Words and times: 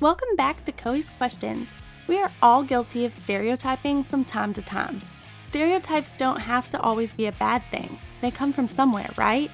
Welcome 0.00 0.34
back 0.34 0.64
to 0.64 0.72
Coey's 0.72 1.10
Questions. 1.10 1.74
We 2.06 2.18
are 2.22 2.30
all 2.40 2.62
guilty 2.62 3.04
of 3.04 3.14
stereotyping 3.14 4.02
from 4.04 4.24
time 4.24 4.54
to 4.54 4.62
time. 4.62 5.02
Stereotypes 5.42 6.12
don't 6.12 6.40
have 6.40 6.70
to 6.70 6.80
always 6.80 7.12
be 7.12 7.26
a 7.26 7.32
bad 7.32 7.62
thing, 7.70 7.98
they 8.22 8.30
come 8.30 8.50
from 8.50 8.66
somewhere, 8.66 9.10
right? 9.18 9.50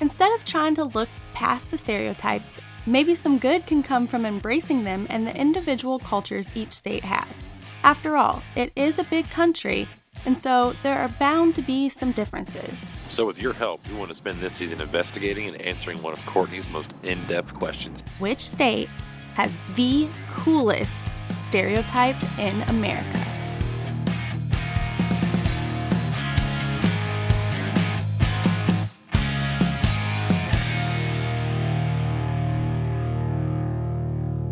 Instead 0.00 0.34
of 0.34 0.46
trying 0.46 0.74
to 0.76 0.84
look 0.84 1.10
past 1.34 1.70
the 1.70 1.76
stereotypes, 1.76 2.58
maybe 2.86 3.14
some 3.14 3.36
good 3.36 3.66
can 3.66 3.82
come 3.82 4.06
from 4.06 4.24
embracing 4.24 4.82
them 4.82 5.06
and 5.10 5.26
the 5.26 5.36
individual 5.36 5.98
cultures 5.98 6.50
each 6.54 6.72
state 6.72 7.04
has. 7.04 7.44
After 7.84 8.16
all, 8.16 8.42
it 8.56 8.72
is 8.74 8.98
a 8.98 9.04
big 9.04 9.28
country, 9.28 9.86
and 10.24 10.38
so 10.38 10.72
there 10.82 11.00
are 11.00 11.10
bound 11.10 11.54
to 11.56 11.62
be 11.62 11.90
some 11.90 12.12
differences. 12.12 12.82
So, 13.10 13.26
with 13.26 13.38
your 13.38 13.52
help, 13.52 13.86
we 13.90 13.94
want 13.96 14.08
to 14.08 14.16
spend 14.16 14.38
this 14.38 14.54
season 14.54 14.80
investigating 14.80 15.48
and 15.48 15.60
answering 15.60 16.00
one 16.00 16.14
of 16.14 16.24
Courtney's 16.24 16.70
most 16.70 16.94
in 17.02 17.22
depth 17.26 17.52
questions 17.52 18.02
Which 18.18 18.40
state 18.40 18.88
has 19.34 19.52
the 19.76 20.08
coolest 20.30 21.06
stereotype 21.46 22.16
in 22.38 22.62
America? 22.62 23.18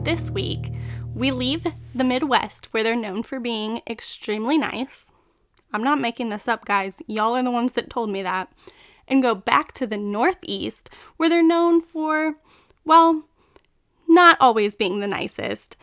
This 0.02 0.30
week, 0.30 0.72
we 1.14 1.30
leave 1.30 1.66
the 1.94 2.04
Midwest 2.04 2.72
where 2.72 2.82
they're 2.82 2.96
known 2.96 3.22
for 3.22 3.38
being 3.38 3.82
extremely 3.86 4.58
nice. 4.58 5.12
I'm 5.72 5.84
not 5.84 6.00
making 6.00 6.30
this 6.30 6.48
up, 6.48 6.64
guys. 6.64 7.00
Y'all 7.06 7.36
are 7.36 7.42
the 7.42 7.50
ones 7.50 7.74
that 7.74 7.90
told 7.90 8.10
me 8.10 8.22
that. 8.22 8.52
And 9.06 9.22
go 9.22 9.34
back 9.34 9.72
to 9.74 9.86
the 9.86 9.96
Northeast 9.96 10.90
where 11.16 11.28
they're 11.28 11.42
known 11.42 11.80
for, 11.80 12.36
well, 12.84 13.24
not 14.10 14.36
always 14.40 14.74
being 14.74 15.00
the 15.00 15.06
nicest 15.06 15.76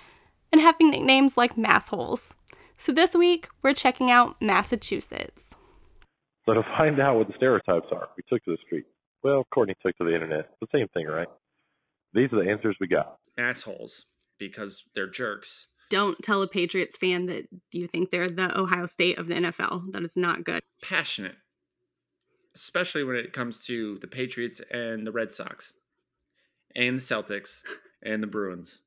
and 0.52 0.62
having 0.62 0.92
nicknames 0.92 1.38
like 1.38 1.56
massholes. 1.56 2.34
So 2.78 2.92
this 2.92 3.16
week, 3.16 3.48
we're 3.64 3.74
checking 3.74 4.12
out 4.12 4.40
Massachusetts. 4.42 5.56
So 6.46 6.54
to 6.54 6.62
find 6.78 7.00
out 7.00 7.18
what 7.18 7.28
the 7.28 7.34
stereotypes 7.36 7.88
are, 7.92 8.10
we 8.16 8.24
took 8.30 8.44
to 8.46 8.52
the 8.52 8.58
street. 8.66 8.86
Well, 9.24 9.46
Courtney 9.52 9.76
took 9.84 9.98
to 9.98 10.04
the 10.04 10.14
internet. 10.14 10.50
The 10.62 10.68
same 10.72 10.88
thing, 10.94 11.08
right? 11.08 11.28
These 12.14 12.32
are 12.34 12.44
the 12.44 12.50
answers 12.50 12.76
we 12.80 12.88
got. 12.88 13.18
assholes 13.38 14.06
because 14.38 14.84
they're 14.96 15.10
jerks. 15.10 15.68
Don't 15.90 16.22
tell 16.22 16.42
a 16.42 16.48
Patriots 16.48 16.98
fan 16.98 17.28
that 17.28 17.48
you 17.72 17.88
think 17.88 18.10
they're 18.10 18.30
the 18.30 18.58
Ohio 18.60 18.86
State 18.86 19.18
of 19.18 19.28
the 19.28 19.36
NFL. 19.36 19.92
That 19.94 20.04
is 20.04 20.16
not 20.18 20.44
good. 20.44 20.62
Passionate, 20.82 21.36
especially 22.56 23.04
when 23.04 23.16
it 23.16 23.34
comes 23.34 23.66
to 23.66 23.98
the 24.00 24.08
Patriots 24.08 24.62
and 24.72 25.08
the 25.08 25.12
Red 25.12 25.32
Sox, 25.34 25.74
and 26.76 26.98
the 26.98 27.02
Celtics 27.02 27.62
and 28.04 28.22
the 28.22 28.28
Bruins. 28.28 28.82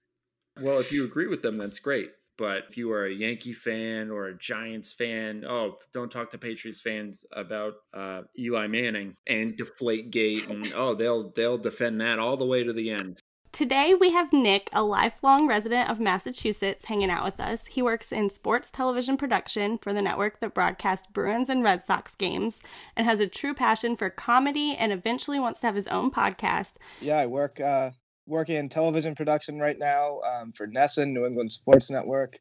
Well, 0.60 0.78
if 0.78 0.92
you 0.92 1.04
agree 1.04 1.26
with 1.26 1.42
them, 1.42 1.56
that's 1.56 1.78
great. 1.78 2.10
But 2.40 2.64
if 2.70 2.76
you 2.78 2.90
are 2.92 3.04
a 3.04 3.12
Yankee 3.12 3.52
fan 3.52 4.10
or 4.10 4.28
a 4.28 4.38
Giants 4.38 4.94
fan, 4.94 5.44
oh, 5.46 5.76
don't 5.92 6.10
talk 6.10 6.30
to 6.30 6.38
Patriots 6.38 6.80
fans 6.80 7.22
about 7.32 7.74
uh, 7.92 8.22
Eli 8.38 8.66
Manning 8.66 9.14
and 9.26 9.58
Deflate 9.58 10.10
Gate, 10.10 10.48
and 10.48 10.72
oh, 10.74 10.94
they'll 10.94 11.32
they'll 11.36 11.58
defend 11.58 12.00
that 12.00 12.18
all 12.18 12.38
the 12.38 12.46
way 12.46 12.64
to 12.64 12.72
the 12.72 12.92
end. 12.92 13.20
Today 13.52 13.94
we 13.94 14.12
have 14.12 14.32
Nick, 14.32 14.70
a 14.72 14.82
lifelong 14.82 15.48
resident 15.48 15.90
of 15.90 15.98
Massachusetts, 15.98 16.84
hanging 16.84 17.10
out 17.10 17.24
with 17.24 17.40
us. 17.40 17.66
He 17.66 17.82
works 17.82 18.12
in 18.12 18.30
sports 18.30 18.70
television 18.70 19.16
production 19.16 19.76
for 19.76 19.92
the 19.92 20.00
network 20.00 20.38
that 20.38 20.54
broadcasts 20.54 21.08
Bruins 21.08 21.50
and 21.50 21.62
Red 21.62 21.82
Sox 21.82 22.14
games 22.14 22.60
and 22.96 23.06
has 23.06 23.18
a 23.18 23.26
true 23.26 23.52
passion 23.52 23.96
for 23.96 24.08
comedy 24.08 24.76
and 24.78 24.92
eventually 24.92 25.40
wants 25.40 25.60
to 25.60 25.66
have 25.66 25.74
his 25.74 25.88
own 25.88 26.12
podcast. 26.12 26.74
Yeah, 27.00 27.18
I 27.18 27.26
work 27.26 27.60
uh, 27.60 27.90
working 28.30 28.56
in 28.56 28.68
television 28.68 29.14
production 29.14 29.58
right 29.58 29.78
now 29.78 30.20
um, 30.20 30.52
for 30.52 30.66
NESN, 30.66 31.12
New 31.12 31.26
England 31.26 31.52
Sports 31.52 31.90
Network, 31.90 32.38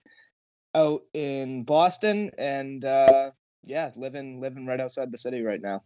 out 0.76 1.02
in 1.14 1.64
Boston, 1.64 2.32
and 2.38 2.86
uh, 2.86 3.32
yeah, 3.64 3.92
living 3.95 4.40
living 4.40 4.66
right 4.66 4.80
outside 4.80 5.12
the 5.12 5.17
city 5.17 5.42
right 5.42 5.62
now. 5.62 5.82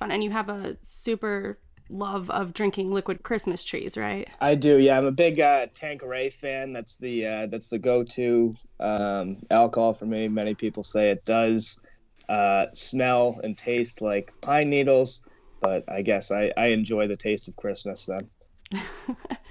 And 0.00 0.22
you 0.22 0.30
have 0.30 0.48
a 0.48 0.76
super 0.82 1.58
love 1.88 2.30
of 2.30 2.52
drinking 2.52 2.92
liquid 2.92 3.22
Christmas 3.22 3.62
trees, 3.62 3.96
right? 3.96 4.28
I 4.40 4.56
do. 4.56 4.78
Yeah, 4.78 4.98
I'm 4.98 5.06
a 5.06 5.12
big 5.12 5.40
uh, 5.40 5.68
Tanqueray 5.74 6.30
fan. 6.30 6.72
That's 6.72 6.96
the 6.96 7.26
uh, 7.26 7.46
that's 7.46 7.68
the 7.68 7.78
go-to 7.78 8.54
um, 8.80 9.38
alcohol 9.50 9.94
for 9.94 10.06
me. 10.06 10.28
Many 10.28 10.54
people 10.54 10.82
say 10.82 11.10
it 11.10 11.24
does 11.24 11.80
uh, 12.28 12.66
smell 12.72 13.40
and 13.42 13.56
taste 13.56 14.02
like 14.02 14.32
pine 14.40 14.68
needles, 14.68 15.26
but 15.60 15.84
I 15.88 16.02
guess 16.02 16.30
I, 16.30 16.52
I 16.56 16.66
enjoy 16.66 17.06
the 17.06 17.16
taste 17.16 17.48
of 17.48 17.56
Christmas 17.56 18.06
then. 18.06 18.28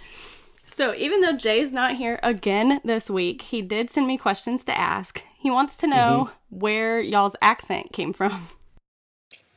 So, 0.76 0.96
even 0.96 1.22
though 1.22 1.38
Jay's 1.38 1.72
not 1.72 1.98
here 1.98 2.20
again 2.24 2.82
this 2.84 3.08
week, 3.08 3.44
he 3.44 3.62
did 3.62 3.92
send 3.92 4.08
me 4.08 4.18
questions 4.18 4.64
to 4.64 4.76
ask. 4.76 5.24
He 5.38 5.52
wants 5.52 5.78
to 5.78 5.88
know 5.88 6.32
where 6.50 7.00
y'all's 7.00 7.36
accent 7.44 7.94
came 7.94 8.12
from. 8.12 8.32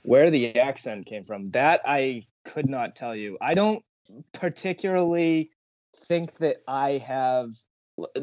Where 0.02 0.30
the 0.30 0.56
accent 0.60 1.06
came 1.06 1.24
from, 1.24 1.46
that 1.46 1.80
I 1.84 2.26
could 2.44 2.68
not 2.68 2.94
tell 2.94 3.16
you. 3.16 3.38
I 3.40 3.54
don't 3.54 3.82
particularly 4.32 5.50
think 6.04 6.36
that 6.36 6.58
I 6.68 6.98
have 6.98 7.48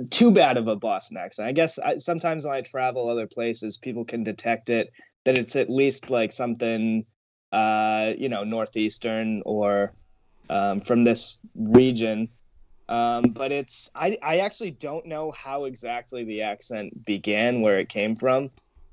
too 0.09 0.31
bad 0.31 0.55
of 0.55 0.69
a 0.69 0.77
Boston 0.77 1.17
accent. 1.17 1.49
I 1.49 1.51
guess 1.51 1.79
I, 1.79 1.97
sometimes 1.97 2.45
when 2.45 2.53
I 2.53 2.61
travel 2.61 3.09
other 3.09 3.27
places, 3.27 3.77
people 3.77 4.05
can 4.05 4.23
detect 4.23 4.69
it 4.69 4.91
that 5.25 5.37
it's 5.37 5.57
at 5.57 5.69
least 5.69 6.09
like 6.09 6.31
something, 6.31 7.05
uh, 7.51 8.13
you 8.17 8.29
know, 8.29 8.45
northeastern 8.45 9.41
or 9.45 9.93
um, 10.49 10.81
from 10.81 11.03
this 11.03 11.39
region. 11.55 12.29
Um, 12.89 13.31
but 13.31 13.51
it's 13.51 13.89
I 13.95 14.17
I 14.21 14.39
actually 14.39 14.71
don't 14.71 15.05
know 15.05 15.31
how 15.31 15.65
exactly 15.65 16.23
the 16.25 16.41
accent 16.41 17.05
began, 17.05 17.61
where 17.61 17.79
it 17.79 17.89
came 17.89 18.15
from. 18.15 18.51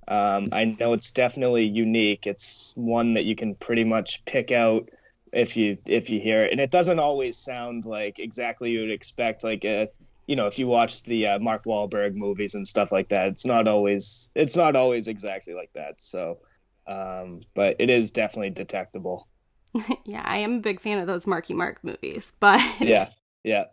Um, 0.09 0.49
I 0.53 0.65
know 0.65 0.93
it's 0.93 1.13
definitely 1.13 1.65
unique. 1.65 2.27
It's 2.27 2.73
one 2.77 3.15
that 3.15 3.25
you 3.25 3.35
can 3.35 3.55
pretty 3.55 3.85
much 3.85 4.25
pick 4.25 4.53
out 4.53 4.89
if 5.33 5.57
you 5.57 5.79
if 5.87 6.11
you 6.11 6.21
hear 6.21 6.45
it, 6.45 6.53
and 6.53 6.61
it 6.61 6.71
doesn't 6.71 6.99
always 6.99 7.37
sound 7.37 7.85
like 7.85 8.19
exactly 8.19 8.71
you 8.71 8.81
would 8.81 8.91
expect. 8.91 9.45
Like 9.45 9.65
a 9.65 9.89
you 10.27 10.37
know, 10.37 10.47
if 10.47 10.61
you 10.61 10.69
watch 10.69 11.03
the 11.03 11.27
uh, 11.27 11.39
Mark 11.41 11.65
Wahlberg 11.65 12.15
movies 12.15 12.55
and 12.55 12.67
stuff 12.67 12.93
like 12.93 13.09
that, 13.09 13.27
it's 13.27 13.45
not 13.45 13.67
always 13.67 14.31
it's 14.37 14.57
not 14.57 14.77
always 14.77 15.09
exactly 15.09 15.55
like 15.55 15.73
that. 15.73 16.01
So, 16.01 16.39
um, 16.87 17.41
but 17.55 17.77
it 17.81 17.91
is 17.91 18.13
definitely 18.13 18.51
detectable. 18.51 19.27
yeah, 20.05 20.23
I 20.25 20.39
am 20.39 20.55
a 20.57 20.61
big 20.61 20.81
fan 20.81 20.99
of 20.99 21.07
those 21.07 21.27
Marky 21.27 21.55
Mark 21.55 21.83
movies, 21.85 22.33
but 22.41 22.61
Yeah, 22.81 23.09
yeah. 23.45 23.65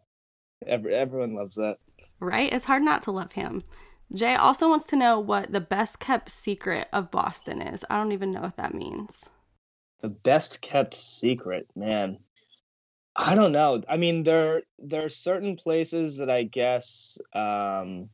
Every, 0.66 0.94
everyone 0.96 1.34
loves 1.36 1.56
that. 1.56 1.78
right? 2.20 2.52
It's 2.52 2.66
hard 2.66 2.84
not 2.84 3.04
to 3.04 3.12
love 3.12 3.34
him. 3.34 3.64
Jay 4.14 4.36
also 4.36 4.70
wants 4.70 4.88
to 4.88 4.96
know 4.96 5.20
what 5.20 5.52
the 5.52 5.62
best 5.62 6.00
kept 6.00 6.30
secret 6.32 6.88
of 6.94 7.12
Boston 7.12 7.62
is. 7.62 7.84
I 7.90 7.98
don't 7.98 8.14
even 8.14 8.32
know 8.32 8.42
what 8.42 8.58
that 8.58 8.74
means. 8.74 9.30
The 10.02 10.10
best 10.10 10.62
kept 10.62 10.94
secret, 10.94 11.68
man. 11.76 12.20
I 13.16 13.36
don't 13.36 13.52
know. 13.52 13.82
I 13.90 13.98
mean, 13.98 14.24
there 14.24 14.62
there 14.80 15.06
are 15.06 15.10
certain 15.10 15.56
places 15.58 16.18
that 16.18 16.30
I 16.30 16.44
guess 16.44 17.18
um, 17.34 18.10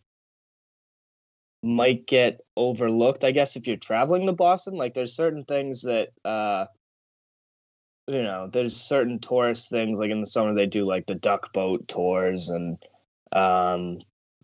might 1.62 2.08
get 2.08 2.42
overlooked. 2.58 3.24
I 3.24 3.32
guess 3.32 3.56
if 3.56 3.68
you're 3.68 3.78
traveling 3.78 4.26
to 4.28 4.34
Boston, 4.34 4.76
like 4.76 4.94
there's 4.94 5.16
certain 5.16 5.46
things 5.46 5.82
that 5.84 6.10
uh, 6.26 6.66
you 8.08 8.24
know, 8.24 8.50
there's 8.52 8.76
certain 8.76 9.20
tourist 9.20 9.70
things. 9.70 10.00
Like 10.00 10.12
in 10.12 10.20
the 10.20 10.26
summer, 10.26 10.54
they 10.54 10.66
do 10.66 10.86
like 10.86 11.06
the 11.06 11.16
duck 11.16 11.54
boat 11.54 11.88
tours 11.88 12.50
and 12.50 12.78
um, 13.32 14.00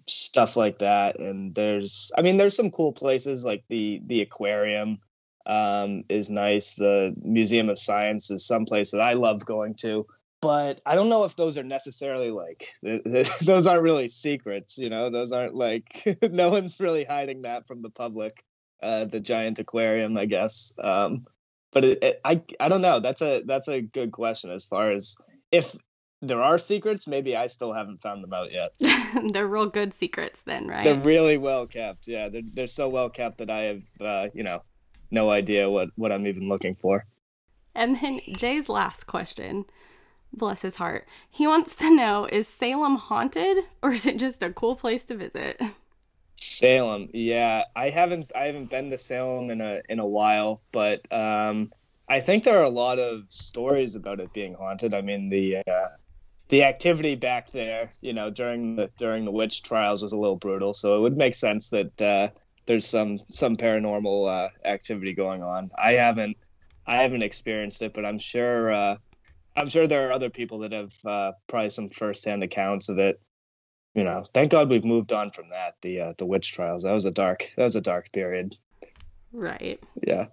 stuff 0.07 0.55
like 0.55 0.79
that. 0.79 1.19
And 1.19 1.53
there's, 1.53 2.11
I 2.17 2.21
mean, 2.21 2.37
there's 2.37 2.55
some 2.55 2.71
cool 2.71 2.93
places 2.93 3.43
like 3.43 3.63
the 3.69 4.01
the 4.05 4.21
aquarium 4.21 4.99
um, 5.45 6.03
is 6.09 6.29
nice. 6.29 6.75
The 6.75 7.13
Museum 7.21 7.69
of 7.69 7.79
Science 7.79 8.31
is 8.31 8.45
someplace 8.45 8.91
that 8.91 9.01
I 9.01 9.13
love 9.13 9.45
going 9.45 9.75
to. 9.75 10.05
But 10.41 10.79
I 10.85 10.95
don't 10.95 11.09
know 11.09 11.25
if 11.25 11.35
those 11.35 11.57
are 11.57 11.63
necessarily 11.63 12.31
like 12.31 12.69
th- 12.83 13.03
th- 13.03 13.39
those 13.41 13.67
aren't 13.67 13.83
really 13.83 14.07
secrets, 14.07 14.77
you 14.77 14.89
know. 14.89 15.09
Those 15.09 15.33
aren't 15.33 15.55
like 15.55 16.17
no 16.31 16.49
one's 16.49 16.79
really 16.79 17.03
hiding 17.03 17.41
that 17.41 17.67
from 17.67 17.81
the 17.81 17.89
public. 17.89 18.43
Uh, 18.81 19.03
the 19.03 19.19
giant 19.19 19.59
aquarium, 19.59 20.15
I 20.17 20.25
guess. 20.25 20.71
Um, 20.81 21.25
but 21.71 21.83
it, 21.85 22.03
it, 22.03 22.21
I 22.25 22.41
I 22.59 22.69
don't 22.69 22.81
know. 22.81 22.99
That's 22.99 23.21
a 23.21 23.43
that's 23.45 23.67
a 23.67 23.81
good 23.81 24.11
question 24.11 24.51
as 24.51 24.65
far 24.65 24.91
as 24.91 25.15
if 25.51 25.75
there 26.21 26.41
are 26.41 26.59
secrets. 26.59 27.07
Maybe 27.07 27.35
I 27.35 27.47
still 27.47 27.73
haven't 27.73 28.01
found 28.01 28.23
them 28.23 28.33
out 28.33 28.51
yet. 28.51 28.73
They're 29.33 29.47
real 29.47 29.67
good 29.67 29.93
secrets, 29.93 30.43
then, 30.43 30.67
right? 30.67 30.83
They're 30.83 30.99
really 30.99 31.37
well 31.37 31.67
kept. 31.67 32.07
Yeah, 32.07 32.29
they're 32.29 32.41
they're 32.53 32.67
so 32.67 32.89
well 32.89 33.09
kept 33.09 33.37
that 33.37 33.49
I 33.49 33.59
have 33.59 33.83
uh, 34.01 34.27
you 34.33 34.43
know 34.43 34.63
no 35.11 35.29
idea 35.29 35.69
what 35.69 35.89
what 35.95 36.11
I'm 36.11 36.27
even 36.27 36.47
looking 36.49 36.75
for. 36.75 37.05
And 37.75 37.97
then 38.01 38.19
Jay's 38.35 38.67
last 38.67 39.05
question, 39.05 39.65
bless 40.33 40.63
his 40.63 40.77
heart, 40.77 41.07
he 41.29 41.47
wants 41.47 41.75
to 41.77 41.95
know 41.95 42.25
is 42.25 42.47
Salem 42.47 42.95
haunted 42.95 43.63
or 43.81 43.91
is 43.91 44.05
it 44.05 44.17
just 44.17 44.43
a 44.43 44.51
cool 44.51 44.75
place 44.75 45.05
to 45.05 45.15
visit? 45.15 45.61
Salem, 46.41 47.09
yeah, 47.13 47.65
I 47.75 47.89
haven't 47.89 48.31
I 48.35 48.45
haven't 48.45 48.69
been 48.69 48.89
to 48.91 48.97
Salem 48.97 49.49
in 49.49 49.61
a 49.61 49.81
in 49.89 49.99
a 49.99 50.05
while, 50.05 50.61
but 50.71 51.01
um, 51.11 51.71
I 52.07 52.21
think 52.21 52.43
there 52.43 52.57
are 52.57 52.63
a 52.63 52.69
lot 52.69 52.97
of 52.97 53.23
stories 53.29 53.95
about 53.95 54.19
it 54.19 54.31
being 54.33 54.53
haunted. 54.53 54.93
I 54.93 55.01
mean, 55.01 55.29
the 55.29 55.57
uh, 55.57 55.87
the 56.47 56.63
activity 56.63 57.15
back 57.15 57.51
there, 57.51 57.91
you 58.01 58.13
know, 58.13 58.29
during 58.29 58.75
the 58.75 58.89
during 58.97 59.25
the 59.25 59.31
witch 59.31 59.63
trials 59.63 60.01
was 60.01 60.13
a 60.13 60.17
little 60.17 60.37
brutal. 60.37 60.73
So 60.73 60.97
it 60.97 61.01
would 61.01 61.17
make 61.17 61.35
sense 61.35 61.69
that 61.69 62.01
uh, 62.01 62.29
there's 62.65 62.85
some 62.85 63.19
some 63.29 63.57
paranormal 63.57 64.45
uh, 64.45 64.49
activity 64.65 65.13
going 65.13 65.43
on. 65.43 65.71
I 65.77 65.93
haven't 65.93 66.37
I 66.87 66.97
haven't 66.97 67.23
experienced 67.23 67.81
it, 67.81 67.93
but 67.93 68.05
I'm 68.05 68.19
sure 68.19 68.71
uh, 68.71 68.97
I'm 69.55 69.67
sure 69.67 69.87
there 69.87 70.07
are 70.07 70.13
other 70.13 70.29
people 70.29 70.59
that 70.59 70.71
have 70.71 70.93
uh, 71.05 71.31
probably 71.47 71.69
some 71.69 71.89
firsthand 71.89 72.43
accounts 72.43 72.89
of 72.89 72.97
it. 72.97 73.19
You 73.99 74.05
know, 74.05 74.23
thank 74.33 74.49
God 74.51 74.69
we've 74.69 74.85
moved 74.85 75.11
on 75.11 75.29
from 75.31 75.49
that. 75.49 75.75
The 75.81 75.99
uh, 75.99 76.13
the 76.17 76.25
witch 76.25 76.53
trials 76.53 76.83
that 76.83 76.93
was 76.93 77.05
a 77.05 77.11
dark 77.11 77.49
that 77.57 77.63
was 77.63 77.75
a 77.75 77.81
dark 77.81 78.11
period. 78.13 78.55
Right. 79.33 79.77
Yeah. 80.01 80.27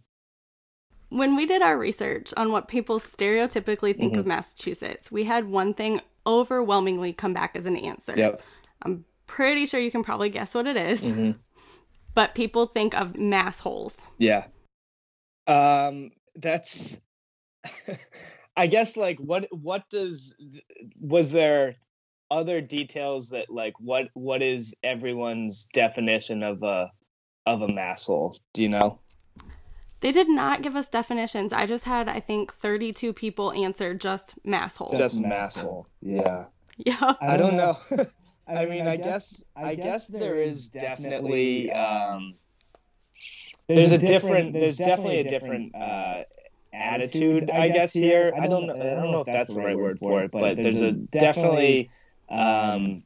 When 1.08 1.34
we 1.34 1.46
did 1.46 1.62
our 1.62 1.76
research 1.76 2.32
on 2.36 2.52
what 2.52 2.68
people 2.68 3.00
stereotypically 3.00 3.96
think 3.96 4.12
Mm-hmm. 4.12 4.20
of 4.20 4.26
Massachusetts, 4.26 5.10
we 5.10 5.24
had 5.24 5.48
one 5.48 5.74
thing 5.74 6.00
overwhelmingly 6.26 7.12
come 7.12 7.32
back 7.32 7.56
as 7.56 7.66
an 7.66 7.76
answer. 7.76 8.14
Yep. 8.16 8.42
I'm 8.82 9.04
pretty 9.26 9.66
sure 9.66 9.80
you 9.80 9.90
can 9.90 10.04
probably 10.04 10.28
guess 10.28 10.54
what 10.54 10.66
it 10.68 10.76
is. 10.76 11.02
hmm 11.02 11.32
But 12.14 12.34
people 12.36 12.66
think 12.66 12.94
of 12.94 13.16
mass 13.16 13.58
holes. 13.60 14.06
Yeah. 14.18 14.46
Um 15.48 16.10
that's 16.36 17.00
I 18.56 18.68
guess 18.68 18.96
like 18.96 19.18
what 19.18 19.48
what 19.50 19.82
does 19.90 20.34
was 21.00 21.32
there 21.32 21.76
other 22.30 22.60
details 22.60 23.30
that 23.30 23.50
like 23.50 23.74
what 23.80 24.08
what 24.14 24.42
is 24.42 24.74
everyone's 24.82 25.66
definition 25.72 26.42
of 26.42 26.62
a 26.62 26.90
of 27.46 27.62
a 27.62 27.68
mass 27.68 28.06
hole? 28.06 28.38
Do 28.52 28.62
you 28.62 28.68
know? 28.68 29.00
They 30.00 30.12
did 30.12 30.28
not 30.28 30.62
give 30.62 30.76
us 30.76 30.88
definitions. 30.88 31.52
I 31.52 31.64
just 31.66 31.84
had, 31.84 32.08
I 32.08 32.20
think, 32.20 32.52
32 32.52 33.12
people 33.14 33.52
answer 33.52 33.94
just 33.94 34.34
mass 34.44 34.76
holes. 34.76 34.98
Just 34.98 35.18
mass 35.18 35.58
hole. 35.58 35.86
Yeah. 36.02 36.44
yeah. 36.76 37.14
I 37.20 37.36
don't 37.36 37.56
know. 37.56 37.76
I 38.48 38.66
mean, 38.66 38.86
I 38.86 38.96
guess 38.96 39.44
I 39.56 39.74
guess 39.74 40.06
there 40.06 40.36
is 40.36 40.68
definitely 40.68 41.72
um, 41.72 42.34
there's 43.68 43.90
a 43.90 43.98
different 43.98 44.52
there's 44.52 44.76
definitely 44.76 45.20
a 45.20 45.28
different 45.28 45.74
uh, 45.74 46.22
attitude, 46.72 47.50
I 47.50 47.68
guess 47.68 47.92
here. 47.92 48.32
I 48.38 48.46
don't 48.46 48.66
know 48.66 48.74
I 48.74 48.94
don't 48.94 49.10
know 49.10 49.20
if 49.20 49.26
that's 49.26 49.54
the 49.54 49.60
right 49.60 49.76
word 49.76 49.98
for 49.98 50.22
it, 50.22 50.30
but 50.30 50.56
there's 50.56 50.80
a 50.80 50.92
definitely 50.92 51.90
um, 52.28 53.02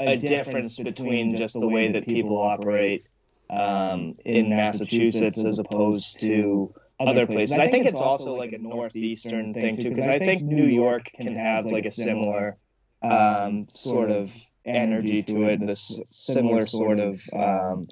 a 0.00 0.16
difference 0.16 0.78
between 0.78 1.36
just 1.36 1.58
the 1.58 1.68
way 1.68 1.92
that 1.92 2.06
people 2.06 2.38
operate 2.38 3.06
um, 3.50 4.14
in 4.24 4.50
Massachusetts 4.50 5.44
as 5.44 5.58
opposed 5.58 6.20
to 6.20 6.74
other 7.00 7.26
places. 7.26 7.58
I 7.58 7.68
think 7.68 7.86
it's 7.86 8.00
also 8.00 8.34
like 8.34 8.52
a 8.52 8.58
northeastern 8.58 9.54
thing 9.54 9.76
too, 9.76 9.90
because 9.90 10.06
I 10.06 10.18
think 10.18 10.42
New 10.42 10.66
York 10.66 11.10
can 11.14 11.36
have 11.36 11.66
like 11.66 11.86
a 11.86 11.90
similar 11.90 12.56
um, 13.02 13.64
sort 13.68 14.10
of 14.10 14.34
energy 14.64 15.22
to 15.22 15.44
it, 15.44 15.66
this 15.66 16.00
similar 16.06 16.66
sort 16.66 16.98
of 17.00 17.20
um, 17.34 17.84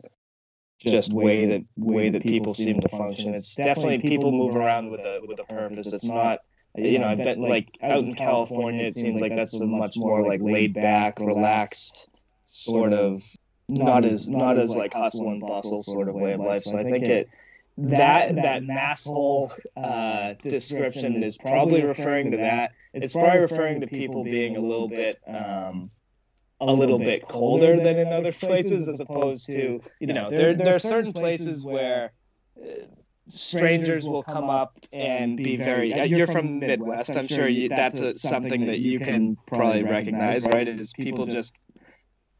just 0.81 1.13
way 1.13 1.47
that 1.47 1.65
way 1.77 2.11
that 2.11 2.23
people 2.23 2.55
seem 2.55 2.81
to 2.81 2.89
function. 2.89 3.35
It's 3.35 3.55
definitely 3.55 3.99
people 3.99 4.33
move 4.33 4.57
around 4.57 4.91
with 4.91 5.01
a 5.01 5.21
with 5.27 5.39
a 5.39 5.45
purpose. 5.45 5.93
It's 5.93 6.09
not 6.09 6.41
you 6.75 6.99
know 6.99 7.09
I 7.09 7.15
bet 7.15 7.39
like 7.39 7.69
out 7.83 8.05
in 8.05 8.15
California 8.15 8.85
it 8.85 8.95
seems 8.95 9.21
like 9.21 9.37
that's 9.37 9.61
a 9.61 9.67
much 9.67 9.97
more 9.97 10.27
like 10.27 10.41
laid 10.43 10.75
back, 10.75 11.19
relaxed 11.21 12.09
sort 12.45 12.93
of 12.93 13.23
not 13.69 14.05
as 14.05 14.29
not 14.29 14.59
as 14.59 14.75
like 14.75 14.93
hustle 14.93 15.29
and 15.29 15.41
bustle 15.41 15.83
sort 15.83 16.09
of 16.09 16.15
way 16.15 16.33
of 16.33 16.41
life. 16.41 16.63
So 16.63 16.79
I 16.79 16.85
think 16.85 17.05
it 17.05 17.29
that 17.79 18.35
that 18.37 18.65
mass 18.65 19.05
hole 19.05 19.53
uh, 19.77 20.35
description 20.43 21.23
is 21.23 21.39
probably 21.39 21.83
referring 21.83 22.31
to 22.33 22.37
that. 22.39 22.73
It's 22.93 23.15
probably 23.15 23.41
referring 23.41 23.81
to 23.81 23.87
people 23.87 24.25
being 24.25 24.57
a 24.57 24.61
little 24.61 24.89
bit 24.89 25.17
um, 25.27 25.91
a 26.61 26.73
little 26.73 26.99
bit 26.99 27.27
colder 27.27 27.77
than 27.77 27.99
in 27.99 28.09
other 28.09 28.33
places, 28.33 28.89
as 28.89 29.01
opposed 29.01 29.47
to 29.47 29.81
you 30.01 30.07
know 30.07 30.29
there 30.31 30.55
there 30.55 30.75
are 30.75 30.81
certain 30.81 31.13
places 31.13 31.65
where. 31.65 32.13
Strangers 33.35 34.07
will 34.09 34.23
come 34.23 34.51
up 34.51 34.79
and 34.93 35.37
be 35.37 35.57
very 35.57 35.93
uh, 35.93 36.05
you're 36.05 36.27
from 36.27 36.59
midwest. 36.59 37.17
I'm 37.17 37.27
sure 37.27 37.49
you, 37.49 37.69
that's 37.69 38.01
a, 38.01 38.13
something 38.13 38.67
that 38.67 38.81
you 38.81 39.01
can 39.01 39.37
probably 39.47 39.85
recognize 39.85 40.47
right? 40.47 40.69
It 40.69 40.79
is 40.79 40.93
people 40.93 41.27
just 41.27 41.57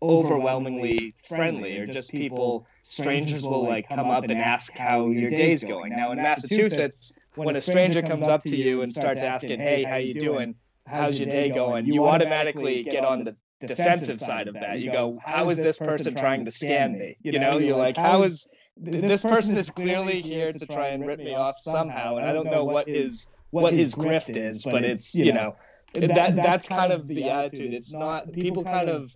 overwhelmingly 0.03 1.15
friendly 1.29 1.79
or 1.79 1.87
just 1.87 2.11
people 2.11 2.67
strangers 2.83 3.45
will 3.45 3.67
like 3.67 3.89
come 3.89 4.11
up 4.11 4.25
and 4.25 4.33
ask 4.33 4.77
how 4.77 5.09
your 5.09 5.31
day's 5.31 5.63
going. 5.63 5.93
now 5.95 6.11
in 6.11 6.19
massachusetts 6.19 7.13
when 7.37 7.55
a 7.55 7.63
stranger 7.63 8.03
comes 8.03 8.29
up 8.29 8.43
to 8.43 8.57
you 8.57 8.83
and 8.83 8.93
starts 8.93 9.23
asking 9.23 9.61
hey 9.61 9.85
how 9.85 9.97
you 9.97 10.13
doing? 10.13 10.55
how's 10.87 11.21
your 11.21 11.31
day 11.31 11.51
going? 11.51 11.87
you 11.87 12.05
automatically 12.05 12.83
get 12.83 13.05
on 13.05 13.23
the 13.23 13.37
defensive 13.65 14.21
side 14.21 14.49
of 14.49 14.55
that. 14.55 14.81
you 14.81 14.91
go 14.91 15.19
how 15.25 15.49
is 15.49 15.57
this 15.57 15.79
person 15.79 16.15
trying 16.15 16.45
to 16.45 16.51
scam 16.51 16.99
me 16.99 17.17
you 17.23 17.39
know 17.39 17.59
you're 17.59 17.77
like 17.77 17.97
how 17.97 18.25
is 18.25 18.49
this 18.77 19.23
person 19.23 19.57
is 19.57 19.71
clearly 19.71 20.21
here 20.21 20.53
to 20.53 20.67
try 20.67 20.89
and 20.89 21.07
rip 21.07 21.19
me 21.19 21.35
off 21.35 21.59
somehow 21.59 22.17
and 22.17 22.27
i 22.27 22.33
don't 22.33 22.51
know 22.51 22.65
what 22.65 22.89
his 22.89 23.29
what 23.51 23.73
his 23.73 23.95
grift 23.95 24.37
is 24.37 24.65
but 24.65 24.83
it's 24.83 25.15
you 25.15 25.33
know 25.33 25.55
that 25.95 26.35
that's 26.37 26.67
kind 26.67 26.93
of 26.93 27.07
the 27.07 27.29
attitude 27.29 27.73
it's 27.73 27.93
not 27.93 28.33
people 28.33 28.65
kind 28.65 28.89
of 28.89 29.15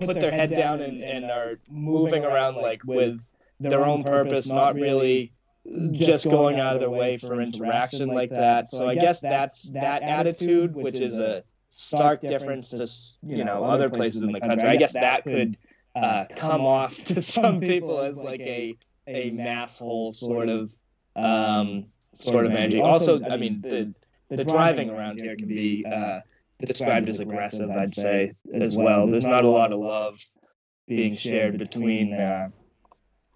put 0.00 0.20
their 0.20 0.30
head 0.30 0.54
down 0.54 0.80
and, 0.80 1.02
and 1.02 1.24
are 1.26 1.58
moving 1.70 2.24
around 2.24 2.56
like 2.56 2.84
with 2.84 3.20
their 3.60 3.84
own 3.84 4.02
purpose, 4.04 4.48
not 4.48 4.74
really 4.74 5.32
just 5.92 6.28
going 6.28 6.60
out 6.60 6.74
of 6.74 6.80
their 6.80 6.90
way 6.90 7.16
for 7.16 7.40
interaction 7.40 8.08
like 8.08 8.30
that. 8.30 8.66
So 8.66 8.88
I 8.88 8.94
guess 8.94 9.20
that's 9.20 9.70
that 9.70 10.02
attitude, 10.02 10.74
which 10.74 10.96
is 10.98 11.18
a 11.18 11.44
stark 11.70 12.20
difference 12.20 12.70
to 12.70 12.86
you 13.26 13.44
know 13.44 13.64
other 13.64 13.88
places 13.88 14.22
in 14.22 14.32
the 14.32 14.40
country. 14.40 14.68
I 14.68 14.76
guess 14.76 14.92
that 14.92 15.24
could 15.24 15.56
uh, 15.94 16.24
come 16.36 16.62
off 16.62 16.96
to 17.04 17.22
some 17.22 17.60
people 17.60 18.00
as 18.00 18.16
like 18.16 18.40
a 18.40 18.76
a 19.06 19.30
mass 19.30 19.78
hole 19.78 20.12
sort 20.12 20.48
of 20.48 20.72
um, 21.16 21.86
sort 22.14 22.46
of 22.46 22.52
energy. 22.52 22.80
Also, 22.80 23.22
I 23.24 23.36
mean 23.36 23.60
the 23.60 23.94
the 24.34 24.44
driving 24.44 24.90
around 24.90 25.20
here 25.20 25.36
can 25.36 25.48
be 25.48 25.84
uh, 25.86 26.20
described 26.64 27.08
as 27.08 27.20
aggressive, 27.20 27.70
I'd 27.70 27.94
say, 27.94 28.32
as 28.52 28.76
well. 28.76 29.06
There's 29.06 29.26
not 29.26 29.44
a 29.44 29.48
lot 29.48 29.72
of 29.72 29.80
love 29.80 30.24
being 30.86 31.16
shared 31.16 31.58
between, 31.58 32.14
uh, 32.14 32.48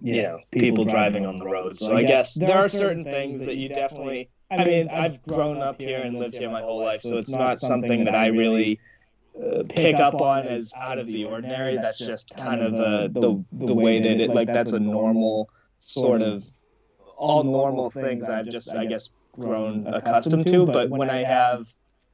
you 0.00 0.22
know, 0.22 0.40
people 0.50 0.84
driving 0.84 1.26
on 1.26 1.36
the 1.36 1.44
road. 1.44 1.74
So 1.74 1.96
I 1.96 2.04
guess 2.04 2.34
there 2.34 2.56
are 2.56 2.68
certain 2.68 3.04
things 3.04 3.44
that 3.46 3.56
you 3.56 3.68
definitely. 3.68 4.30
I 4.50 4.64
mean, 4.64 4.88
I've 4.88 5.22
grown 5.24 5.58
up 5.58 5.80
here 5.80 6.00
and 6.00 6.18
lived 6.18 6.38
here 6.38 6.50
my 6.50 6.62
whole 6.62 6.82
life, 6.82 7.02
so 7.02 7.16
it's 7.16 7.30
not 7.30 7.58
something 7.58 8.04
that 8.04 8.14
I 8.14 8.28
really 8.28 8.80
uh, 9.42 9.62
pick 9.68 9.96
up 9.96 10.20
on 10.20 10.46
as 10.46 10.72
out 10.76 10.98
of 10.98 11.06
the 11.06 11.24
ordinary. 11.24 11.76
That's 11.76 11.98
just 11.98 12.32
kind 12.36 12.60
of 12.60 12.74
uh, 12.74 13.08
the 13.08 13.44
the 13.52 13.74
way 13.74 14.00
that 14.00 14.20
it 14.20 14.30
like 14.30 14.48
that's 14.48 14.72
a 14.72 14.80
normal 14.80 15.48
sort 15.78 16.22
of 16.22 16.44
all 17.16 17.44
normal 17.44 17.90
things 17.90 18.28
I've 18.28 18.48
just 18.48 18.74
I 18.74 18.86
guess 18.86 19.10
grown 19.32 19.86
accustomed 19.86 20.46
to. 20.46 20.66
But 20.66 20.90
when 20.90 21.10
I 21.10 21.22
have 21.22 21.66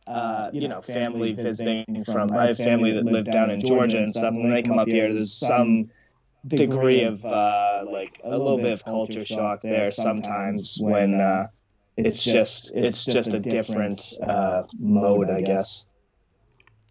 uh, 0.07 0.51
you 0.53 0.69
know, 0.69 0.83
family 0.83 1.33
visiting 1.33 2.05
from. 2.05 2.31
I 2.33 2.49
have 2.49 2.59
family 2.59 2.93
that 2.93 3.05
live 3.05 3.25
down 3.25 3.51
in 3.51 3.61
Georgia 3.61 3.99
and 3.99 4.09
stuff. 4.11 4.35
When 4.35 4.51
they 4.51 4.63
come 4.63 4.79
up 4.79 4.89
here, 4.89 5.13
there's 5.13 5.33
some 5.33 5.85
degree 6.47 7.05
of 7.05 7.25
uh, 7.25 7.85
like 7.91 8.21
a 8.23 8.31
little 8.31 8.59
bit 8.59 8.73
of 8.73 8.85
culture 8.85 9.25
shock 9.25 9.63
there 9.63 9.91
sometimes 9.91 10.79
when 10.81 11.21
uh, 11.21 11.47
it's 11.97 12.23
just 12.23 12.73
it's 12.75 13.05
just 13.05 13.33
a 13.35 13.41
different 13.41 14.15
uh, 14.23 14.65
mode, 14.79 15.31
I 15.31 15.41
guess. 15.41 15.87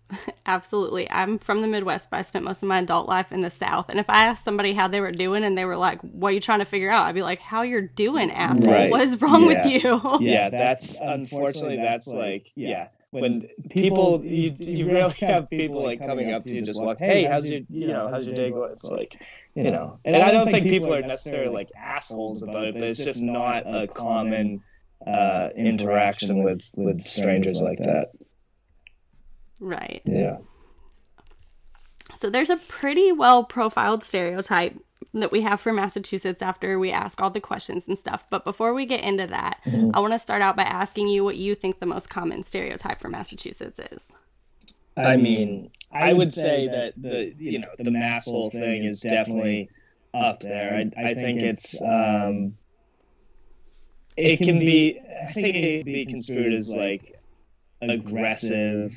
Absolutely. 0.46 1.10
I'm 1.10 1.40
from 1.40 1.62
the 1.62 1.68
Midwest, 1.68 2.10
but 2.10 2.20
I 2.20 2.22
spent 2.24 2.46
most 2.46 2.62
of 2.64 2.70
my 2.70 2.80
adult 2.80 3.08
life 3.08 3.32
in 3.32 3.42
the 3.42 3.50
South. 3.50 3.90
And 3.90 4.00
if 4.00 4.10
I 4.10 4.26
asked 4.26 4.44
somebody 4.44 4.74
how 4.74 4.88
they 4.88 5.00
were 5.02 5.12
doing 5.12 5.44
and 5.44 5.58
they 5.58 5.66
were 5.66 5.78
like, 5.78 6.02
What 6.02 6.30
are 6.30 6.34
you 6.34 6.40
trying 6.42 6.60
to 6.60 6.66
figure 6.66 6.90
out? 6.90 7.06
I'd 7.06 7.16
be 7.16 7.22
like, 7.22 7.40
How 7.40 7.62
you're 7.64 7.82
doing, 7.82 8.32
asshole. 8.32 8.72
Right. 8.72 8.92
What 8.92 9.02
is 9.02 9.22
wrong 9.22 9.50
Yeah. 9.50 9.64
with 9.66 9.84
you? 9.84 10.18
yeah, 10.22 10.50
that's 10.50 11.00
unfortunately 11.00 11.78
that's 11.78 12.08
like 12.08 12.50
yeah. 12.56 12.90
When 13.12 13.48
people 13.70 14.24
you 14.26 14.56
you 14.58 14.88
really 14.92 15.14
have 15.22 15.48
people 15.50 15.84
like 15.84 16.00
coming 16.00 16.34
up 16.34 16.44
to 16.46 16.56
you 16.56 16.64
just 16.64 16.82
walk, 16.82 16.98
hey, 16.98 17.26
how's 17.26 17.50
your 17.50 17.62
you 17.70 17.88
know 17.88 18.10
how's 18.10 18.26
your 18.26 18.36
day 18.36 18.50
going? 18.50 18.72
It's 18.72 18.86
like 18.90 19.22
you 19.56 19.70
know, 19.70 20.00
and 20.04 20.16
I 20.16 20.32
don't 20.32 20.50
think 20.50 20.68
people 20.68 20.94
are 20.94 21.02
necessarily 21.04 21.54
like 21.54 21.70
assholes 21.78 22.42
about 22.42 22.66
it, 22.66 22.74
but 22.74 22.84
it's 22.84 23.04
just 23.04 23.22
not 23.22 23.68
a 23.68 23.88
common 23.88 24.64
uh, 25.06 25.50
interaction 25.56 26.44
with 26.44 26.68
with 26.76 27.02
strangers 27.02 27.62
like 27.62 27.78
that. 27.80 28.08
Right. 29.64 30.02
Yeah. 30.06 30.38
So 32.16 32.30
there's 32.30 32.50
a 32.50 32.58
pretty 32.58 33.12
well 33.12 33.44
profiled 33.44 34.04
stereotype 34.04 34.78
that 35.14 35.32
we 35.32 35.42
have 35.42 35.62
for 35.62 35.72
Massachusetts 35.72 36.42
after 36.42 36.78
we 36.78 36.92
ask 36.92 37.22
all 37.22 37.30
the 37.30 37.40
questions 37.40 37.88
and 37.88 37.98
stuff. 37.98 38.26
But 38.30 38.44
before 38.44 38.74
we 38.74 38.86
get 38.86 39.04
into 39.04 39.26
that, 39.28 39.60
I 39.94 40.00
want 40.00 40.14
to 40.14 40.20
start 40.20 40.42
out 40.42 40.56
by 40.58 40.64
asking 40.64 41.08
you 41.08 41.24
what 41.24 41.38
you 41.38 41.56
think 41.56 41.80
the 41.80 41.86
most 41.86 42.10
common 42.10 42.44
stereotype 42.44 43.00
for 43.00 43.10
Massachusetts 43.10 43.80
is. 43.80 44.12
I 44.98 45.18
mean, 45.18 45.72
I 45.92 46.14
would 46.14 46.34
say 46.34 46.68
that 46.68 46.94
the 47.02 47.34
you 47.40 47.60
know 47.60 47.70
the 47.80 47.92
mass 47.92 48.26
hole 48.26 48.52
thing 48.52 48.84
is 48.84 49.02
definitely 49.02 49.70
up 50.14 50.42
there. 50.42 50.76
I 50.76 51.10
I 51.10 51.14
think 51.14 51.42
it's 51.42 51.82
um, 51.82 52.56
it 54.18 54.38
can 54.38 54.60
be 54.60 55.00
I 55.28 55.32
think 55.32 55.56
it 55.56 55.84
can 55.84 55.94
be 55.94 56.06
construed 56.06 56.54
as 56.54 56.74
like 56.74 57.20
aggressive, 57.82 58.94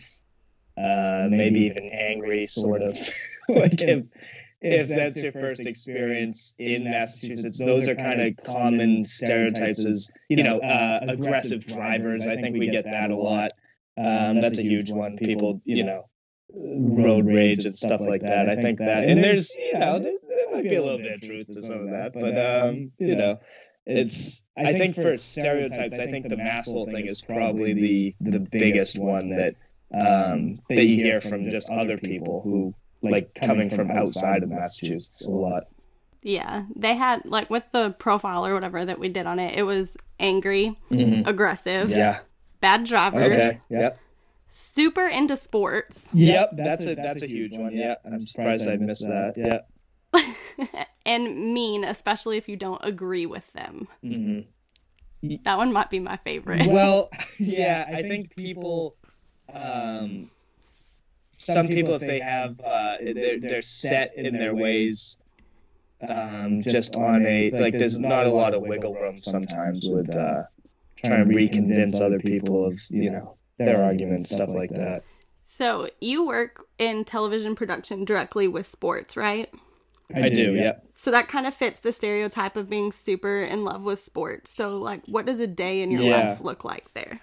uh, 0.76 1.28
maybe 1.30 1.60
even 1.60 1.90
angry, 1.92 2.46
sort 2.46 2.82
of. 2.82 2.96
like 3.48 3.80
if 3.80 4.06
if 4.60 4.88
that's 4.88 5.22
your 5.22 5.30
first 5.30 5.66
experience 5.66 6.54
in 6.58 6.84
Massachusetts, 6.84 7.58
those 7.58 7.86
are 7.86 7.94
kind 7.94 8.20
of 8.20 8.36
common 8.44 9.04
stereotypes 9.04 9.84
as 9.84 10.10
you 10.28 10.42
know 10.42 10.58
uh, 10.58 11.00
aggressive 11.08 11.64
drivers. 11.64 12.26
I 12.26 12.36
think 12.36 12.56
we 12.58 12.70
get 12.70 12.84
that 12.84 13.10
a 13.10 13.16
lot. 13.16 13.52
Um, 13.96 14.40
that's 14.40 14.58
a 14.58 14.62
huge 14.62 14.90
one. 14.90 15.16
People, 15.16 15.60
you 15.64 15.84
know, 15.84 16.08
road 16.52 17.26
rage 17.26 17.64
and 17.64 17.74
stuff 17.74 18.00
like 18.00 18.22
that. 18.22 18.48
I 18.48 18.56
think 18.56 18.78
that, 18.80 19.04
and 19.04 19.22
there's 19.22 19.54
you 19.54 19.78
know 19.78 20.00
there, 20.00 20.16
there 20.28 20.52
might 20.52 20.64
be 20.64 20.74
a 20.74 20.82
little 20.82 20.98
bit 20.98 21.12
of 21.12 21.20
truth 21.20 21.46
to 21.48 21.62
some 21.62 21.82
of 21.82 21.90
that, 21.90 22.12
but 22.14 22.36
um, 22.36 22.90
you 22.98 23.14
know, 23.14 23.38
it's 23.86 24.44
I 24.56 24.72
think 24.72 24.96
for 24.96 25.16
stereotypes, 25.16 26.00
I 26.00 26.08
think 26.08 26.28
the 26.28 26.36
masshole 26.36 26.90
thing 26.90 27.06
is 27.06 27.22
probably 27.22 27.74
the 27.74 28.16
the 28.20 28.40
biggest 28.40 28.98
one 28.98 29.30
that 29.30 29.54
um 29.94 30.58
that 30.68 30.84
you 30.84 30.96
hear 30.96 31.20
from 31.20 31.48
just 31.48 31.70
other 31.70 31.96
people 31.98 32.40
who 32.42 32.74
like 33.02 33.34
coming 33.34 33.70
from 33.70 33.90
outside 33.90 34.42
of 34.42 34.48
Massachusetts 34.50 35.26
a 35.26 35.30
lot. 35.30 35.64
Yeah, 36.22 36.64
they 36.74 36.96
had 36.96 37.24
like 37.24 37.50
with 37.50 37.64
the 37.72 37.90
profile 37.90 38.44
or 38.44 38.52
whatever 38.54 38.84
that 38.84 38.98
we 38.98 39.08
did 39.08 39.26
on 39.26 39.38
it. 39.38 39.56
It 39.56 39.62
was 39.62 39.96
angry, 40.18 40.76
Mhm. 40.90 41.26
aggressive, 41.26 41.90
Yeah. 41.90 42.20
bad 42.60 42.84
drivers, 42.84 43.36
Okay. 43.36 43.60
Yep. 43.70 44.00
super 44.48 45.06
into 45.06 45.36
sports, 45.36 46.08
Yep. 46.12 46.50
That's 46.56 46.86
a 46.86 46.94
that's 46.96 47.22
a 47.22 47.26
huge 47.26 47.56
one. 47.56 47.72
Yeah. 47.76 47.94
I'm 48.04 48.20
surprised 48.20 48.68
I 48.68 48.76
missed 48.76 49.06
that. 49.06 49.34
Yeah. 49.36 49.60
and 51.06 51.54
mean, 51.54 51.84
especially 51.84 52.38
if 52.38 52.48
you 52.48 52.56
don't 52.56 52.80
agree 52.82 53.26
with 53.26 53.50
them. 53.52 53.86
hmm 54.02 54.40
That 55.44 55.58
one 55.58 55.72
might 55.72 55.90
be 55.90 56.00
my 56.00 56.16
favorite. 56.18 56.66
Well, 56.66 57.10
yeah, 57.38 57.84
I 57.88 58.02
think 58.02 58.34
people, 58.34 58.96
um, 59.52 60.30
some 61.32 61.68
people, 61.68 61.94
if 61.94 62.00
they 62.00 62.20
have, 62.20 62.58
uh, 62.60 62.96
they're, 63.00 63.40
they're 63.40 63.62
set 63.62 64.16
in 64.16 64.38
their 64.38 64.54
ways, 64.54 65.18
um, 66.06 66.60
just 66.60 66.96
on 66.96 67.24
a, 67.26 67.50
like, 67.52 67.78
there's 67.78 67.98
not 67.98 68.26
a 68.26 68.30
lot 68.30 68.54
of 68.54 68.62
wiggle 68.62 68.94
room 68.94 69.18
sometimes 69.18 69.88
with, 69.88 70.14
uh, 70.14 70.42
trying 70.96 71.28
to 71.28 71.34
reconvince 71.34 72.00
other 72.00 72.18
people 72.18 72.66
of, 72.66 72.80
you 72.90 73.10
know, 73.10 73.36
their 73.58 73.82
arguments, 73.82 74.30
stuff 74.30 74.54
like 74.54 74.70
that. 74.70 75.04
So 75.44 75.88
you 76.00 76.26
work 76.26 76.64
in 76.78 77.04
television 77.04 77.54
production 77.54 78.04
directly 78.04 78.48
with 78.48 78.66
sports, 78.66 79.16
right? 79.16 79.52
I 80.14 80.28
do, 80.28 80.54
yeah. 80.54 80.74
So 80.94 81.10
that 81.10 81.28
kind 81.28 81.46
of 81.46 81.54
fits 81.54 81.80
the 81.80 81.92
stereotype 81.92 82.56
of 82.56 82.70
being 82.70 82.92
super 82.92 83.42
in 83.42 83.64
love 83.64 83.84
with 83.84 84.00
sports. 84.00 84.50
So 84.50 84.78
like 84.78 85.02
what 85.06 85.26
does 85.26 85.40
a 85.40 85.46
day 85.46 85.82
in 85.82 85.90
your 85.90 86.02
Yeah. 86.02 86.28
life 86.28 86.40
look 86.40 86.64
like 86.64 86.92
there? 86.94 87.20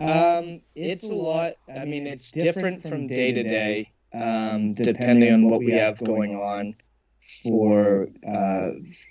Um, 0.00 0.62
it's 0.74 1.10
a 1.10 1.14
lot. 1.14 1.54
I 1.68 1.84
mean, 1.84 2.06
it's 2.06 2.32
different 2.32 2.82
from 2.82 3.06
day 3.06 3.32
to 3.32 3.42
day, 3.42 3.92
um, 4.14 4.74
depending 4.74 5.32
on 5.32 5.48
what 5.48 5.62
we 5.62 5.72
have 5.72 6.02
going 6.02 6.34
on 6.36 6.74
for 7.42 8.08
uh, 8.26 8.70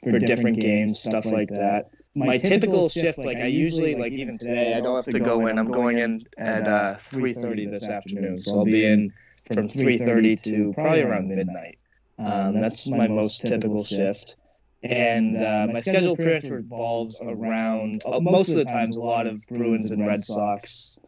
for 0.09 0.19
different 0.19 0.59
games, 0.59 0.99
stuff 0.99 1.25
like 1.25 1.49
that. 1.49 1.91
My 2.15 2.37
typical 2.37 2.89
shift, 2.89 3.23
like 3.23 3.39
I 3.39 3.45
usually, 3.47 3.95
like 3.95 4.13
even 4.13 4.37
today, 4.37 4.73
I 4.73 4.81
don't 4.81 4.95
have 4.95 5.05
to 5.05 5.19
go 5.19 5.47
in. 5.47 5.59
I'm 5.59 5.71
going 5.71 5.99
in 5.99 6.23
at 6.37 6.67
uh, 6.67 6.97
3:30 7.11 7.65
this 7.65 7.89
afternoon, 7.89 8.37
so 8.39 8.59
I'll 8.59 8.65
be 8.65 8.85
in 8.85 9.13
from 9.53 9.69
3:30 9.69 10.35
to 10.37 10.73
probably 10.73 11.01
around 11.01 11.29
midnight. 11.29 11.77
Um, 12.17 12.59
that's 12.59 12.89
my 12.89 13.07
most 13.07 13.45
typical 13.45 13.83
shift. 13.83 14.37
And 14.81 15.41
uh, 15.41 15.67
my 15.73 15.81
schedule 15.81 16.15
pretty 16.15 16.47
much 16.47 16.51
revolves 16.51 17.21
around 17.21 18.01
uh, 18.05 18.19
most 18.19 18.49
of 18.49 18.55
the 18.55 18.65
times 18.65 18.95
a 18.95 19.01
lot 19.01 19.27
of 19.27 19.45
Bruins 19.47 19.91
and 19.91 20.07
Red 20.07 20.23
Sox 20.23 20.99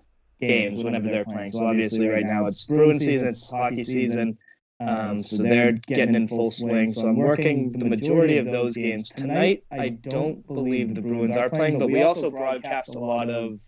games 0.42 0.84
whenever 0.84 1.08
they're 1.08 1.25
playing. 1.25 1.51
So 1.51 1.68
obviously 1.68 2.08
right 2.08 2.25
now 2.25 2.46
it's 2.48 2.66
Bruin 2.66 3.00
season, 3.00 3.30
it's 3.30 3.50
hockey 3.50 3.84
season. 3.84 4.38
Um, 4.82 5.20
so 5.20 5.44
they're 5.44 5.74
getting 5.74 6.16
in 6.16 6.28
full 6.28 6.50
swing. 6.50 6.92
So 6.92 7.08
I'm 7.08 7.16
working 7.16 7.72
the 7.72 7.86
majority 7.86 8.40
of 8.40 8.48
those 8.48 8.75
games 8.75 9.10
tonight. 9.10 9.63
I 9.72 9.88
don't 9.88 10.46
believe 10.48 10.96
the 10.96 11.01
Bruins 11.01 11.38
are 11.38 11.50
playing, 11.50 11.78
but 11.80 11.88
we 11.88 12.01
also 12.01 12.32
broadcast 12.32 12.96
a 12.96 13.00
lot 13.00 13.30
of 13.30 13.62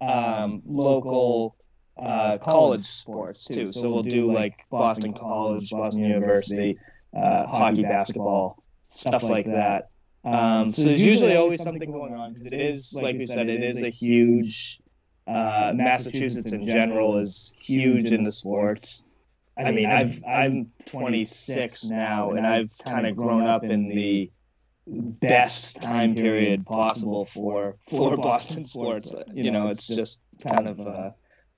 um, 0.00 0.62
local 0.66 1.56
uh, 2.00 2.38
college 2.38 2.82
sports 2.82 3.44
too. 3.44 3.66
So 3.66 3.90
we'll 3.90 4.02
do 4.02 4.32
like 4.32 4.66
Boston 4.70 5.14
College, 5.14 5.70
Boston 5.70 6.04
University, 6.04 6.78
uh, 7.16 7.46
hockey, 7.46 7.82
basketball, 7.82 8.57
stuff 8.88 9.22
like 9.22 9.46
that. 9.46 9.90
Um, 10.24 10.68
so 10.68 10.82
there's 10.82 11.04
usually 11.04 11.36
always 11.36 11.62
something 11.62 11.90
going 11.90 12.14
on 12.14 12.32
because 12.32 12.52
it 12.52 12.60
is, 12.60 12.92
like 12.94 13.16
we 13.16 13.26
said, 13.26 13.48
it 13.48 13.62
is 13.62 13.82
a 13.82 13.88
huge. 13.88 14.80
Uh, 15.26 15.72
Massachusetts 15.74 16.52
in 16.52 16.66
general 16.66 17.18
is 17.18 17.54
huge 17.58 18.12
in 18.12 18.22
the 18.22 18.32
sports. 18.32 19.04
I 19.58 19.72
mean, 19.72 19.86
I've 19.86 20.22
I'm 20.24 20.70
26 20.86 21.84
now, 21.90 22.30
and 22.30 22.46
I've 22.46 22.72
kind 22.84 23.06
of 23.06 23.16
grown 23.16 23.46
up 23.46 23.64
in 23.64 23.88
the 23.88 24.30
best 24.86 25.82
time 25.82 26.14
period 26.14 26.64
possible 26.64 27.24
for 27.24 27.76
for 27.88 28.16
Boston 28.16 28.64
sports. 28.64 29.12
You 29.32 29.50
know, 29.50 29.68
it's 29.68 29.86
just 29.86 30.20
kind 30.40 30.68
of. 30.68 30.80
Uh, 30.80 31.10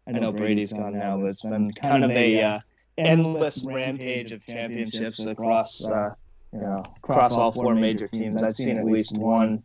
I 0.06 0.12
know 0.12 0.32
Brady's 0.32 0.72
gone 0.72 0.98
now, 0.98 1.18
but 1.18 1.26
it's 1.26 1.42
been 1.42 1.70
kind 1.72 2.04
of 2.04 2.10
a 2.10 2.42
uh, 2.42 2.58
endless 2.98 3.64
rampage 3.64 4.32
of 4.32 4.44
championships 4.44 5.24
across, 5.24 5.86
uh, 5.86 6.14
you 6.52 6.60
know, 6.60 6.82
across 6.96 7.36
all 7.36 7.52
four 7.52 7.74
major 7.74 8.06
teams. 8.06 8.42
I've 8.42 8.54
seen 8.54 8.76
at 8.76 8.84
least 8.84 9.16
one 9.16 9.62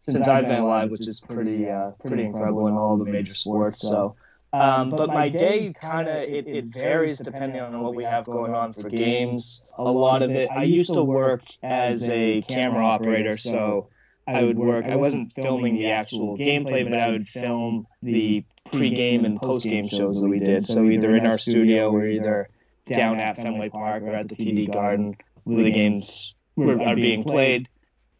since 0.00 0.28
I've 0.28 0.46
been 0.46 0.60
alive, 0.60 0.90
which 0.90 1.06
is 1.06 1.20
pretty, 1.20 1.68
uh, 1.68 1.90
pretty 2.04 2.24
incredible 2.24 2.68
in 2.68 2.74
all 2.74 2.96
the 2.96 3.04
major 3.04 3.34
sports. 3.34 3.80
So, 3.80 4.14
um, 4.52 4.90
but 4.90 5.08
my 5.08 5.28
day 5.28 5.72
kind 5.72 6.08
of 6.08 6.16
it, 6.16 6.46
it 6.46 6.66
varies 6.66 7.18
depending 7.18 7.60
on 7.60 7.80
what 7.80 7.94
we 7.94 8.04
have 8.04 8.24
going 8.24 8.54
on 8.54 8.72
for 8.72 8.88
games. 8.88 9.70
A 9.78 9.82
lot 9.82 10.22
of 10.22 10.30
it, 10.30 10.48
I 10.50 10.62
used 10.62 10.94
to 10.94 11.02
work 11.02 11.42
as 11.62 12.08
a 12.08 12.42
camera 12.42 12.84
operator, 12.84 13.36
so. 13.36 13.88
I 14.28 14.42
would 14.42 14.58
work. 14.58 14.86
I 14.86 14.96
wasn't 14.96 15.30
filming 15.30 15.76
the 15.76 15.92
actual 15.92 16.36
gameplay, 16.36 16.82
but 16.82 16.98
I 16.98 17.10
would 17.10 17.28
film 17.28 17.86
the 18.02 18.44
pre-game 18.72 19.24
and 19.24 19.40
post-game 19.40 19.86
shows 19.86 20.20
that 20.20 20.28
we 20.28 20.40
did. 20.40 20.66
So 20.66 20.84
either 20.84 21.14
in 21.14 21.24
our 21.24 21.38
studio 21.38 21.92
or 21.92 22.06
either 22.06 22.48
down 22.86 23.20
at 23.20 23.36
Fenway 23.36 23.68
Park 23.68 24.02
or 24.02 24.10
at 24.10 24.28
the 24.28 24.34
TD 24.34 24.72
Garden 24.72 25.16
where 25.46 25.64
the 25.64 25.70
games 25.70 26.34
were, 26.56 26.80
are 26.82 26.96
being 26.96 27.22
played. 27.22 27.68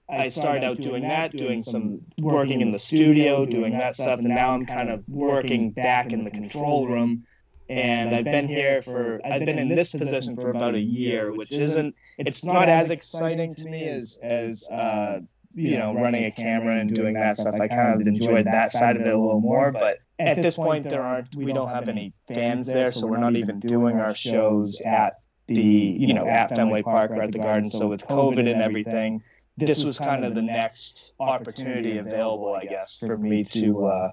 I 0.09 0.29
started 0.29 0.63
out 0.63 0.77
doing 0.77 1.03
that, 1.03 1.33
doing 1.33 1.63
some 1.65 2.01
working 2.21 2.61
in 2.61 2.71
the 2.71 2.79
studio, 2.79 3.45
doing 3.45 3.73
that 3.73 3.97
stuff, 3.97 4.21
and 4.21 4.29
now 4.29 4.51
I'm 4.51 4.65
kind 4.65 4.89
of 4.89 5.03
working 5.09 5.73
back 5.73 6.13
in 6.13 6.23
the 6.23 6.31
control 6.31 6.87
room. 6.87 7.27
And 7.69 8.15
I've 8.15 8.25
been 8.25 8.47
here 8.47 8.81
for 8.81 9.21
I've 9.25 9.45
been 9.45 9.59
in 9.59 9.69
this 9.69 9.91
position 9.91 10.37
for 10.37 10.51
about 10.51 10.77
a 10.77 10.81
year, 10.81 11.35
which 11.35 11.51
isn't 11.51 11.97
it's 12.19 12.45
not 12.45 12.69
as 12.69 12.91
exciting 12.91 13.53
to 13.57 13.65
me 13.69 13.89
as 13.89 14.21
as 14.23 14.71
uh, 14.71 15.19
you 15.53 15.77
know 15.77 15.93
running 15.93 16.27
a 16.27 16.31
camera 16.31 16.79
and 16.79 16.95
doing 16.95 17.15
that 17.15 17.37
stuff. 17.37 17.57
I 17.61 17.67
kind 17.67 18.01
of 18.01 18.07
enjoyed 18.07 18.47
that 18.47 18.71
side 18.71 18.95
of 18.95 19.03
it 19.03 19.13
a 19.13 19.19
little 19.19 19.41
more, 19.41 19.73
but 19.73 19.99
at 20.21 20.41
this 20.41 20.55
point 20.55 20.89
there 20.89 21.03
aren't 21.03 21.35
we 21.35 21.53
don't 21.53 21.71
have 21.71 21.89
any 21.89 22.13
fans 22.29 22.69
there, 22.69 22.93
so 22.93 23.09
we're 23.09 23.17
not 23.17 23.35
even 23.35 23.59
doing 23.59 23.97
our 23.97 24.15
shows 24.15 24.81
at 24.83 25.19
the 25.47 25.63
you 25.63 26.15
know 26.15 26.27
at 26.27 26.55
Fenway 26.55 26.83
Park 26.83 27.11
or 27.13 27.23
at 27.23 27.33
the 27.33 27.39
Garden. 27.39 27.71
So 27.71 27.87
with 27.89 28.07
COVID 28.07 28.51
and 28.51 28.63
everything, 28.63 29.23
this 29.57 29.85
was 29.85 29.99
kind 29.99 30.25
of 30.25 30.35
the 30.35 30.43
next 30.43 31.15
opportunity 31.21 31.99
available, 31.99 32.55
I 32.55 32.65
guess, 32.65 32.99
for 32.99 33.17
me 33.17 33.45
to 33.45 33.87
uh, 33.87 34.11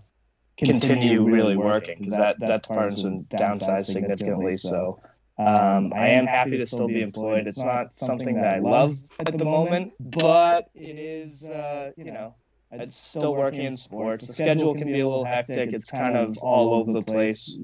continue 0.58 1.24
really 1.24 1.58
working 1.58 1.98
because 2.00 2.18
that 2.18 2.40
that 2.40 2.64
department's 2.64 3.04
been 3.04 3.26
downsized 3.26 3.86
significantly. 3.86 4.58
So. 4.58 5.00
Um, 5.40 5.92
I 5.96 6.10
am 6.10 6.28
happy 6.28 6.60
to 6.60 6.68
still 6.68 6.88
be 6.88 7.02
employed. 7.02 7.48
It's 7.48 7.64
not 7.64 7.92
something 7.92 8.36
that 8.36 8.54
I 8.54 8.60
love 8.60 9.00
at 9.20 9.36
the 9.36 9.46
moment, 9.46 9.94
but 10.00 10.70
it 10.76 11.00
is, 11.00 11.50
uh, 11.50 11.90
you 11.98 12.12
know, 12.12 12.36
it's 12.72 12.96
still 12.96 13.36
working 13.36 13.66
in 13.66 13.78
sports. 13.78 14.28
The 14.28 14.34
schedule 14.34 14.74
can 14.74 14.88
be 14.88 15.00
a 15.00 15.08
little 15.08 15.26
hectic. 15.26 15.74
It's 15.74 15.90
kind 15.90 16.18
of 16.18 16.38
all 16.40 16.74
over 16.74 16.92
the 16.92 17.02
place. 17.02 17.58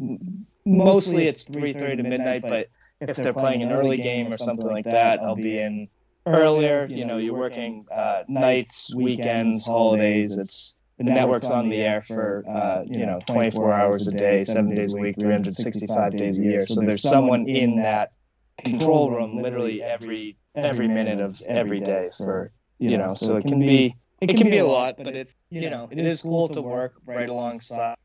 Mostly 0.66 1.28
it's 1.28 1.46
3:30 1.46 1.98
to 1.98 2.04
midnight, 2.04 2.42
but 2.42 2.70
if 3.02 3.18
they're 3.18 3.34
playing 3.34 3.64
an 3.64 3.72
early 3.72 3.98
game 3.98 4.32
or 4.32 4.38
something 4.38 4.70
like 4.70 4.86
that, 4.86 5.20
I'll 5.20 5.36
be 5.36 5.58
in 5.58 5.88
earlier. 6.26 6.88
You 6.90 7.06
know, 7.06 7.18
you're 7.18 7.38
working 7.38 7.86
uh, 7.94 8.24
nights, 8.28 8.94
weekends, 8.94 9.68
holidays. 9.68 10.38
It's 10.38 10.76
the 10.98 11.06
network's 11.06 11.50
on 11.50 11.70
the 11.70 11.78
air 11.78 12.02
for 12.02 12.44
uh, 12.48 12.84
you 12.86 13.06
know 13.06 13.20
24 13.26 13.74
hours 13.74 14.08
a 14.08 14.12
day, 14.12 14.40
seven 14.40 14.76
days 14.76 14.94
a 14.94 14.98
week, 14.98 15.16
365 15.20 16.18
days 16.18 16.40
a 16.40 16.44
year. 16.44 16.66
So 16.66 16.82
there's 16.82 17.02
someone 17.02 17.48
in 17.48 17.78
that 17.78 18.12
control 18.58 19.12
room 19.12 19.42
literally 19.42 19.82
every 19.82 20.36
every 20.56 20.88
minute 20.88 21.22
of 21.22 21.42
every 21.48 21.80
day 21.80 22.10
for 22.18 22.52
you 22.80 22.98
know. 22.98 23.14
So 23.14 23.38
it 23.38 23.46
can 23.46 23.60
be 23.60 23.96
it 24.22 24.36
can 24.36 24.50
be 24.50 24.58
a 24.58 24.68
lot, 24.68 24.96
but 24.98 25.16
it's 25.16 25.34
you 25.50 25.70
know 25.70 25.88
it 25.90 26.00
is 26.00 26.22
cool 26.22 26.50
to 26.50 26.62
work 26.62 26.96
right 27.06 27.30
alongside 27.30 27.96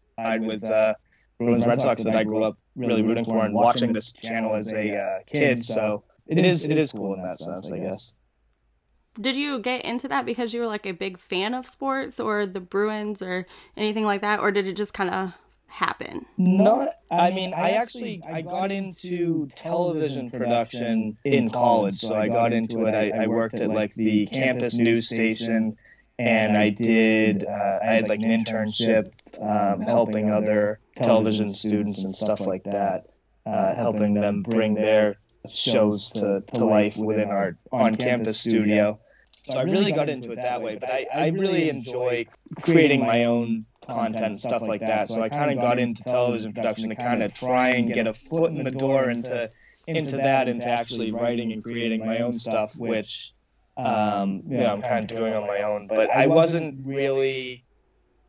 with 0.41 0.63
uh, 0.63 0.95
Bruins 1.39 1.67
Red 1.67 1.81
Sox 1.81 2.05
that 2.05 2.15
I 2.15 2.23
grew 2.23 2.45
up 2.45 2.57
really 2.77 3.03
rooting 3.03 3.25
for 3.25 3.45
and 3.45 3.55
watching 3.55 3.93
this 3.93 4.13
channel 4.13 4.55
as 4.55 4.73
a 4.73 4.97
uh, 4.97 5.19
kid. 5.27 5.65
So 5.65 6.05
it 6.27 6.39
is 6.39 6.67
it 6.67 6.79
is 6.79 6.93
cool 6.93 7.15
in 7.15 7.23
that 7.23 7.39
sense, 7.39 7.71
I 7.71 7.79
guess. 7.79 8.15
Did 9.21 9.37
you 9.37 9.61
get 9.61 9.85
into 9.85 10.09
that 10.09 10.27
because 10.27 10.53
you 10.53 10.61
were 10.61 10.67
like 10.67 10.87
a 10.87 10.93
big 10.93 11.19
fan 11.19 11.55
of 11.55 11.67
sports 11.67 12.19
or 12.19 12.47
the 12.47 12.61
Bruins 12.61 13.23
or 13.23 13.47
anything 13.77 14.05
like 14.05 14.23
that, 14.23 14.41
or 14.41 14.51
did 14.51 14.67
it 14.67 14.75
just 14.75 14.93
kind 14.93 15.11
of 15.11 15.33
happen? 15.67 16.27
Not, 16.37 16.89
I 17.11 17.31
mean, 17.31 17.55
I 17.55 17.71
actually 17.71 18.23
I 18.27 18.43
got 18.43 18.73
into 18.73 19.47
television 19.55 20.31
production 20.31 21.17
in 21.25 21.51
college, 21.51 21.95
so 21.95 22.17
I 22.17 22.29
got 22.29 22.53
into 22.53 22.87
it. 22.87 22.95
I, 22.95 23.25
I 23.25 23.27
worked 23.29 23.61
at 23.61 23.69
like 23.69 23.95
the 23.95 24.27
campus 24.27 24.79
news 24.79 25.09
station, 25.09 25.77
and 26.19 26.57
I 26.57 26.71
did. 26.71 27.45
Uh, 27.45 27.79
I 27.83 27.93
had 27.93 28.09
like 28.09 28.21
an 28.21 28.31
internship 28.31 29.13
um, 29.41 29.81
helping 29.81 30.31
other 30.31 30.81
television 30.97 31.49
students 31.49 32.05
and 32.05 32.15
stuff 32.15 32.41
like 32.41 32.65
that, 32.65 33.07
uh, 33.47 33.75
helping 33.75 34.15
them 34.15 34.43
bring 34.43 34.75
their 34.75 35.17
shows 35.49 36.11
to, 36.11 36.43
to 36.55 36.65
life 36.65 36.97
within 36.97 37.29
our 37.29 37.57
on-campus 37.73 38.41
studio. 38.41 38.99
So 39.43 39.59
I 39.59 39.63
really 39.65 39.93
got 39.93 40.09
into 40.09 40.33
it 40.33 40.41
that 40.41 40.63
way, 40.63 40.77
but 40.77 40.91
I, 40.91 41.07
I 41.15 41.27
really 41.29 41.69
enjoy 41.69 42.27
creating 42.63 43.01
my 43.01 43.25
own 43.25 43.67
content 43.87 44.25
and 44.25 44.41
stuff 44.41 44.63
like 44.63 44.81
that. 44.81 45.09
So 45.09 45.23
I 45.23 45.29
kind 45.29 45.51
of 45.51 45.61
got 45.61 45.79
into 45.79 46.03
television 46.03 46.55
production 46.55 46.89
to 46.89 46.95
kind 46.95 47.23
of 47.23 47.35
try 47.35 47.71
and 47.71 47.93
get 47.93 48.07
a 48.07 48.15
foot 48.15 48.53
in 48.53 48.63
the 48.63 48.71
door 48.71 49.11
into 49.11 49.51
into 49.87 50.17
that, 50.17 50.49
into 50.49 50.67
actually 50.67 51.13
writing 51.13 51.53
and 51.53 51.63
creating 51.63 52.01
my 52.07 52.21
own 52.21 52.33
stuff, 52.33 52.75
which 52.79 53.35
um, 53.77 54.43
you 54.49 54.59
know, 54.59 54.67
I'm 54.67 54.83
kind 54.83 55.05
of 55.05 55.15
doing 55.15 55.35
on 55.35 55.47
my 55.47 55.63
own. 55.63 55.89
But 55.89 56.11
I 56.11 56.27
wasn't 56.27 56.87
really, 56.87 57.65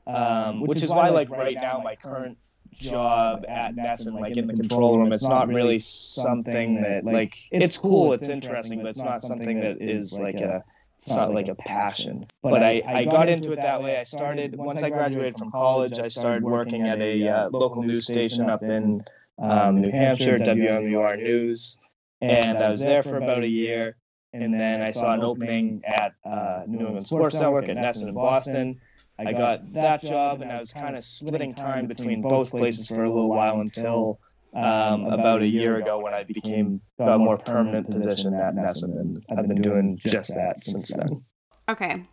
um, 0.08 0.62
which 0.62 0.84
is 0.84 0.90
why 0.90 1.10
like 1.10 1.30
right 1.30 1.58
now 1.60 1.82
my 1.84 1.96
current 1.96 2.38
job 2.74 3.46
at 3.48 3.76
NESN, 3.76 4.20
like 4.20 4.38
in 4.38 4.48
the 4.48 4.54
control 4.54 5.00
room, 5.00 5.14
it's 5.14 5.28
not 5.28 5.48
really 5.48 5.80
something 5.80 6.82
that 6.82 7.06
like 7.06 7.36
it's 7.52 7.78
cool, 7.78 8.14
it's 8.14 8.28
interesting, 8.28 8.82
but 8.82 8.90
it's 8.90 9.02
not 9.02 9.22
something 9.22 9.60
that 9.62 9.82
is 9.82 10.20
like 10.20 10.42
a 10.42 10.64
it's 10.98 11.10
not 11.10 11.34
like 11.34 11.50
a 11.50 11.56
passion. 11.56 12.26
But 12.42 12.64
I, 12.64 12.82
I 12.86 13.06
got 13.06 13.30
into 13.30 13.52
it 13.52 13.58
that 13.58 13.82
way. 13.82 13.98
I 13.98 14.04
started 14.04 14.56
once 14.56 14.82
I 14.82 14.90
graduated 14.90 15.38
from 15.38 15.52
college. 15.52 16.00
I 16.00 16.08
started 16.08 16.44
working 16.44 16.88
at 16.88 17.00
a 17.02 17.28
uh, 17.28 17.50
local 17.52 17.84
news 17.84 18.06
station 18.06 18.50
up 18.50 18.64
in 18.64 19.04
um, 19.38 19.82
New 19.82 19.92
Hampshire, 19.92 20.38
WMUR 20.38 21.18
News, 21.18 21.78
and 22.22 22.58
I 22.58 22.70
was 22.70 22.82
there 22.82 23.04
for 23.04 23.18
about 23.18 23.44
a 23.44 23.50
year. 23.50 23.98
And 24.34 24.54
then 24.54 24.82
I 24.82 24.92
saw 24.92 25.14
an 25.14 25.22
opening 25.22 25.82
at 25.88 26.14
uh, 26.26 26.64
New 26.68 26.80
England 26.80 27.08
Sports 27.08 27.40
Network 27.40 27.70
at 27.70 27.78
NESN 27.78 28.10
in 28.10 28.16
Boston. 28.16 28.82
I 29.18 29.34
got 29.34 29.74
that 29.74 30.04
job, 30.04 30.42
and 30.42 30.52
I 30.52 30.60
was 30.60 30.74
kind 30.74 30.96
of 30.96 31.04
splitting 31.04 31.54
time 31.54 31.88
between 31.88 32.22
both 32.22 32.52
places 32.52 32.88
for 32.90 33.04
a 33.04 33.10
little 33.10 33.30
while 33.30 33.62
until 33.62 34.20
um, 34.54 35.06
about 35.06 35.42
a 35.42 35.48
year 35.48 35.78
ago 35.78 36.00
when 36.00 36.14
I 36.14 36.24
became 36.24 36.82
a 37.00 37.18
more 37.18 37.38
permanent 37.38 37.90
position 37.90 38.34
at 38.34 38.56
NESN, 38.56 39.00
and 39.00 39.26
I've 39.38 39.48
been 39.48 39.62
doing 39.62 39.98
just 39.98 40.34
that 40.36 40.60
since 40.60 40.90
then. 40.90 41.24
Okay. 41.70 42.04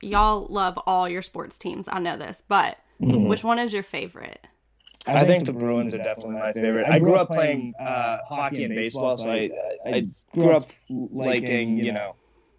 Y'all 0.00 0.46
love 0.48 0.78
all 0.86 1.08
your 1.08 1.22
sports 1.22 1.58
teams. 1.58 1.86
I 1.90 1.98
know 2.00 2.16
this, 2.16 2.42
but 2.48 2.78
Mhm. 3.00 3.28
which 3.28 3.44
one 3.44 3.58
is 3.58 3.72
your 3.72 3.82
favorite? 3.84 4.46
I 5.06 5.24
think 5.24 5.46
the 5.46 5.52
Bruins 5.52 5.94
are 5.94 5.98
definitely 5.98 6.36
my 6.36 6.52
favorite. 6.52 6.86
I 6.88 6.98
grew 7.00 7.16
up 7.16 7.28
playing 7.28 7.74
uh, 7.78 8.18
hockey 8.28 8.64
and 8.64 8.74
baseball, 8.74 9.16
so 9.16 9.30
I, 9.30 9.50
I 9.84 10.06
grew 10.32 10.52
up 10.52 10.68
liking, 10.88 11.78
you 11.78 11.92
know, 11.92 12.14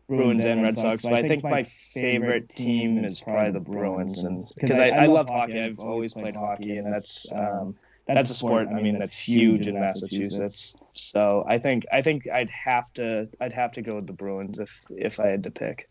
Bruins 0.08 0.46
and 0.46 0.62
Red 0.62 0.78
Sox. 0.78 1.04
But 1.04 1.14
I 1.14 1.28
think 1.28 1.44
my 1.44 1.64
favorite 1.64 2.50
team 2.50 3.04
is 3.04 3.22
probably 3.22 3.52
the 3.52 3.60
Bruins, 3.60 4.24
and 4.24 4.48
because 4.56 4.80
I, 4.80 4.90
I 4.90 5.06
love 5.06 5.30
hockey, 5.30 5.62
I've 5.62 5.80
always 5.80 6.14
played 6.14 6.36
hockey, 6.36 6.78
and 6.78 6.92
that's 6.92 7.32
um, 7.34 7.76
that's 8.08 8.32
a 8.32 8.36
sport. 8.36 8.68
I 8.68 8.82
mean, 8.82 9.00
that's 9.00 9.18
huge 9.18 9.68
in 9.68 9.76
Massachusetts. 9.76 10.76
So 10.94 11.46
I 11.48 11.58
think 11.58 11.86
I 11.92 12.02
think 12.02 12.28
I'd 12.30 12.50
have 12.50 12.94
to 12.94 13.30
I'd 13.40 13.54
have 13.54 13.72
to 13.74 13.82
go 13.82 13.96
with 13.96 14.08
the 14.08 14.14
Bruins 14.14 14.60
if 14.60 14.84
if 14.90 15.20
I 15.20 15.28
had 15.28 15.44
to 15.44 15.52
pick. 15.52 15.90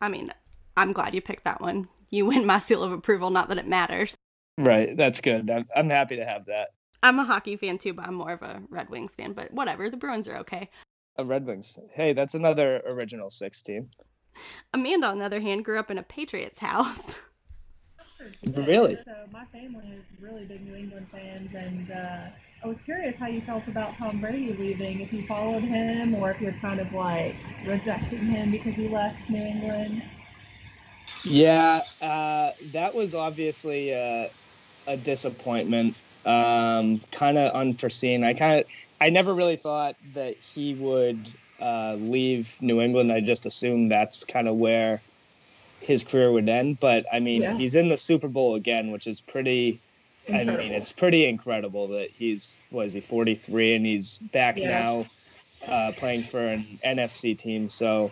I 0.00 0.08
mean, 0.08 0.32
I'm 0.76 0.92
glad 0.92 1.14
you 1.14 1.20
picked 1.20 1.44
that 1.44 1.60
one. 1.60 1.88
You 2.10 2.26
win 2.26 2.46
my 2.46 2.58
seal 2.58 2.82
of 2.82 2.92
approval, 2.92 3.30
not 3.30 3.48
that 3.48 3.58
it 3.58 3.66
matters. 3.66 4.16
Right, 4.56 4.96
that's 4.96 5.20
good. 5.20 5.50
I'm, 5.50 5.66
I'm 5.74 5.90
happy 5.90 6.16
to 6.16 6.24
have 6.24 6.46
that. 6.46 6.68
I'm 7.02 7.18
a 7.18 7.24
hockey 7.24 7.56
fan 7.56 7.78
too, 7.78 7.92
but 7.92 8.06
I'm 8.06 8.14
more 8.14 8.32
of 8.32 8.42
a 8.42 8.62
Red 8.70 8.88
Wings 8.88 9.14
fan. 9.14 9.32
But 9.32 9.52
whatever, 9.52 9.90
the 9.90 9.96
Bruins 9.96 10.28
are 10.28 10.36
okay. 10.38 10.70
Uh, 11.18 11.24
Red 11.24 11.46
Wings. 11.46 11.78
Hey, 11.92 12.12
that's 12.12 12.34
another 12.34 12.82
original 12.90 13.30
six 13.30 13.62
team. 13.62 13.88
Amanda, 14.72 15.06
on 15.06 15.18
the 15.18 15.24
other 15.24 15.40
hand, 15.40 15.64
grew 15.64 15.78
up 15.78 15.90
in 15.90 15.98
a 15.98 16.02
Patriots 16.02 16.60
house. 16.60 17.16
Really? 18.54 18.98
So 19.04 19.26
my 19.32 19.44
family 19.46 19.86
is 19.92 20.04
really 20.20 20.44
big 20.44 20.64
New 20.66 20.74
England 20.74 21.08
fans, 21.10 21.54
and 21.54 21.90
uh, 21.90 22.30
I 22.62 22.66
was 22.66 22.78
curious 22.80 23.16
how 23.16 23.26
you 23.26 23.40
felt 23.40 23.66
about 23.68 23.96
Tom 23.96 24.20
Brady 24.20 24.52
leaving. 24.52 25.00
If 25.00 25.12
you 25.12 25.26
followed 25.26 25.62
him, 25.62 26.14
or 26.14 26.30
if 26.30 26.40
you're 26.40 26.52
kind 26.52 26.80
of 26.80 26.92
like 26.92 27.34
rejecting 27.66 28.20
him 28.20 28.50
because 28.50 28.74
he 28.74 28.88
left 28.88 29.28
New 29.28 29.42
England. 29.42 30.02
Yeah, 31.24 31.80
uh, 32.00 32.52
that 32.72 32.94
was 32.94 33.14
obviously 33.14 33.94
uh, 33.94 34.28
a 34.86 34.96
disappointment. 34.96 35.94
Um, 36.24 37.00
kind 37.12 37.36
of 37.36 37.52
unforeseen. 37.52 38.24
I 38.24 38.32
kind 38.32 38.60
of, 38.60 38.66
I 39.04 39.10
never 39.10 39.34
really 39.34 39.56
thought 39.56 39.96
that 40.14 40.34
he 40.36 40.72
would 40.76 41.28
uh, 41.60 41.96
leave 41.98 42.56
New 42.62 42.80
England. 42.80 43.12
I 43.12 43.20
just 43.20 43.44
assumed 43.44 43.90
that's 43.90 44.24
kind 44.24 44.48
of 44.48 44.56
where 44.56 45.02
his 45.80 46.02
career 46.02 46.32
would 46.32 46.48
end. 46.48 46.80
But 46.80 47.04
I 47.12 47.20
mean, 47.20 47.42
Yeah. 47.42 47.54
he's 47.54 47.74
in 47.74 47.88
the 47.88 47.98
Super 47.98 48.28
Bowl 48.28 48.54
again, 48.54 48.90
which 48.92 49.06
is 49.06 49.20
pretty. 49.20 49.78
I 50.32 50.42
mean, 50.42 50.72
it's 50.72 50.90
pretty 50.90 51.26
incredible 51.26 51.86
that 51.88 52.08
he's 52.10 52.58
was 52.70 52.94
he 52.94 53.02
43 53.02 53.74
and 53.74 53.84
he's 53.84 54.16
back 54.32 54.56
Yeah. 54.56 54.68
now 54.68 55.06
uh, 55.68 55.92
playing 55.92 56.22
for 56.22 56.40
an 56.40 56.78
NFC 56.82 57.38
team. 57.38 57.68
So, 57.68 58.10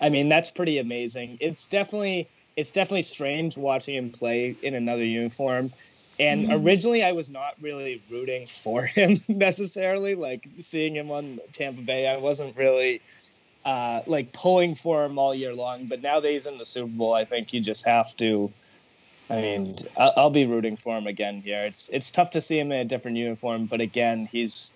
I 0.00 0.08
mean, 0.08 0.28
that's 0.28 0.50
pretty 0.50 0.78
amazing. 0.78 1.38
It's 1.40 1.68
definitely 1.68 2.26
it's 2.56 2.72
definitely 2.72 3.02
strange 3.02 3.56
watching 3.56 3.94
him 3.94 4.10
play 4.10 4.56
in 4.60 4.74
another 4.74 5.04
uniform. 5.04 5.72
And 6.18 6.46
Mhm. 6.46 6.64
originally, 6.64 7.02
I 7.02 7.12
was 7.12 7.28
not 7.30 7.54
really 7.60 8.02
rooting 8.08 8.46
for 8.46 8.82
him 8.86 9.16
necessarily. 9.28 10.14
Like 10.14 10.48
seeing 10.58 10.94
him 10.94 11.10
on 11.10 11.38
Tampa 11.52 11.82
Bay, 11.82 12.06
I 12.06 12.18
wasn't 12.18 12.56
really 12.56 13.02
uh, 13.64 14.02
like 14.06 14.32
pulling 14.32 14.74
for 14.74 15.04
him 15.04 15.18
all 15.18 15.34
year 15.34 15.54
long. 15.54 15.86
But 15.88 16.02
now 16.02 16.20
that 16.20 16.30
he's 16.30 16.46
in 16.46 16.58
the 16.58 16.66
Super 16.66 16.86
Bowl, 16.88 17.14
I 17.14 17.24
think 17.24 17.52
you 17.52 17.60
just 17.60 17.86
have 17.86 18.14
to. 18.16 18.52
I 19.30 19.40
mean, 19.40 19.74
I'll 19.96 20.30
be 20.30 20.44
rooting 20.46 20.76
for 20.76 20.96
him 20.98 21.06
again 21.06 21.40
here. 21.42 21.64
It's 21.64 21.88
it's 21.88 22.10
tough 22.10 22.30
to 22.32 22.40
see 22.40 22.58
him 22.58 22.72
in 22.72 22.80
a 22.80 22.84
different 22.84 23.16
uniform, 23.16 23.66
but 23.66 23.80
again, 23.80 24.28
he's 24.30 24.74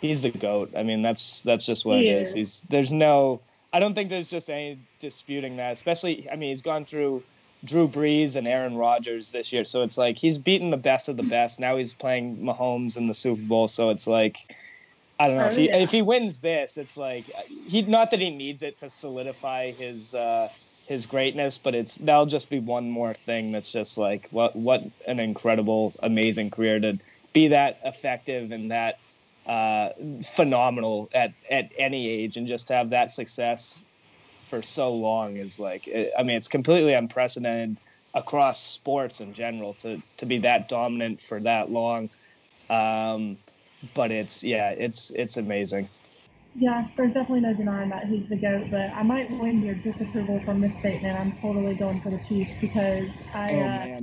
he's 0.00 0.22
the 0.22 0.30
goat. 0.30 0.72
I 0.76 0.82
mean, 0.82 1.02
that's 1.02 1.42
that's 1.42 1.66
just 1.66 1.84
what 1.84 2.00
He 2.00 2.08
it 2.08 2.20
is. 2.20 2.28
is. 2.28 2.34
He's 2.34 2.62
there's 2.70 2.92
no. 2.92 3.42
I 3.72 3.80
don't 3.80 3.94
think 3.94 4.10
there's 4.10 4.28
just 4.28 4.50
any 4.50 4.80
disputing 5.00 5.56
that. 5.56 5.72
Especially, 5.72 6.28
I 6.30 6.36
mean, 6.36 6.50
he's 6.50 6.62
gone 6.62 6.84
through 6.84 7.24
Drew 7.64 7.86
Brees 7.88 8.36
and 8.36 8.46
Aaron 8.46 8.76
Rodgers 8.76 9.30
this 9.30 9.52
year, 9.52 9.64
so 9.64 9.82
it's 9.82 9.96
like 9.96 10.18
he's 10.18 10.38
beaten 10.38 10.70
the 10.70 10.76
best 10.76 11.08
of 11.08 11.16
the 11.16 11.22
best. 11.22 11.60
Now 11.60 11.76
he's 11.76 11.94
playing 11.94 12.38
Mahomes 12.38 12.96
in 12.96 13.06
the 13.06 13.14
Super 13.14 13.42
Bowl, 13.42 13.68
so 13.68 13.90
it's 13.90 14.06
like. 14.06 14.36
I 15.20 15.28
don't 15.28 15.36
know 15.36 15.44
if 15.44 15.52
Oh, 15.52 15.56
he 15.56 15.66
yeah. 15.68 15.76
if 15.76 15.90
he 15.92 16.02
wins 16.02 16.40
this, 16.40 16.76
it's 16.76 16.96
like 16.96 17.24
he 17.68 17.82
not 17.82 18.10
that 18.10 18.18
he 18.20 18.30
needs 18.30 18.64
it 18.64 18.78
to 18.78 18.90
solidify 18.90 19.70
his 19.70 20.14
uh, 20.16 20.48
his 20.88 21.06
greatness, 21.06 21.58
but 21.58 21.76
it's 21.76 21.96
that'll 21.96 22.26
just 22.26 22.50
be 22.50 22.58
one 22.58 22.90
more 22.90 23.14
thing 23.14 23.52
that's 23.52 23.70
just 23.70 23.96
like 23.98 24.26
what 24.30 24.56
what 24.56 24.82
an 25.06 25.20
incredible, 25.20 25.92
amazing 26.02 26.50
career 26.50 26.80
to 26.80 26.98
be 27.32 27.48
that 27.48 27.78
effective 27.84 28.50
and 28.50 28.72
that 28.72 28.98
uh, 29.46 29.90
phenomenal 30.34 31.08
at 31.14 31.32
at 31.48 31.70
any 31.78 32.08
age, 32.08 32.36
and 32.36 32.48
just 32.48 32.66
to 32.68 32.74
have 32.74 32.90
that 32.90 33.10
success 33.12 33.84
for 34.52 34.60
so 34.60 34.94
long 34.94 35.38
is 35.38 35.58
like 35.58 35.88
it, 35.88 36.12
I 36.18 36.24
mean 36.24 36.36
it's 36.36 36.48
completely 36.48 36.92
unprecedented 36.92 37.78
across 38.12 38.62
sports 38.62 39.22
in 39.22 39.32
general 39.32 39.72
to 39.80 40.02
to 40.18 40.26
be 40.26 40.40
that 40.40 40.68
dominant 40.68 41.22
for 41.22 41.40
that 41.40 41.70
long. 41.70 42.10
Um, 42.68 43.38
but 43.94 44.12
it's 44.12 44.44
yeah, 44.44 44.68
it's 44.68 45.10
it's 45.10 45.38
amazing. 45.38 45.88
Yeah, 46.54 46.84
there's 46.98 47.14
definitely 47.14 47.40
no 47.40 47.54
denying 47.54 47.88
that 47.88 48.04
he's 48.04 48.28
the 48.28 48.36
GOAT, 48.36 48.70
but 48.70 48.90
I 48.94 49.02
might 49.02 49.30
win 49.30 49.62
your 49.62 49.74
disapproval 49.74 50.42
from 50.44 50.60
this 50.60 50.76
statement. 50.78 51.16
I'm 51.16 51.32
totally 51.40 51.74
going 51.74 52.02
for 52.02 52.10
the 52.10 52.20
Chiefs 52.28 52.52
because 52.60 53.08
I 53.32 53.54
Oh 53.54 53.62
uh. 53.64 54.00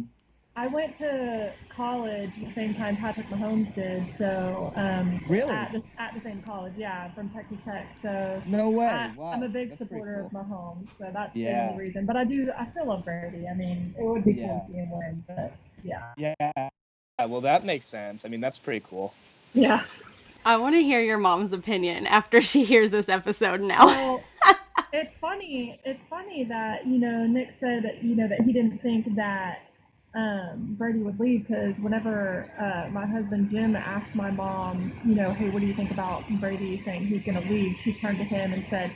I 0.59 0.67
went 0.67 0.93
to 0.97 1.53
college 1.69 2.31
at 2.41 2.45
the 2.49 2.51
same 2.53 2.73
time 2.73 2.97
Patrick 2.97 3.27
Mahomes 3.29 3.73
did, 3.73 4.13
so 4.17 4.73
um, 4.75 5.21
Really? 5.29 5.49
at 5.53 5.71
the, 5.71 5.81
at 5.97 6.13
the 6.13 6.19
same 6.19 6.41
college, 6.41 6.73
yeah, 6.75 7.09
from 7.13 7.29
Texas 7.29 7.59
Tech. 7.63 7.87
So 8.01 8.41
No 8.45 8.69
way. 8.69 8.87
I, 8.87 9.13
wow. 9.15 9.31
I'm 9.31 9.43
a 9.43 9.47
big 9.47 9.69
That's 9.69 9.77
supporter 9.77 10.27
cool. 10.29 10.41
of 10.41 10.47
Mahomes, 10.47 10.89
so 10.97 11.09
that's 11.13 11.33
Yeah. 11.33 11.67
the 11.67 11.71
only 11.71 11.85
reason. 11.85 12.05
But 12.05 12.17
I 12.17 12.25
do, 12.25 12.51
I 12.57 12.65
still 12.65 12.87
love 12.87 13.05
Brady. 13.05 13.47
I 13.47 13.53
mean, 13.53 13.95
it 13.97 14.03
would 14.03 14.25
be 14.25 14.33
cool 14.33 14.43
Yeah. 14.43 14.59
to 14.59 14.65
see 14.67 14.73
him 14.73 14.89
win, 14.91 15.23
but 15.27 15.53
yeah, 15.81 16.13
Yeah. 16.17 16.69
Well, 17.25 17.39
that 17.41 17.63
makes 17.63 17.85
sense. 17.85 18.25
I 18.25 18.27
mean, 18.27 18.41
that's 18.41 18.59
pretty 18.59 18.85
cool. 18.89 19.13
yeah. 19.53 19.83
I 20.45 20.57
want 20.57 20.75
to 20.75 20.81
hear 20.83 20.99
your 21.01 21.17
mom's 21.19 21.53
opinion 21.53 22.05
after 22.07 22.41
she 22.41 22.65
hears 22.65 22.91
this 22.91 23.07
episode 23.07 23.61
now. 23.61 23.85
Well, 23.87 24.23
it's 24.91 25.15
funny. 25.15 25.79
It's 25.85 26.03
funny 26.09 26.43
that 26.45 26.85
you 26.87 26.97
know 26.99 27.25
Nick 27.27 27.51
said 27.53 27.83
that 27.83 28.03
you 28.03 28.15
know 28.15 28.27
that 28.27 28.41
he 28.41 28.51
didn't 28.53 28.81
think 28.81 29.15
that 29.15 29.75
um, 30.15 30.75
Brady 30.77 30.99
would 30.99 31.19
leave 31.19 31.47
because 31.47 31.77
whenever 31.79 32.49
uh, 32.59 32.89
my 32.91 33.05
husband 33.05 33.49
Jim 33.49 33.75
asked 33.75 34.15
my 34.15 34.31
mom, 34.31 34.91
you 35.05 35.15
know, 35.15 35.31
hey, 35.33 35.49
what 35.49 35.61
do 35.61 35.67
you 35.67 35.73
think 35.73 35.91
about 35.91 36.27
Brady 36.39 36.77
saying 36.77 37.07
he's 37.07 37.23
going 37.23 37.41
to 37.41 37.47
leave? 37.51 37.77
She 37.77 37.93
turned 37.93 38.17
to 38.17 38.23
him 38.23 38.53
and 38.53 38.63
said, 38.65 38.95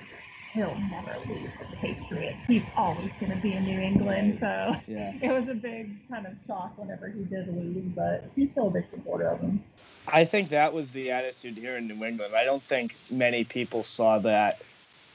he'll 0.54 0.78
never 0.91 1.19
leave 1.30 1.52
the 1.60 1.78
Patriots. 1.78 2.45
He's 2.45 2.65
always 2.78 3.12
going 3.17 3.32
to 3.32 3.38
be 3.38 3.54
in 3.54 3.63
New 3.63 3.80
England. 3.80 4.38
So 4.39 4.76
Yeah. 4.88 5.13
it 5.21 5.32
was 5.32 5.49
a 5.49 5.54
big 5.54 5.91
kind 6.10 6.26
of 6.26 6.34
shock 6.45 6.78
whenever 6.78 7.08
he 7.10 7.23
did 7.23 7.47
leave, 7.56 7.95
but 7.95 8.23
she's 8.36 8.52
still 8.52 8.67
a 8.67 8.71
big 8.71 8.88
supporter 8.88 9.28
of 9.28 9.39
him. 9.39 9.63
I 10.08 10.26
think 10.26 10.49
that 10.49 10.73
was 10.73 10.91
the 10.91 11.12
attitude 11.12 11.58
here 11.58 11.78
in 11.78 11.88
New 11.88 12.04
England. 12.06 12.36
I 12.36 12.43
don't 12.43 12.63
think 12.63 12.95
many 13.10 13.43
people 13.43 13.84
saw 13.84 14.19
that 14.19 14.62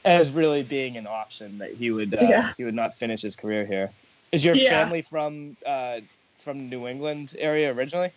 as 0.05 0.31
really 0.31 0.63
being 0.63 0.97
an 0.97 1.07
option 1.07 1.59
that 1.59 1.75
he 1.75 1.91
would 1.91 2.15
uh, 2.15 2.23
Yeah. 2.23 2.53
he 2.57 2.65
would 2.65 2.75
not 2.75 2.95
finish 2.95 3.23
his 3.23 3.37
career 3.37 3.67
here. 3.67 3.93
Is 4.33 4.45
your 4.45 4.55
Yeah. 4.55 4.71
family 4.71 5.03
from 5.03 5.57
uh, 5.65 6.01
from 6.39 6.69
New 6.69 6.87
England 6.87 7.35
area 7.39 7.73
originally? 7.73 8.13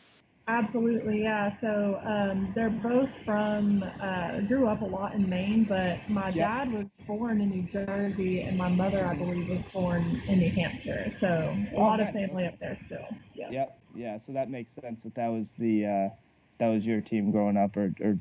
Absolutely, 0.48 1.22
yeah. 1.22 1.50
So 1.50 2.00
um, 2.04 2.52
they're 2.56 2.70
both 2.70 3.10
from, 3.24 3.84
uh, 4.02 4.42
grew 4.42 4.68
up 4.68 4.82
a 4.82 4.86
lot 4.86 5.14
in 5.14 5.30
Maine, 5.30 5.64
but 5.64 5.98
my 6.10 6.30
Yeah. 6.30 6.66
dad 6.66 6.74
was 6.74 6.94
born 7.08 7.42
in 7.42 7.50
New 7.50 7.64
Jersey, 7.72 8.42
and 8.42 8.58
my 8.58 8.68
mother, 8.68 9.06
I 9.06 9.14
believe, 9.16 9.48
was 9.48 9.64
born 9.74 10.22
in 10.28 10.40
New 10.40 10.50
Hampshire. 10.52 11.10
So 11.20 11.56
a 11.76 11.80
lot 11.80 12.00
of 12.00 12.12
family 12.12 12.46
up 12.46 12.60
there 12.60 12.76
still. 12.76 13.08
Yeah. 13.36 13.50
Yep. 13.52 13.80
Yeah. 13.96 14.18
So 14.18 14.34
that 14.34 14.50
makes 14.50 14.72
sense 14.72 15.04
that 15.04 15.16
that 15.16 15.28
was 15.30 15.54
the 15.56 15.86
uh, 15.86 16.10
that 16.58 16.68
was 16.68 16.86
your 16.86 17.02
team 17.02 17.32
growing 17.32 17.56
up, 17.58 17.78
or, 17.78 17.94
or 18.02 18.18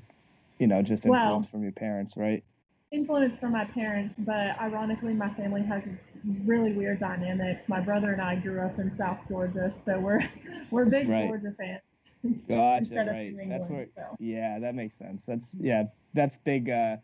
you 0.59 0.67
know, 0.67 0.83
just 0.83 1.05
Well- 1.07 1.21
influence 1.21 1.49
from 1.51 1.63
your 1.63 1.73
parents, 1.73 2.17
right? 2.17 2.45
Influence 2.93 3.39
from 3.39 3.53
my 3.53 3.65
parents, 3.67 4.17
but 4.19 4.59
ironically, 4.61 5.15
my 5.15 5.33
family 5.35 5.63
has 5.63 5.89
really 6.45 6.73
weird 6.73 6.99
dynamics. 6.99 7.69
My 7.69 7.81
brother 7.81 8.11
and 8.13 8.21
I 8.21 8.35
grew 8.35 8.61
up 8.61 8.79
in 8.81 8.91
South 8.91 9.19
Georgia, 9.29 9.73
so 9.85 9.99
we're 10.01 10.29
we're 10.71 10.87
big 10.87 11.09
Right. 11.09 11.29
Georgia 11.29 11.55
fans. 11.57 11.83
Gotcha. 12.49 13.05
Right. 13.11 13.33
New 13.33 13.49
That's 13.49 13.69
where. 13.71 13.87
So. 13.95 14.17
Yeah, 14.19 14.59
that 14.59 14.75
makes 14.75 14.97
sense. 14.97 15.25
That's 15.25 15.57
yeah, 15.61 15.85
that's 16.15 16.37
big 16.39 16.69
uh, 16.69 16.97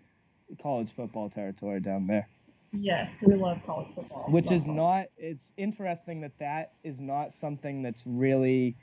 college 0.61 0.91
football 0.93 1.31
territory 1.31 1.81
down 1.81 2.09
there. 2.09 2.29
Yes, 2.73 3.19
we 3.23 3.35
love 3.35 3.59
college 3.65 3.89
football. 3.95 4.25
which 4.29 4.51
is 4.51 4.65
college. 4.65 4.77
not 4.77 5.07
it's 5.17 5.53
interesting 5.57 6.21
that 6.23 6.37
that 6.41 6.73
is 6.83 7.01
not 7.01 7.33
something 7.33 7.83
that's 7.83 8.05
really 8.07 8.77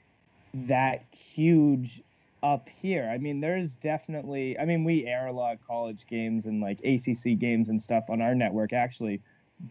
that 0.53 1.03
huge 1.11 2.01
up 2.43 2.69
here 2.69 3.09
i 3.13 3.17
mean 3.17 3.41
there's 3.41 3.75
definitely 3.77 4.59
i 4.59 4.65
mean 4.65 4.83
we 4.83 5.05
air 5.07 5.27
a 5.27 5.33
lot 5.33 5.53
of 5.55 5.61
college 5.61 6.07
games 6.07 6.45
and 6.45 6.61
like 6.61 6.79
acc 6.85 7.39
games 7.39 7.69
and 7.69 7.81
stuff 7.81 8.05
on 8.09 8.21
our 8.21 8.35
network 8.35 8.73
actually 8.73 9.21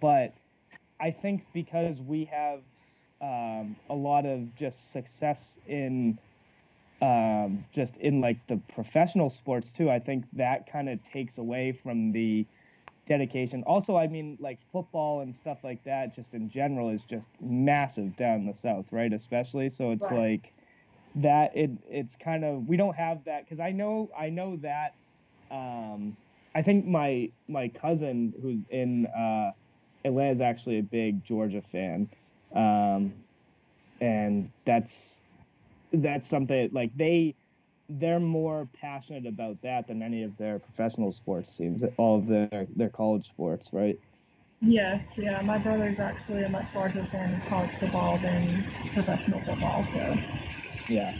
but 0.01 0.35
i 1.01 1.11
think 1.11 1.45
because 1.53 2.03
we 2.03 2.25
have 2.27 2.63
um, 3.23 3.77
a 3.91 3.95
lot 3.95 4.27
of 4.27 4.55
just 4.57 4.93
success 4.93 5.59
in 5.69 6.19
um, 7.03 7.65
just 7.73 7.99
in 7.99 8.21
like 8.21 8.47
the 8.49 8.57
professional 8.69 9.31
sports 9.31 9.73
too 9.73 9.91
i 9.91 9.99
think 9.99 10.25
that 10.33 10.67
kind 10.71 10.89
of 10.89 11.03
takes 11.05 11.39
away 11.39 11.73
from 11.73 12.13
the 12.13 12.47
dedication. 13.07 13.65
Also, 13.65 13.97
I 13.97 14.07
mean, 14.07 14.37
like 14.41 14.61
football 14.73 15.21
and 15.21 15.35
stuff 15.35 15.65
like 15.65 15.83
that, 15.85 16.15
just 16.15 16.35
in 16.35 16.49
general, 16.49 16.89
is 16.91 17.05
just 17.05 17.31
massive 17.41 18.17
down 18.17 18.41
in 18.43 18.47
the 18.47 18.55
south, 18.55 18.93
right? 18.93 19.13
Especially, 19.13 19.69
so 19.69 19.91
it's 19.91 20.11
Right. 20.11 20.19
like 20.19 20.55
that. 21.16 21.57
It 21.57 21.70
it's 21.88 22.16
kind 22.16 22.44
of 22.44 22.66
we 22.66 22.77
don't 22.77 22.96
have 22.96 23.25
that 23.25 23.44
because 23.44 23.61
I 23.61 23.72
know 23.72 24.11
I 24.18 24.31
know 24.31 24.57
that. 24.59 24.92
Um, 25.51 26.16
I 26.55 26.62
think 26.62 26.87
my 26.87 27.31
my 27.48 27.68
cousin 27.68 28.35
who's 28.42 28.64
in 28.70 29.07
uh, 29.07 29.51
Atlanta 30.05 30.31
is 30.31 30.40
actually 30.40 30.79
a 30.79 30.83
big 30.83 31.25
Georgia 31.25 31.62
fan, 31.62 32.09
um, 32.55 33.14
and 34.01 34.51
that's 34.64 35.22
that's 35.92 36.29
something 36.29 36.70
like 36.72 36.92
they 36.96 37.37
they're 37.88 38.20
more 38.20 38.68
passionate 38.81 39.27
about 39.27 39.61
that 39.62 39.87
than 39.87 40.03
any 40.03 40.22
of 40.22 40.37
their 40.37 40.59
professional 40.59 41.12
sports 41.12 41.57
teams, 41.57 41.85
all 41.98 42.18
of 42.18 42.27
their 42.27 42.66
their 42.75 42.90
college 42.90 43.27
sports, 43.27 43.70
right? 43.72 43.96
Yes, 44.61 45.12
yeah. 45.16 45.40
My 45.42 45.59
brother's 45.59 45.98
actually 45.98 46.44
a 46.44 46.48
much 46.48 46.66
larger 46.75 47.07
fan 47.11 47.35
of 47.35 47.44
college 47.44 47.72
football 47.79 48.18
than 48.18 48.66
professional 48.94 49.42
football. 49.42 49.88
So 49.92 50.22
Yeah. 50.93 51.17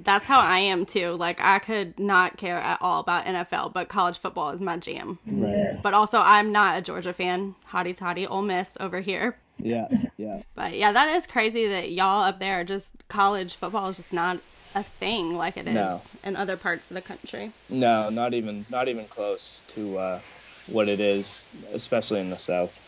That's 0.00 0.26
how 0.26 0.38
I 0.40 0.58
am 0.60 0.86
too. 0.86 1.12
Like 1.12 1.40
I 1.40 1.58
could 1.58 1.98
not 1.98 2.36
care 2.36 2.56
at 2.56 2.78
all 2.80 3.00
about 3.00 3.24
NFL, 3.26 3.72
but 3.72 3.88
college 3.88 4.18
football 4.18 4.50
is 4.50 4.60
my 4.60 4.76
jam. 4.76 5.18
Right. 5.26 5.76
But 5.82 5.94
also, 5.94 6.20
I'm 6.20 6.52
not 6.52 6.78
a 6.78 6.82
Georgia 6.82 7.12
fan. 7.12 7.54
Hotty 7.70 7.96
toddy, 7.96 8.26
Ole 8.26 8.42
Miss 8.42 8.76
over 8.78 9.00
here. 9.00 9.36
Yeah. 9.58 9.88
Yeah. 10.16 10.42
But 10.54 10.74
yeah, 10.76 10.92
that 10.92 11.08
is 11.08 11.26
crazy 11.26 11.66
that 11.68 11.90
y'all 11.90 12.22
up 12.22 12.38
there 12.38 12.62
just 12.64 12.92
college 13.08 13.54
football 13.56 13.88
is 13.88 13.96
just 13.96 14.12
not 14.12 14.38
a 14.74 14.84
thing 14.84 15.36
like 15.36 15.56
it 15.56 15.66
is 15.66 15.74
No. 15.74 16.00
in 16.22 16.36
other 16.36 16.56
parts 16.56 16.90
of 16.90 16.94
the 16.94 17.00
country. 17.02 17.50
No, 17.68 18.08
not 18.10 18.34
even 18.34 18.66
not 18.70 18.86
even 18.86 19.06
close 19.06 19.64
to 19.68 19.98
uh, 19.98 20.20
what 20.68 20.88
it 20.88 21.00
is, 21.00 21.48
especially 21.72 22.20
in 22.20 22.30
the 22.30 22.38
South. 22.38 22.78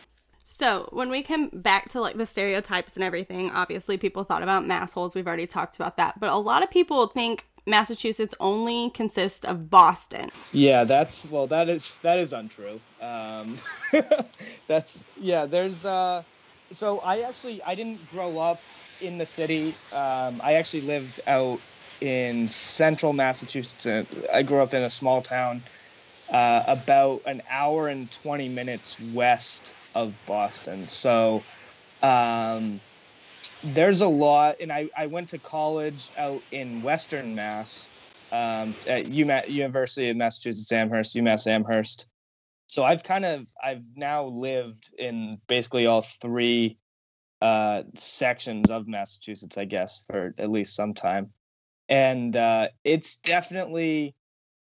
So 0.53 0.89
when 0.91 1.11
we 1.11 1.23
come 1.23 1.49
back 1.49 1.91
to 1.91 2.01
like 2.01 2.17
the 2.17 2.27
stereotypes 2.27 2.97
and 2.97 3.05
everything, 3.05 3.51
obviously 3.53 3.97
people 3.97 4.25
thought 4.25 4.43
about 4.43 4.65
massholes. 4.65 5.15
We've 5.15 5.27
already 5.27 5.47
talked 5.47 5.77
about 5.77 5.97
that, 5.97 6.19
but 6.19 6.31
a 6.33 6.37
lot 6.37 6.65
of 6.65 6.71
people 6.71 7.07
think 7.07 7.45
Massachusetts 7.67 8.35
only 8.41 8.91
consists 8.91 9.45
of 9.45 9.71
Boston. 9.71 10.29
Yeah, 10.53 10.83
that's 10.85 11.31
well, 11.31 11.47
that 11.47 11.69
is 11.69 11.95
that 12.03 12.19
is 12.19 12.33
untrue. 12.33 12.81
Um, 13.01 13.59
that's 14.67 15.09
yeah. 15.19 15.47
There's 15.47 15.85
uh, 15.85 16.25
so 16.73 16.99
I 16.99 17.21
actually 17.21 17.63
I 17.63 17.77
didn't 17.77 18.11
grow 18.11 18.37
up 18.39 18.61
in 19.01 19.19
the 19.19 19.27
city. 19.27 19.75
Um, 19.93 20.41
I 20.43 20.55
actually 20.55 20.83
lived 20.83 21.21
out 21.29 21.61
in 22.01 22.49
central 22.49 23.13
Massachusetts. 23.13 23.87
Uh, 23.87 24.05
I 24.33 24.43
grew 24.43 24.59
up 24.59 24.75
in 24.75 24.83
a 24.83 24.91
small 24.91 25.23
town, 25.23 25.63
uh, 26.29 26.65
about 26.67 27.23
an 27.25 27.41
hour 27.49 27.89
and 27.89 28.11
twenty 28.11 28.49
minutes 28.49 28.99
west 29.15 29.75
of 29.95 30.21
Boston. 30.27 30.89
So. 30.89 31.43
Um, 32.03 32.81
there's 33.63 34.01
a 34.01 34.09
lot, 34.09 34.57
and 34.61 34.73
I, 34.73 34.89
I 34.97 35.07
went 35.07 35.29
to 35.31 35.39
college 35.39 36.11
out 36.17 36.41
in 36.51 36.83
Western 36.83 37.35
Mass, 37.35 37.91
um, 38.33 38.75
at 38.87 39.07
UMass, 39.07 39.49
University 39.49 40.11
of 40.11 40.17
Massachusetts 40.17 40.73
Amherst, 40.73 41.17
UMass 41.17 41.47
Amherst. 41.47 42.07
So 42.67 42.85
I've 42.85 43.03
kind 43.03 43.25
of 43.25 43.49
I've 43.63 43.85
now 43.97 44.27
lived 44.27 44.95
in 44.97 45.39
basically 45.49 45.87
all 45.87 46.03
three 46.03 46.79
uh, 47.43 47.83
sections 47.97 48.71
of 48.71 48.87
Massachusetts, 48.87 49.59
I 49.59 49.65
guess, 49.65 50.05
for 50.07 50.35
at 50.39 50.51
least 50.51 50.77
some 50.77 50.95
time, 50.95 51.31
and 51.89 52.37
uh, 52.37 52.69
it's 52.85 53.17
definitely 53.17 54.15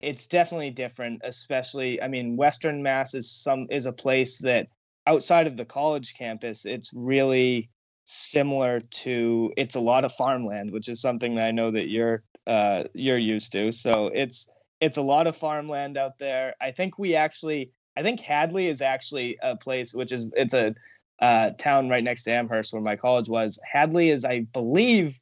it's 0.00 0.26
definitely 0.26 0.70
different. 0.70 1.22
Especially, 1.24 2.02
I 2.02 2.08
mean, 2.08 2.36
Western 2.36 2.82
Mass 2.82 3.14
is 3.14 3.30
some 3.30 3.66
is 3.70 3.86
a 3.86 3.92
place 3.92 4.38
that 4.38 4.66
outside 5.06 5.46
of 5.46 5.56
the 5.56 5.64
college 5.64 6.14
campus, 6.14 6.64
it's 6.64 6.92
really 6.94 7.70
similar 8.04 8.80
to 8.80 9.52
it's 9.56 9.74
a 9.74 9.80
lot 9.80 10.04
of 10.04 10.12
farmland, 10.12 10.70
which 10.70 10.88
is 10.88 11.00
something 11.00 11.34
that 11.36 11.46
I 11.46 11.50
know 11.50 11.70
that 11.70 11.88
you're 11.88 12.22
uh, 12.46 12.84
you're 12.94 13.18
used 13.18 13.52
to. 13.52 13.72
So 13.72 14.10
it's 14.14 14.48
it's 14.80 14.96
a 14.96 15.02
lot 15.02 15.26
of 15.26 15.36
farmland 15.36 15.96
out 15.96 16.18
there. 16.18 16.54
I 16.60 16.70
think 16.70 16.98
we 16.98 17.14
actually 17.14 17.70
I 17.96 18.02
think 18.02 18.20
Hadley 18.20 18.68
is 18.68 18.82
actually 18.82 19.38
a 19.42 19.56
place 19.56 19.94
which 19.94 20.12
is 20.12 20.30
it's 20.36 20.54
a 20.54 20.74
uh, 21.20 21.50
town 21.50 21.88
right 21.88 22.04
next 22.04 22.24
to 22.24 22.32
Amherst 22.32 22.72
where 22.72 22.82
my 22.82 22.96
college 22.96 23.28
was. 23.28 23.58
Hadley 23.70 24.10
is 24.10 24.24
I 24.24 24.40
believe 24.40 25.18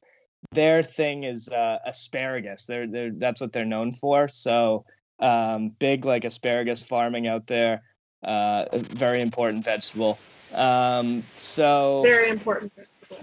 their 0.53 0.83
thing 0.83 1.25
is 1.25 1.49
uh, 1.49 1.79
asparagus. 1.87 2.64
They're, 2.64 2.87
they're 2.87 3.12
that's 3.12 3.40
what 3.40 3.53
they're 3.53 3.64
known 3.64 3.92
for. 3.92 4.29
So 4.29 4.85
um, 5.21 5.71
big 5.79 6.05
like 6.05 6.25
asparagus 6.25 6.83
farming 6.83 7.27
out 7.27 7.47
there. 7.47 7.83
Uh, 8.23 8.67
a 8.73 8.79
very 8.79 9.21
important 9.21 9.65
vegetable. 9.65 10.19
Um, 10.55 11.25
so 11.35 12.03
Very 12.05 12.29
important 12.29 12.73
festival. 12.73 13.19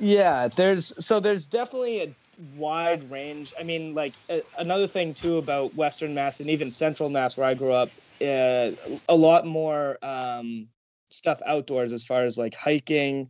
yeah, 0.00 0.48
there's 0.48 0.92
so 1.04 1.20
there's 1.20 1.46
definitely 1.46 2.02
a 2.02 2.14
wide 2.56 3.10
range. 3.10 3.52
I 3.58 3.62
mean, 3.62 3.94
like 3.94 4.14
a, 4.30 4.42
another 4.58 4.86
thing 4.86 5.12
too 5.12 5.38
about 5.38 5.74
Western 5.74 6.14
Mass 6.14 6.40
and 6.40 6.48
even 6.48 6.70
Central 6.70 7.10
Mass, 7.10 7.36
where 7.36 7.46
I 7.46 7.54
grew 7.54 7.72
up, 7.72 7.90
uh, 8.20 8.70
a 9.08 9.16
lot 9.16 9.46
more 9.46 9.98
um, 10.02 10.68
stuff 11.10 11.40
outdoors 11.46 11.92
as 11.92 12.04
far 12.04 12.24
as 12.24 12.38
like 12.38 12.54
hiking 12.54 13.28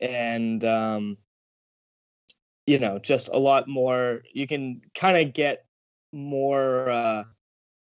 and 0.00 0.64
um, 0.64 1.16
you 2.66 2.78
know 2.78 2.98
just 2.98 3.28
a 3.32 3.38
lot 3.38 3.66
more. 3.66 4.22
You 4.32 4.46
can 4.46 4.82
kind 4.94 5.26
of 5.26 5.34
get 5.34 5.64
more 6.12 6.88
uh, 6.90 7.24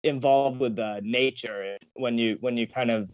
involved 0.05 0.59
with 0.59 0.77
uh, 0.79 0.99
nature 1.01 1.77
when 1.95 2.17
you 2.17 2.37
when 2.39 2.57
you 2.57 2.67
kind 2.67 2.91
of 2.91 3.09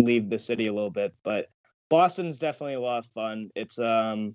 leave 0.00 0.30
the 0.30 0.38
city 0.38 0.66
a 0.66 0.72
little 0.72 0.90
bit, 0.90 1.14
but 1.22 1.48
Boston's 1.90 2.38
definitely 2.38 2.74
a 2.74 2.80
lot 2.80 3.00
of 3.00 3.06
fun. 3.06 3.50
It's 3.54 3.78
um 3.78 4.34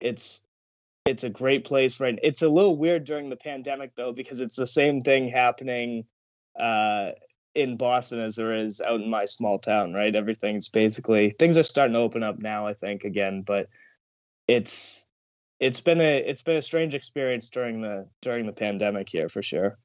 it's 0.00 0.42
it's 1.04 1.24
a 1.24 1.30
great 1.30 1.64
place 1.64 2.00
right 2.00 2.18
it's 2.22 2.42
a 2.42 2.48
little 2.48 2.76
weird 2.76 3.04
during 3.04 3.30
the 3.30 3.36
pandemic 3.36 3.92
though 3.96 4.12
because 4.12 4.40
it's 4.40 4.56
the 4.56 4.66
same 4.66 5.00
thing 5.00 5.28
happening 5.28 6.04
uh 6.58 7.12
in 7.56 7.76
Boston 7.76 8.20
as 8.20 8.36
there 8.36 8.54
is 8.54 8.82
out 8.82 9.00
in 9.00 9.08
my 9.08 9.24
small 9.24 9.58
town, 9.58 9.94
right? 9.94 10.14
Everything's 10.14 10.68
basically 10.68 11.30
things 11.30 11.56
are 11.56 11.64
starting 11.64 11.94
to 11.94 12.00
open 12.00 12.22
up 12.22 12.38
now, 12.38 12.66
I 12.66 12.74
think, 12.74 13.04
again, 13.04 13.42
but 13.42 13.68
it's 14.46 15.06
it's 15.58 15.80
been 15.80 16.00
a 16.00 16.18
it's 16.18 16.42
been 16.42 16.58
a 16.58 16.62
strange 16.62 16.94
experience 16.94 17.48
during 17.48 17.80
the 17.80 18.06
during 18.20 18.46
the 18.46 18.52
pandemic 18.52 19.08
here 19.08 19.28
for 19.28 19.42
sure. 19.42 19.78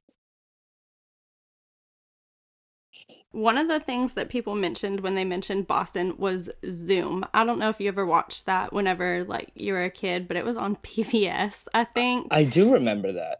One 3.32 3.58
of 3.58 3.68
the 3.68 3.80
things 3.80 4.14
that 4.14 4.28
people 4.28 4.54
mentioned 4.54 5.00
when 5.00 5.14
they 5.14 5.24
mentioned 5.24 5.66
Boston 5.66 6.14
was 6.18 6.50
Zoom. 6.70 7.24
I 7.32 7.44
don't 7.44 7.58
know 7.58 7.70
if 7.70 7.80
you 7.80 7.88
ever 7.88 8.04
watched 8.04 8.46
that 8.46 8.72
whenever 8.72 9.24
like 9.24 9.50
you 9.54 9.72
were 9.72 9.84
a 9.84 9.90
kid, 9.90 10.28
but 10.28 10.36
it 10.36 10.44
was 10.44 10.56
on 10.56 10.76
PBS, 10.82 11.66
I 11.74 11.84
think. 11.84 12.28
I 12.30 12.44
do 12.44 12.72
remember 12.72 13.12
that. 13.12 13.38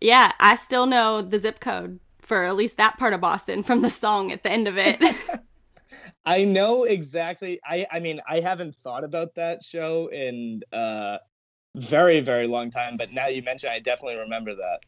Yeah, 0.00 0.32
I 0.40 0.56
still 0.56 0.86
know 0.86 1.22
the 1.22 1.38
zip 1.38 1.60
code 1.60 2.00
for 2.20 2.42
at 2.42 2.56
least 2.56 2.76
that 2.76 2.98
part 2.98 3.14
of 3.14 3.20
Boston 3.20 3.62
from 3.62 3.82
the 3.82 3.90
song 3.90 4.32
at 4.32 4.42
the 4.42 4.50
end 4.50 4.66
of 4.66 4.76
it. 4.76 5.00
I 6.26 6.44
know 6.44 6.84
exactly. 6.84 7.60
I 7.64 7.86
I 7.90 8.00
mean, 8.00 8.20
I 8.28 8.40
haven't 8.40 8.74
thought 8.76 9.04
about 9.04 9.34
that 9.36 9.62
show 9.62 10.08
in 10.08 10.62
uh 10.72 11.18
very 11.76 12.20
very 12.20 12.46
long 12.46 12.70
time, 12.70 12.96
but 12.96 13.12
now 13.12 13.28
you 13.28 13.42
mention, 13.42 13.70
I 13.70 13.78
definitely 13.78 14.16
remember 14.16 14.54
that. 14.56 14.80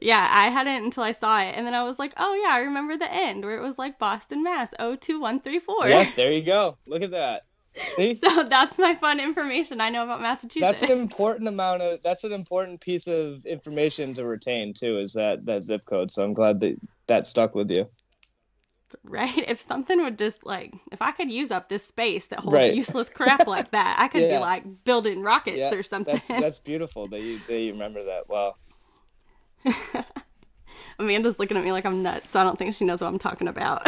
Yeah, 0.00 0.26
I 0.30 0.48
hadn't 0.48 0.84
until 0.84 1.02
I 1.02 1.12
saw 1.12 1.42
it, 1.42 1.54
and 1.56 1.66
then 1.66 1.74
I 1.74 1.82
was 1.84 1.98
like, 1.98 2.14
"Oh 2.16 2.34
yeah, 2.42 2.54
I 2.54 2.60
remember 2.60 2.96
the 2.96 3.12
end 3.12 3.44
where 3.44 3.56
it 3.58 3.62
was 3.62 3.78
like 3.78 3.98
Boston, 3.98 4.42
Mass. 4.42 4.70
02134. 4.78 5.88
Yeah, 5.88 6.10
there 6.16 6.32
you 6.32 6.42
go. 6.42 6.78
Look 6.86 7.02
at 7.02 7.10
that. 7.10 7.42
See? 7.74 8.14
so 8.16 8.42
that's 8.44 8.78
my 8.78 8.94
fun 8.96 9.20
information 9.20 9.80
I 9.80 9.90
know 9.90 10.02
about 10.02 10.20
Massachusetts. 10.20 10.80
That's 10.80 10.90
an 10.90 10.98
important 10.98 11.48
amount 11.48 11.82
of. 11.82 12.00
That's 12.02 12.24
an 12.24 12.32
important 12.32 12.80
piece 12.80 13.06
of 13.06 13.44
information 13.44 14.14
to 14.14 14.24
retain 14.24 14.72
too. 14.74 14.98
Is 14.98 15.12
that 15.12 15.44
that 15.46 15.64
zip 15.64 15.84
code? 15.84 16.10
So 16.10 16.24
I'm 16.24 16.32
glad 16.32 16.60
that 16.60 16.76
that 17.06 17.26
stuck 17.26 17.54
with 17.54 17.70
you. 17.70 17.88
Right? 19.04 19.48
If 19.48 19.60
something 19.60 20.02
would 20.02 20.18
just 20.18 20.44
like, 20.44 20.74
if 20.90 21.00
I 21.00 21.12
could 21.12 21.30
use 21.30 21.50
up 21.52 21.68
this 21.68 21.86
space 21.86 22.26
that 22.28 22.40
holds 22.40 22.54
Right. 22.56 22.74
useless 22.74 23.08
crap 23.08 23.46
like 23.46 23.70
that, 23.70 23.96
I 24.00 24.08
could 24.08 24.22
Yeah. 24.28 24.38
be 24.38 24.40
like 24.40 24.64
building 24.84 25.22
rockets 25.22 25.58
Yeah, 25.58 25.72
or 25.74 25.82
something. 25.84 26.14
That's 26.14 26.26
that's 26.40 26.58
beautiful 26.58 27.06
that 27.08 27.20
you 27.22 27.38
that 27.46 27.58
you 27.60 27.72
remember 27.72 28.02
that. 28.04 28.28
Wow. 28.28 28.56
Amanda's 30.98 31.38
looking 31.38 31.56
at 31.56 31.64
me 31.64 31.72
like 31.72 31.84
I'm 31.84 32.02
nuts, 32.02 32.30
so 32.30 32.40
I 32.40 32.44
don't 32.44 32.58
think 32.58 32.74
she 32.74 32.84
knows 32.84 33.00
what 33.00 33.08
I'm 33.08 33.18
talking 33.18 33.48
about. 33.48 33.86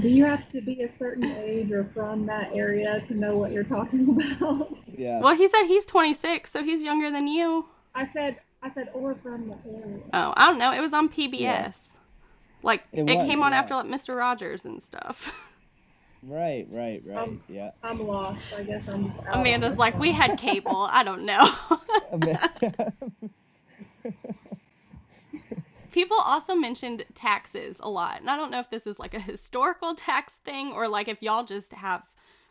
Do 0.00 0.08
you 0.08 0.24
have 0.24 0.48
to 0.50 0.60
be 0.60 0.82
a 0.82 0.88
certain 0.88 1.24
age 1.24 1.72
or 1.72 1.84
from 1.84 2.24
that 2.26 2.52
area 2.54 3.00
to 3.06 3.14
know 3.14 3.36
what 3.36 3.50
you're 3.52 3.64
talking 3.64 4.08
about? 4.08 4.78
Yeah. 4.96 5.20
well, 5.20 5.34
he 5.34 5.48
said 5.48 5.64
he's 5.64 5.86
26, 5.86 6.50
so 6.50 6.62
he's 6.62 6.82
younger 6.82 7.10
than 7.10 7.26
you. 7.26 7.64
I 7.94 8.06
said, 8.06 8.36
I 8.62 8.70
said, 8.70 8.90
or 8.92 9.14
from 9.14 9.48
the 9.48 9.56
area. 9.66 9.98
Oh, 10.12 10.34
I 10.36 10.46
don't 10.50 10.58
know. 10.58 10.72
It 10.74 10.80
was 10.80 10.92
on 10.92 11.08
PBS. 11.08 11.40
Yeah. 11.40 11.72
Like 12.62 12.84
It 12.92 13.08
it, 13.08 13.16
was, 13.16 13.26
came 13.26 13.42
on 13.42 13.52
yeah. 13.52 13.58
after 13.58 13.74
like 13.74 13.86
Mr. 13.86 14.14
Rogers 14.14 14.66
and 14.66 14.82
stuff. 14.82 15.50
Right. 16.22 16.66
Right. 16.70 17.02
Right. 17.02 17.16
Um, 17.16 17.42
yeah. 17.48 17.70
I'm 17.82 18.06
lost. 18.06 18.52
I 18.54 18.62
guess 18.62 18.86
I'm. 18.88 19.10
Out 19.26 19.40
Amanda's 19.40 19.70
this 19.72 19.78
like, 19.78 19.98
we 19.98 20.12
had 20.12 20.38
cable. 20.38 20.86
I 20.90 21.02
don't 21.02 21.24
know. 21.24 21.48
People 25.92 26.18
also 26.18 26.54
mentioned 26.54 27.04
taxes 27.14 27.76
a 27.80 27.88
lot. 27.88 28.20
And 28.20 28.30
I 28.30 28.36
don't 28.36 28.50
know 28.50 28.60
if 28.60 28.70
this 28.70 28.86
is 28.86 28.98
like 28.98 29.14
a 29.14 29.20
historical 29.20 29.94
tax 29.94 30.34
thing 30.44 30.72
or 30.72 30.88
like 30.88 31.08
if 31.08 31.22
y'all 31.22 31.44
just 31.44 31.72
have 31.72 32.02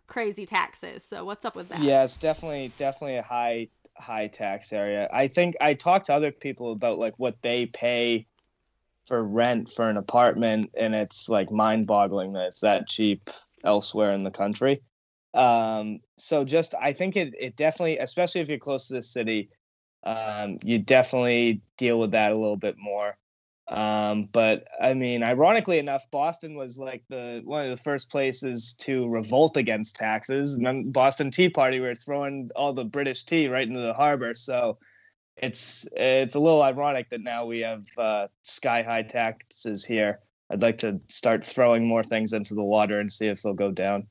crazy 0.08 0.46
taxes. 0.46 1.04
So 1.04 1.24
what's 1.24 1.46
up 1.46 1.56
with 1.56 1.70
that? 1.70 1.82
Yeah, 1.82 2.04
it's 2.04 2.18
definitely 2.18 2.74
definitely 2.78 3.18
a 3.18 3.22
high 3.22 3.70
high 3.96 4.28
tax 4.28 4.74
area. 4.74 5.08
I 5.14 5.28
think 5.28 5.56
I 5.62 5.74
talked 5.74 6.08
to 6.08 6.14
other 6.14 6.32
people 6.32 6.72
about 6.72 7.00
like 7.00 7.18
what 7.18 7.42
they 7.42 7.66
pay 7.68 8.26
for 9.06 9.24
rent 9.24 9.70
for 9.70 9.90
an 9.90 9.98
apartment 9.98 10.70
and 10.78 10.94
it's 10.94 11.30
like 11.30 11.52
mind-boggling 11.52 12.34
that 12.34 12.48
it's 12.48 12.62
that 12.62 12.88
cheap 12.88 13.30
elsewhere 13.64 14.12
in 14.12 14.24
the 14.24 14.32
country. 14.32 14.82
Um 15.34 16.00
so 16.18 16.44
just 16.44 16.74
I 16.80 16.94
think 16.94 17.16
it 17.16 17.34
it 17.40 17.56
definitely 17.56 18.00
especially 18.00 18.42
if 18.42 18.50
you're 18.50 18.58
close 18.58 18.88
to 18.88 18.96
the 18.96 19.04
city 19.04 19.50
um 20.04 20.58
you 20.64 20.80
definitely 20.80 21.62
deal 21.78 22.00
with 22.00 22.12
that 22.12 22.32
a 22.32 22.36
little 22.36 22.58
bit 22.58 22.76
more. 22.78 23.18
Um, 23.70 24.28
but 24.32 24.68
I 24.82 24.94
mean, 24.96 25.22
ironically 25.22 25.78
enough, 25.78 26.10
Boston 26.10 26.56
was 26.56 26.78
like 26.78 27.04
the 27.08 27.42
one 27.46 27.66
of 27.66 27.70
the 27.70 27.84
first 27.84 28.10
places 28.10 28.74
to 28.80 29.08
revolt 29.08 29.58
against 29.58 29.96
taxes. 29.96 30.56
And 30.56 30.66
then 30.66 30.92
Boston 30.92 31.30
Tea 31.30 31.50
Party 31.50 31.80
were 31.80 31.94
throwing 31.94 32.50
all 32.56 32.74
the 32.74 32.86
British 32.86 33.24
tea 33.24 33.48
right 33.48 33.68
into 33.68 33.82
the 33.82 33.94
harbor. 33.94 34.34
So 34.34 34.80
it's 35.38 35.88
it's 35.96 36.36
a 36.36 36.40
little 36.40 36.64
ironic 36.64 37.10
that 37.10 37.22
now 37.22 37.46
we 37.46 37.60
have 37.60 37.86
uh, 37.98 38.28
sky 38.44 38.82
high 38.82 39.04
taxes 39.04 39.86
here. 39.86 40.20
I'd 40.50 40.64
like 40.64 40.80
to 40.80 41.00
start 41.08 41.46
throwing 41.46 41.88
more 41.88 42.04
things 42.04 42.34
into 42.34 42.56
the 42.56 42.64
water 42.64 43.00
and 43.00 43.12
see 43.12 43.28
if 43.28 43.44
they'll 43.44 43.54
go 43.54 43.72
down. 43.72 44.08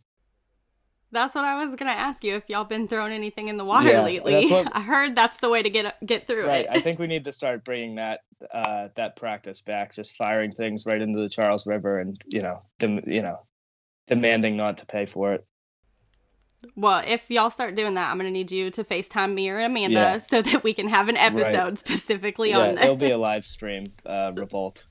That's 1.10 1.34
what 1.34 1.44
I 1.44 1.64
was 1.64 1.74
gonna 1.74 1.92
ask 1.92 2.22
you 2.22 2.34
if 2.34 2.44
y'all 2.48 2.64
been 2.64 2.86
throwing 2.86 3.12
anything 3.12 3.48
in 3.48 3.56
the 3.56 3.64
water 3.64 3.88
Yeah, 3.90 4.02
lately. 4.02 4.46
what- 4.48 4.76
I 4.76 4.80
heard 4.80 5.14
that's 5.16 5.38
the 5.38 5.48
way 5.48 5.62
to 5.62 5.70
get 5.70 5.96
get 6.04 6.26
through 6.26 6.46
Right. 6.46 6.66
it. 6.66 6.70
I 6.70 6.80
think 6.80 6.98
we 6.98 7.06
need 7.06 7.24
to 7.24 7.32
start 7.32 7.64
bringing 7.64 7.94
that 7.96 8.20
uh, 8.52 8.88
that 8.96 9.16
practice 9.16 9.60
back. 9.62 9.94
Just 9.94 10.16
firing 10.16 10.52
things 10.52 10.84
right 10.86 11.00
into 11.00 11.18
the 11.18 11.28
Charles 11.28 11.66
River, 11.66 11.98
and 11.98 12.20
you 12.26 12.42
know, 12.42 12.62
dem- 12.78 13.04
you 13.06 13.22
know, 13.22 13.38
demanding 14.06 14.56
not 14.56 14.78
to 14.78 14.86
pay 14.86 15.06
for 15.06 15.32
it. 15.34 15.44
Well, 16.76 17.02
if 17.06 17.30
y'all 17.30 17.50
start 17.50 17.74
doing 17.76 17.94
that, 17.94 18.10
I'm 18.10 18.18
gonna 18.18 18.30
need 18.30 18.50
you 18.50 18.70
to 18.72 18.84
FaceTime 18.84 19.32
me 19.32 19.48
or 19.48 19.60
Amanda 19.60 19.94
Yeah. 19.94 20.18
so 20.30 20.42
that 20.42 20.62
we 20.62 20.74
can 20.74 20.88
have 20.88 21.08
an 21.08 21.16
episode 21.16 21.78
specifically 21.78 22.50
yeah, 22.50 22.58
on 22.58 22.74
this. 22.74 22.84
it'll 22.84 22.96
be 22.96 23.10
a 23.12 23.18
live 23.18 23.46
stream 23.46 23.92
uh, 24.04 24.32
revolt. 24.34 24.84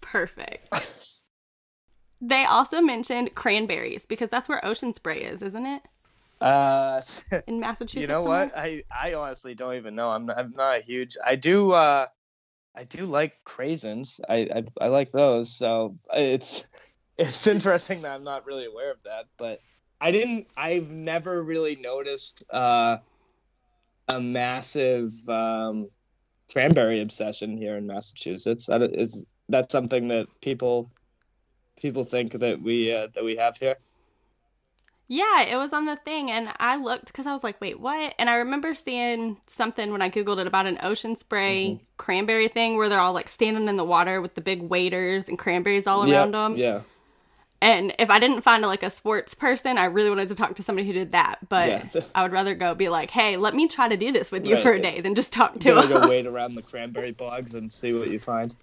Perfect. 0.00 0.94
They 2.26 2.46
also 2.46 2.80
mentioned 2.80 3.34
cranberries 3.34 4.06
because 4.06 4.30
that's 4.30 4.48
where 4.48 4.64
Ocean 4.64 4.94
Spray 4.94 5.20
is, 5.20 5.42
isn't 5.42 5.66
it? 5.66 5.82
Uh, 6.40 7.02
In 7.46 7.60
Massachusetts. 7.60 8.00
you 8.00 8.06
know 8.08 8.20
somewhere? 8.20 8.46
what? 8.46 8.56
I 8.56 8.82
I 8.90 9.12
honestly 9.12 9.54
don't 9.54 9.74
even 9.74 9.94
know. 9.94 10.08
I'm 10.08 10.24
not, 10.24 10.38
I'm 10.38 10.54
not 10.56 10.78
a 10.78 10.82
huge. 10.82 11.18
I 11.24 11.36
do 11.36 11.72
uh, 11.72 12.06
I 12.74 12.84
do 12.84 13.04
like 13.04 13.34
craisins. 13.44 14.20
I, 14.26 14.48
I 14.54 14.64
I 14.80 14.88
like 14.88 15.12
those. 15.12 15.54
So 15.54 15.98
it's 16.14 16.66
it's 17.18 17.46
interesting 17.46 18.00
that 18.02 18.12
I'm 18.12 18.24
not 18.24 18.46
really 18.46 18.64
aware 18.64 18.90
of 18.90 19.02
that. 19.04 19.26
But 19.36 19.60
I 20.00 20.10
didn't. 20.10 20.46
I've 20.56 20.90
never 20.90 21.42
really 21.42 21.76
noticed 21.76 22.42
uh, 22.50 22.98
a 24.08 24.18
massive 24.18 25.12
um, 25.28 25.90
cranberry 26.50 27.02
obsession 27.02 27.58
here 27.58 27.76
in 27.76 27.86
Massachusetts. 27.86 28.64
That 28.66 28.82
is 28.82 29.26
that 29.50 29.70
something 29.70 30.08
that 30.08 30.26
people 30.40 30.90
people 31.80 32.04
think 32.04 32.32
that 32.32 32.60
we 32.62 32.92
uh, 32.92 33.08
that 33.14 33.24
we 33.24 33.36
have 33.36 33.56
here. 33.58 33.76
Yeah, 35.06 35.42
it 35.42 35.56
was 35.56 35.74
on 35.74 35.84
the 35.84 35.96
thing, 35.96 36.30
and 36.30 36.48
I 36.58 36.76
looked 36.76 37.06
because 37.08 37.26
I 37.26 37.32
was 37.34 37.44
like, 37.44 37.60
"Wait, 37.60 37.78
what?" 37.78 38.14
And 38.18 38.30
I 38.30 38.36
remember 38.36 38.74
seeing 38.74 39.36
something 39.46 39.92
when 39.92 40.00
I 40.00 40.08
googled 40.08 40.38
it 40.38 40.46
about 40.46 40.66
an 40.66 40.78
Ocean 40.82 41.14
Spray 41.14 41.74
Mm-hmm. 41.74 41.84
cranberry 41.98 42.48
thing 42.48 42.76
where 42.76 42.88
they're 42.88 42.98
all 43.00 43.12
like 43.12 43.28
standing 43.28 43.68
in 43.68 43.76
the 43.76 43.84
water 43.84 44.20
with 44.22 44.34
the 44.34 44.40
big 44.40 44.62
waders 44.62 45.28
and 45.28 45.38
cranberries 45.38 45.86
all 45.86 46.08
Yeah, 46.08 46.20
around 46.20 46.32
them. 46.32 46.56
Yeah. 46.56 46.80
And 47.60 47.94
if 47.98 48.10
I 48.10 48.18
didn't 48.18 48.42
find 48.42 48.62
like 48.62 48.82
a 48.82 48.90
sports 48.90 49.34
person, 49.34 49.78
I 49.78 49.86
really 49.86 50.10
wanted 50.10 50.28
to 50.28 50.34
talk 50.34 50.54
to 50.56 50.62
somebody 50.62 50.86
who 50.86 50.92
did 50.94 51.12
that. 51.12 51.36
But 51.48 51.68
Yeah. 51.68 52.02
I 52.14 52.22
would 52.22 52.32
rather 52.32 52.54
go 52.54 52.74
be 52.74 52.88
like, 52.88 53.10
"Hey, 53.10 53.36
let 53.36 53.54
me 53.54 53.68
try 53.68 53.88
to 53.88 53.96
do 53.98 54.10
this 54.10 54.32
with 54.32 54.46
you 54.46 54.54
Right. 54.54 54.62
for 54.62 54.72
a 54.72 54.80
day," 54.80 55.00
than 55.02 55.14
just 55.14 55.32
talk 55.34 55.60
to 55.60 55.86
go 55.86 56.00
wade 56.08 56.26
around 56.26 56.54
the 56.54 56.62
cranberry 56.62 57.12
bogs 57.12 57.52
and 57.54 57.70
see 57.70 57.92
what 57.92 58.08
you 58.10 58.18
find. 58.18 58.56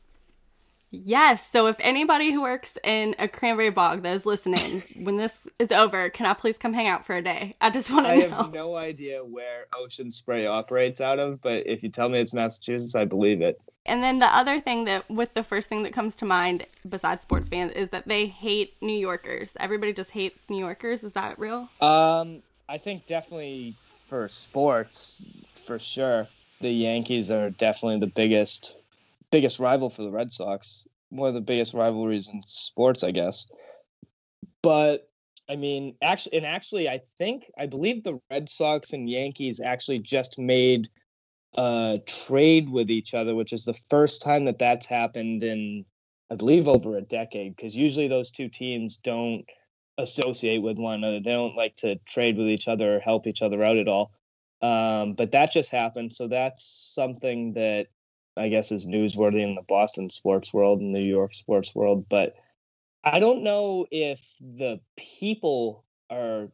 Yes. 0.91 1.49
So 1.49 1.67
if 1.67 1.77
anybody 1.79 2.31
who 2.31 2.41
works 2.41 2.77
in 2.83 3.15
a 3.17 3.27
cranberry 3.27 3.69
bog 3.69 4.03
that 4.03 4.13
is 4.13 4.25
listening, 4.25 4.83
when 5.05 5.17
this 5.17 5.47
is 5.57 5.71
over, 5.71 6.09
can 6.09 6.25
I 6.25 6.33
please 6.33 6.57
come 6.57 6.73
hang 6.73 6.87
out 6.87 7.05
for 7.05 7.15
a 7.15 7.21
day? 7.21 7.55
I 7.61 7.69
just 7.69 7.89
want 7.89 8.07
I 8.07 8.19
to 8.21 8.29
know. 8.29 8.35
have 8.35 8.53
no 8.53 8.75
idea 8.75 9.23
where 9.23 9.65
Ocean 9.75 10.11
Spray 10.11 10.45
operates 10.45 11.01
out 11.01 11.19
of, 11.19 11.41
but 11.41 11.65
if 11.65 11.81
you 11.81 11.89
tell 11.89 12.09
me 12.09 12.19
it's 12.19 12.33
Massachusetts, 12.33 12.95
I 12.95 13.05
believe 13.05 13.41
it. 13.41 13.59
And 13.85 14.03
then 14.03 14.19
the 14.19 14.27
other 14.27 14.59
thing 14.59 14.85
that, 14.85 15.09
with 15.09 15.33
the 15.33 15.43
first 15.43 15.67
thing 15.67 15.83
that 15.83 15.93
comes 15.93 16.15
to 16.17 16.25
mind 16.25 16.67
besides 16.87 17.23
sports 17.23 17.49
fans, 17.49 17.71
is 17.71 17.89
that 17.89 18.07
they 18.07 18.27
hate 18.27 18.75
New 18.81 18.97
Yorkers. 18.97 19.53
Everybody 19.59 19.93
just 19.93 20.11
hates 20.11 20.49
New 20.49 20.59
Yorkers. 20.59 21.03
Is 21.03 21.13
that 21.13 21.39
real? 21.39 21.67
Um, 21.79 22.43
I 22.69 22.77
think 22.77 23.07
definitely 23.07 23.75
for 23.79 24.27
sports, 24.27 25.25
for 25.49 25.79
sure, 25.79 26.27
the 26.59 26.69
Yankees 26.69 27.31
are 27.31 27.49
definitely 27.49 27.99
the 27.99 28.13
biggest 28.13 28.77
biggest 29.31 29.59
rival 29.59 29.89
for 29.89 30.03
the 30.03 30.11
Red 30.11 30.31
Sox. 30.31 30.87
One 31.09 31.27
of 31.27 31.33
the 31.33 31.41
biggest 31.41 31.73
rivalries 31.73 32.29
in 32.29 32.41
sports, 32.43 33.03
I 33.03 33.11
guess. 33.11 33.47
But 34.61 35.09
I 35.49 35.55
mean, 35.55 35.95
actually, 36.01 36.37
and 36.37 36.45
actually, 36.45 36.87
I 36.87 36.99
think 37.17 37.51
I 37.57 37.65
believe 37.65 38.03
the 38.03 38.19
Red 38.29 38.49
Sox 38.49 38.93
and 38.93 39.09
Yankees 39.09 39.59
actually 39.59 39.99
just 39.99 40.39
made 40.39 40.89
a 41.55 41.99
trade 42.05 42.69
with 42.69 42.89
each 42.89 43.13
other, 43.13 43.35
which 43.35 43.51
is 43.51 43.65
the 43.65 43.73
first 43.73 44.21
time 44.21 44.45
that 44.45 44.59
that's 44.59 44.85
happened 44.85 45.43
in, 45.43 45.83
I 46.29 46.35
believe, 46.35 46.67
over 46.67 46.95
a 46.95 47.01
decade. 47.01 47.55
Because 47.55 47.75
usually 47.75 48.07
those 48.07 48.31
two 48.31 48.47
teams 48.47 48.97
don't 48.97 49.43
associate 49.97 50.59
with 50.59 50.77
one 50.77 50.95
another. 50.95 51.19
They 51.19 51.31
don't 51.31 51.57
like 51.57 51.75
to 51.77 51.97
trade 52.07 52.37
with 52.37 52.47
each 52.47 52.67
other 52.67 52.95
or 52.95 52.99
help 52.99 53.27
each 53.27 53.41
other 53.41 53.63
out 53.63 53.77
at 53.77 53.89
all. 53.89 54.11
Um, 54.61 55.13
but 55.13 55.31
that 55.31 55.51
just 55.51 55.71
happened, 55.71 56.13
so 56.13 56.27
that's 56.27 56.63
something 56.63 57.53
that 57.53 57.87
I 58.37 58.49
guess 58.49 58.71
is 58.71 58.87
newsworthy 58.87 59.41
in 59.41 59.55
the 59.55 59.61
Boston 59.67 60.09
sports 60.09 60.53
world 60.53 60.79
and 60.79 60.93
New 60.93 61.05
York 61.05 61.33
sports 61.33 61.75
world. 61.75 62.05
But 62.09 62.35
I 63.03 63.19
don't 63.19 63.43
know 63.43 63.87
if 63.91 64.21
the 64.39 64.79
people 64.95 65.83
are 66.09 66.49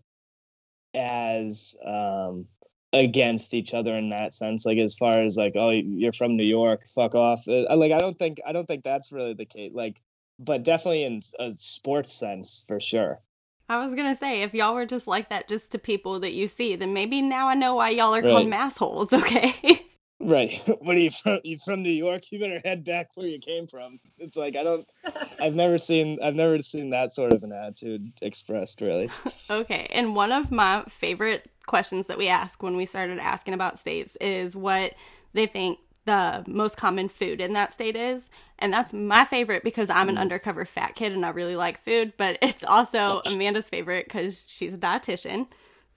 as 0.94 1.76
um, 1.86 2.48
against 2.94 3.54
each 3.54 3.74
other 3.74 3.96
in 3.96 4.10
that 4.10 4.34
sense. 4.34 4.66
Like 4.66 4.78
as 4.78 4.96
far 4.96 5.22
as 5.22 5.38
like, 5.38 5.54
oh, 5.56 5.70
you're 5.70 6.14
from 6.14 6.36
New 6.36 6.44
York, 6.44 6.84
fuck 6.94 7.16
off. 7.16 7.48
Uh, 7.48 7.76
like 7.76 7.92
I 7.92 8.00
don't 8.00 8.18
think 8.18 8.40
I 8.46 8.52
don't 8.52 8.68
think 8.68 8.84
that's 8.84 9.12
really 9.12 9.34
the 9.34 9.46
case. 9.46 9.72
Like, 9.74 10.02
but 10.40 10.64
definitely 10.64 11.04
in 11.04 11.22
a 11.40 11.52
sports 11.52 12.14
sense 12.14 12.64
for 12.68 12.80
sure. 12.80 13.22
I 13.70 13.86
was 13.86 13.94
gonna 13.96 14.16
say, 14.16 14.44
if 14.44 14.54
y'all 14.54 14.74
were 14.74 14.86
just 14.86 15.08
like 15.08 15.30
that 15.30 15.50
just 15.50 15.72
to 15.74 15.80
people 15.80 16.20
that 16.22 16.34
you 16.34 16.48
see, 16.48 16.76
then 16.76 16.94
maybe 16.94 17.22
now 17.22 17.50
I 17.50 17.54
know 17.54 17.76
why 17.76 17.90
y'all 17.90 18.16
are 18.16 18.22
called 18.22 18.50
Right. 18.50 18.72
massholes, 18.72 19.12
okay? 19.22 19.86
Right. 20.20 20.62
What 20.82 20.96
are 20.96 21.00
you 21.00 21.12
from? 21.12 21.40
You 21.44 21.58
from 21.58 21.84
New 21.84 21.90
York? 21.90 22.32
You 22.32 22.40
better 22.40 22.62
head 22.64 22.84
back 22.84 23.10
where 23.16 23.28
you 23.28 23.40
came 23.40 23.68
from. 23.68 24.00
It's 24.18 24.38
like 24.38 24.56
I 24.56 24.64
don't. 24.64 24.88
I've 25.40 25.56
never 25.56 25.78
seen. 25.78 26.18
I've 26.24 26.36
never 26.36 26.62
seen 26.62 26.90
that 26.92 27.14
sort 27.14 27.34
of 27.34 27.44
an 27.44 27.52
attitude 27.52 28.14
expressed. 28.22 28.82
Really. 28.82 29.10
okay, 29.50 29.88
and 29.92 30.16
one 30.16 30.32
of 30.32 30.52
my 30.52 30.84
favorite 30.88 31.50
questions 31.66 32.08
that 32.08 32.18
we 32.18 32.30
ask 32.30 32.64
when 32.64 32.76
we 32.78 32.86
started 32.86 33.20
asking 33.20 33.54
about 33.54 33.78
states 33.78 34.16
is 34.22 34.56
what 34.56 34.96
they 35.34 35.46
think 35.46 35.80
the 36.06 36.44
most 36.48 36.78
common 36.78 37.10
food 37.10 37.40
in 37.40 37.54
that 37.54 37.74
state 37.74 37.96
is. 37.96 38.30
And 38.60 38.74
that's 38.74 38.94
my 38.94 39.26
favorite 39.26 39.64
because 39.64 39.90
I'm 39.90 40.10
an 40.10 40.16
mm. 40.16 40.22
undercover 40.22 40.66
fat 40.66 40.96
kid 40.96 41.12
and 41.12 41.26
I 41.26 41.30
really 41.30 41.56
like 41.56 41.80
food, 41.80 42.14
but 42.18 42.40
it's 42.42 42.64
also 42.64 43.22
Amanda's 43.34 43.70
favorite 43.70 44.06
because 44.06 44.50
she's 44.50 44.74
a 44.74 44.78
dietitian. 44.78 45.48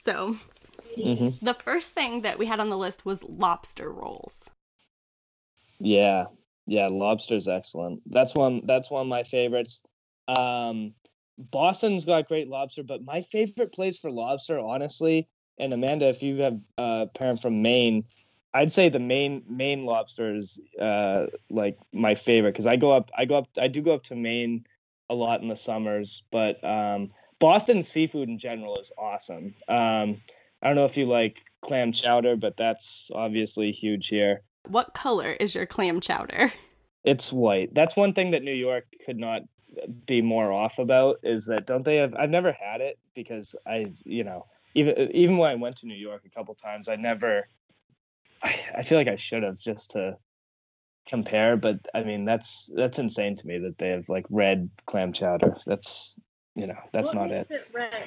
So 0.04 0.36
Mm-hmm. 1.04 1.44
the 1.44 1.54
first 1.54 1.92
thing 1.92 2.22
that 2.22 2.38
we 2.38 2.46
had 2.46 2.60
on 2.60 2.70
the 2.70 2.78
list 2.78 3.04
was 3.04 3.22
lobster 3.22 3.90
rolls. 3.90 4.48
Yeah. 5.78 6.26
Yeah. 6.66 6.88
Lobster's 6.88 7.48
excellent. 7.48 8.02
That's 8.06 8.34
one. 8.34 8.62
That's 8.66 8.90
one 8.90 9.02
of 9.02 9.08
my 9.08 9.22
favorites. 9.22 9.82
Um, 10.28 10.94
Boston's 11.38 12.04
got 12.04 12.28
great 12.28 12.48
lobster, 12.48 12.82
but 12.82 13.04
my 13.04 13.22
favorite 13.22 13.72
place 13.72 13.98
for 13.98 14.10
lobster, 14.10 14.58
honestly, 14.58 15.28
and 15.58 15.72
Amanda, 15.72 16.08
if 16.08 16.22
you 16.22 16.36
have 16.42 16.58
a 16.78 17.06
parent 17.14 17.40
from 17.40 17.62
Maine, 17.62 18.04
I'd 18.52 18.72
say 18.72 18.88
the 18.88 18.98
Maine 18.98 19.42
Maine 19.48 19.84
lobster 19.84 20.34
is 20.34 20.60
uh, 20.80 21.26
like 21.50 21.78
my 21.92 22.14
favorite 22.14 22.52
because 22.52 22.66
I 22.66 22.76
go 22.76 22.90
up, 22.90 23.10
I 23.16 23.24
go 23.24 23.36
up, 23.36 23.48
I 23.58 23.68
do 23.68 23.80
go 23.80 23.94
up 23.94 24.02
to 24.04 24.16
Maine 24.16 24.66
a 25.08 25.14
lot 25.14 25.40
in 25.40 25.48
the 25.48 25.56
summers, 25.56 26.24
but 26.30 26.62
um, 26.64 27.08
Boston 27.38 27.82
seafood 27.82 28.28
in 28.28 28.38
general 28.38 28.78
is 28.78 28.92
awesome. 28.98 29.54
Um, 29.68 30.20
I 30.62 30.68
don't 30.68 30.76
know 30.76 30.84
if 30.84 30.96
you 30.96 31.06
like 31.06 31.42
clam 31.62 31.92
chowder, 31.92 32.36
but 32.36 32.56
that's 32.56 33.10
obviously 33.14 33.70
huge 33.70 34.08
here. 34.08 34.42
What 34.68 34.94
color 34.94 35.32
is 35.32 35.54
your 35.54 35.66
clam 35.66 36.00
chowder? 36.00 36.52
It's 37.04 37.32
white. 37.32 37.74
That's 37.74 37.96
one 37.96 38.12
thing 38.12 38.32
that 38.32 38.42
New 38.42 38.52
York 38.52 38.84
could 39.06 39.16
not 39.16 39.42
be 40.06 40.20
more 40.20 40.52
off 40.52 40.78
about 40.78 41.20
is 41.22 41.46
that 41.46 41.66
don't 41.66 41.84
they 41.84 41.96
have 41.96 42.14
I've 42.14 42.30
never 42.30 42.52
had 42.52 42.80
it 42.80 42.98
because 43.14 43.54
I 43.66 43.86
you 44.04 44.24
know 44.24 44.46
even 44.74 45.10
even 45.12 45.38
when 45.38 45.50
I 45.50 45.54
went 45.54 45.76
to 45.76 45.86
New 45.86 45.94
York 45.94 46.22
a 46.26 46.30
couple 46.30 46.54
times 46.54 46.88
I 46.88 46.96
never 46.96 47.48
I, 48.42 48.54
I 48.78 48.82
feel 48.82 48.98
like 48.98 49.08
I 49.08 49.16
should 49.16 49.42
have 49.42 49.58
just 49.58 49.92
to 49.92 50.16
compare 51.06 51.56
but 51.56 51.78
I 51.94 52.02
mean 52.02 52.24
that's 52.24 52.70
that's 52.74 52.98
insane 52.98 53.36
to 53.36 53.46
me 53.46 53.58
that 53.58 53.78
they 53.78 53.90
have 53.90 54.08
like 54.08 54.26
red 54.28 54.68
clam 54.86 55.12
chowder 55.12 55.56
that's 55.66 56.20
you 56.54 56.66
know 56.66 56.78
that's 56.92 57.14
what 57.14 57.22
not 57.22 57.30
makes 57.30 57.50
it 57.50 57.54
it 57.54 57.68
red? 57.72 58.04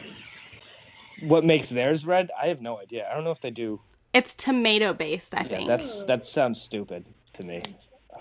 What 1.24 1.46
makes 1.46 1.70
theirs 1.70 2.06
red 2.06 2.32
I 2.42 2.48
have 2.48 2.62
no 2.62 2.80
idea 2.80 3.08
I 3.10 3.16
don't 3.16 3.24
know 3.24 3.32
if 3.32 3.42
they 3.42 3.52
do 3.52 3.82
It's 4.14 4.34
tomato 4.36 4.94
based, 4.94 5.34
I 5.36 5.44
yeah 5.44 5.50
think. 5.50 5.68
that's 5.68 6.04
that 6.06 6.26
sounds 6.26 6.62
stupid 6.62 7.08
to 7.34 7.44
me 7.44 7.62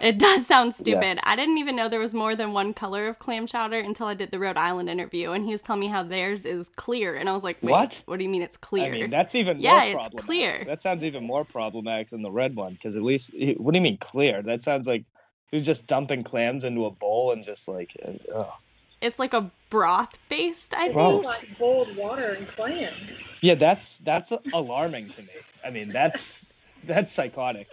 It 0.00 0.18
does 0.18 0.46
sound 0.46 0.74
stupid. 0.74 1.18
I 1.24 1.36
didn't 1.36 1.58
even 1.58 1.76
know 1.76 1.88
there 1.88 2.00
was 2.00 2.14
more 2.14 2.36
than 2.36 2.52
one 2.52 2.74
color 2.74 3.08
of 3.08 3.18
clam 3.18 3.46
chowder 3.46 3.78
until 3.78 4.06
I 4.08 4.14
did 4.14 4.30
the 4.30 4.38
Rhode 4.38 4.56
Island 4.58 4.90
interview, 4.90 5.32
and 5.32 5.44
he 5.44 5.52
was 5.52 5.62
telling 5.62 5.80
me 5.80 5.88
how 5.88 6.02
theirs 6.02 6.44
is 6.44 6.68
clear, 6.70 7.16
and 7.16 7.28
I 7.28 7.32
was 7.32 7.44
like, 7.44 7.58
Wait, 7.62 7.70
What? 7.70 8.02
What 8.06 8.18
do 8.18 8.24
you 8.24 8.30
mean 8.30 8.42
it's 8.42 8.56
clear? 8.56 8.86
I 8.86 8.90
mean, 8.90 9.10
that's 9.10 9.34
even 9.34 9.60
Yeah, 9.60 9.84
more 9.84 9.90
it's 9.94 10.08
clear. 10.16 10.64
That 10.66 10.82
sounds 10.82 11.04
even 11.04 11.24
more 11.24 11.44
problematic 11.44 12.08
than 12.08 12.22
the 12.22 12.30
red 12.32 12.56
one 12.56 12.72
because 12.74 12.96
at 12.96 13.02
least, 13.02 13.32
what 13.58 13.72
do 13.72 13.78
you 13.78 13.82
mean 13.82 13.98
clear? 13.98 14.42
That 14.42 14.62
sounds 14.62 14.86
like 14.86 15.04
you're 15.52 15.60
just 15.62 15.86
dumping 15.86 16.24
clams 16.24 16.64
into 16.64 16.86
a 16.86 16.90
bowl 16.90 17.32
and 17.32 17.44
just 17.44 17.68
like, 17.68 17.96
uh, 18.04 18.12
ugh. 18.34 18.52
It's 19.02 19.18
like 19.18 19.34
a 19.34 19.50
broth 19.70 20.18
based, 20.28 20.72
I 20.74 20.84
think. 20.84 20.94
Gross. 20.94 21.24
Like 21.26 21.58
boiled 21.58 21.96
water 21.96 22.36
and 22.38 22.46
clams. 22.48 23.20
yeah, 23.40 23.54
that's 23.54 23.98
that's 23.98 24.32
alarming 24.52 25.10
to 25.10 25.22
me. 25.22 25.28
I 25.64 25.70
mean, 25.70 25.90
that's 25.90 26.46
that's 26.84 27.12
psychotic. 27.12 27.68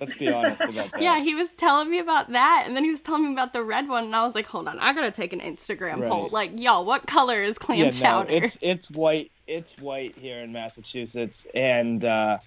Let's 0.00 0.16
be 0.16 0.32
honest 0.32 0.64
about 0.64 0.90
that. 0.92 1.00
Yeah, 1.00 1.20
he 1.22 1.34
was 1.34 1.52
telling 1.52 1.88
me 1.88 2.00
about 2.00 2.32
that, 2.32 2.64
and 2.66 2.76
then 2.76 2.82
he 2.82 2.90
was 2.90 3.02
telling 3.02 3.24
me 3.26 3.32
about 3.32 3.52
the 3.52 3.62
red 3.62 3.88
one, 3.88 4.04
and 4.04 4.16
I 4.16 4.24
was 4.26 4.34
like, 4.34 4.46
"Hold 4.46 4.66
on, 4.68 4.78
I 4.80 4.92
gotta 4.92 5.12
take 5.12 5.32
an 5.32 5.40
Instagram 5.40 6.00
Right. 6.00 6.10
poll. 6.10 6.28
Like, 6.32 6.58
y'all, 6.58 6.84
what 6.84 7.06
color 7.06 7.40
is 7.40 7.56
clam 7.56 7.78
yeah, 7.78 7.90
chowder?" 7.92 8.30
no, 8.30 8.36
it's 8.36 8.58
it's 8.60 8.90
white. 8.90 9.30
It's 9.46 9.78
white 9.78 10.16
here 10.16 10.38
in 10.38 10.52
Massachusetts, 10.52 11.46
and 11.54 12.04
uh, 12.04 12.38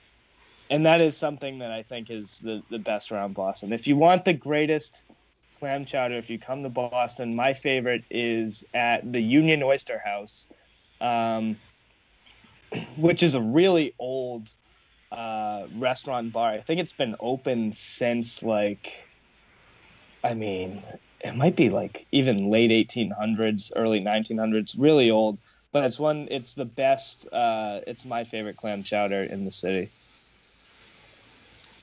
and 0.69 0.85
that 0.85 0.99
is 0.99 1.15
something 1.15 1.59
that 1.59 1.71
I 1.71 1.83
think 1.83 2.09
is 2.09 2.39
the 2.41 2.61
the 2.69 2.79
best 2.79 3.11
around 3.11 3.35
Boston. 3.35 3.71
If 3.71 3.87
you 3.87 3.95
want 3.95 4.25
the 4.25 4.33
greatest 4.33 5.05
clam 5.59 5.85
chowder, 5.85 6.15
if 6.15 6.29
you 6.29 6.39
come 6.39 6.63
to 6.63 6.69
Boston, 6.69 7.35
my 7.35 7.53
favorite 7.53 8.03
is 8.09 8.65
at 8.73 9.11
the 9.11 9.21
Union 9.21 9.63
Oyster 9.63 9.99
House, 10.03 10.47
um, 11.01 11.57
which 12.97 13.23
is 13.23 13.35
a 13.35 13.41
really 13.41 13.93
old 13.99 14.51
uh, 15.11 15.67
restaurant 15.75 16.33
bar. 16.33 16.51
I 16.51 16.61
think 16.61 16.79
it's 16.79 16.93
been 16.93 17.15
open 17.19 17.71
since 17.73 18.43
like, 18.43 19.07
I 20.23 20.33
mean, 20.33 20.83
it 21.21 21.35
might 21.35 21.55
be 21.55 21.69
like 21.69 22.05
even 22.11 22.49
late 22.49 22.71
1800s, 22.71 23.71
early 23.75 24.01
1900s, 24.01 24.75
really 24.77 25.09
old. 25.11 25.37
But 25.71 25.83
it's 25.83 25.99
one. 25.99 26.29
It's 26.31 26.53
the 26.53 26.65
best. 26.65 27.27
Uh, 27.33 27.81
it's 27.85 28.05
my 28.05 28.23
favorite 28.23 28.55
clam 28.55 28.81
chowder 28.81 29.23
in 29.23 29.43
the 29.43 29.51
city. 29.51 29.89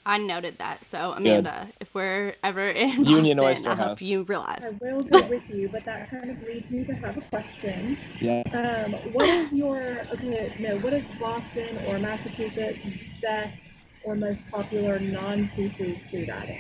I 0.04 0.18
noted 0.18 0.58
that. 0.58 0.84
So, 0.84 1.12
Amanda, 1.12 1.68
if 1.80 1.94
we're 1.94 2.34
ever 2.42 2.68
in 2.68 3.04
Union 3.04 3.38
Boston, 3.38 3.68
Oyster 3.68 3.70
I 3.70 3.74
hope 3.74 3.86
House. 3.88 4.02
you 4.02 4.22
realize. 4.24 4.64
I 4.64 4.76
will 4.80 5.02
go 5.02 5.22
with 5.28 5.48
you, 5.48 5.68
but 5.68 5.84
that 5.84 6.10
kind 6.10 6.28
of 6.30 6.42
leads 6.42 6.70
me 6.70 6.84
to 6.86 6.94
have 6.94 7.16
a 7.16 7.20
question. 7.22 7.96
Yeah. 8.20 8.42
Um, 8.52 8.92
what 9.12 9.28
is 9.28 9.52
your 9.52 10.00
okay? 10.12 10.52
No, 10.58 10.76
what 10.78 10.92
is 10.92 11.04
Boston 11.20 11.78
or 11.86 11.98
Massachusetts' 12.00 12.84
best 13.20 13.74
or 14.04 14.16
most 14.16 14.48
popular 14.50 14.98
non-seafood 14.98 16.00
food 16.10 16.30
item? 16.30 16.56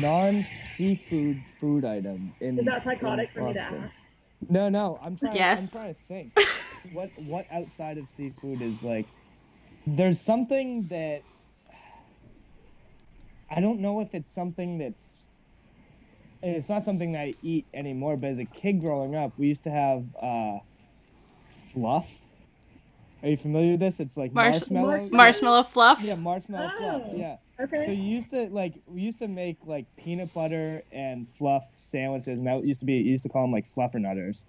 Non 0.00 0.42
seafood 0.44 1.42
food 1.58 1.84
item 1.84 2.32
in. 2.40 2.58
Is 2.58 2.66
that 2.66 2.84
psychotic 2.84 3.30
for 3.32 3.42
me 3.42 3.54
to 3.54 3.58
Boston. 3.60 3.82
ask? 3.84 3.92
No, 4.48 4.68
no. 4.68 5.00
I'm 5.02 5.16
trying. 5.16 5.34
Yes. 5.34 5.62
I'm 5.62 5.68
trying 5.68 5.94
to 5.94 6.00
think. 6.06 6.38
what 6.92 7.10
what 7.22 7.46
outside 7.50 7.98
of 7.98 8.08
seafood 8.08 8.62
is 8.62 8.84
like? 8.84 9.06
There's 9.88 10.20
something 10.20 10.86
that 10.88 11.22
I 13.50 13.60
don't 13.60 13.80
know 13.80 14.00
if 14.00 14.14
it's 14.14 14.30
something 14.32 14.78
that's. 14.78 15.26
It's 16.42 16.68
not 16.68 16.84
something 16.84 17.12
that 17.12 17.20
I 17.20 17.32
eat 17.42 17.66
anymore. 17.74 18.16
But 18.16 18.28
as 18.30 18.38
a 18.38 18.44
kid 18.44 18.80
growing 18.80 19.16
up, 19.16 19.32
we 19.38 19.46
used 19.48 19.64
to 19.64 19.70
have 19.70 20.04
uh, 20.20 20.58
fluff. 21.72 22.20
Are 23.22 23.28
you 23.28 23.36
familiar 23.36 23.72
with 23.72 23.80
this? 23.80 23.98
It's 24.00 24.16
like 24.16 24.32
Marsh- 24.32 24.70
marshmallow. 24.70 24.86
Marshmallow. 24.90 25.16
Marshmallow 25.16 25.62
fluff. 25.64 26.02
Yeah, 26.02 26.14
marshmallow 26.14 26.70
fluff. 26.78 27.02
Yeah. 27.14 27.36
Okay. 27.58 27.76
So 27.76 27.82
Okay. 27.82 27.94
you 27.94 28.02
used 28.02 28.30
to 28.30 28.48
like 28.50 28.74
we 28.86 29.00
used 29.00 29.18
to 29.20 29.28
make 29.28 29.56
like 29.64 29.86
peanut 29.96 30.32
butter 30.34 30.82
and 30.92 31.26
fluff 31.28 31.64
sandwiches, 31.74 32.38
and 32.38 32.46
that 32.46 32.64
used 32.64 32.80
to 32.80 32.86
be 32.86 32.94
used 32.94 33.22
to 33.22 33.28
call 33.28 33.42
them 33.42 33.52
like 33.52 33.66
fluffernutters. 33.66 34.46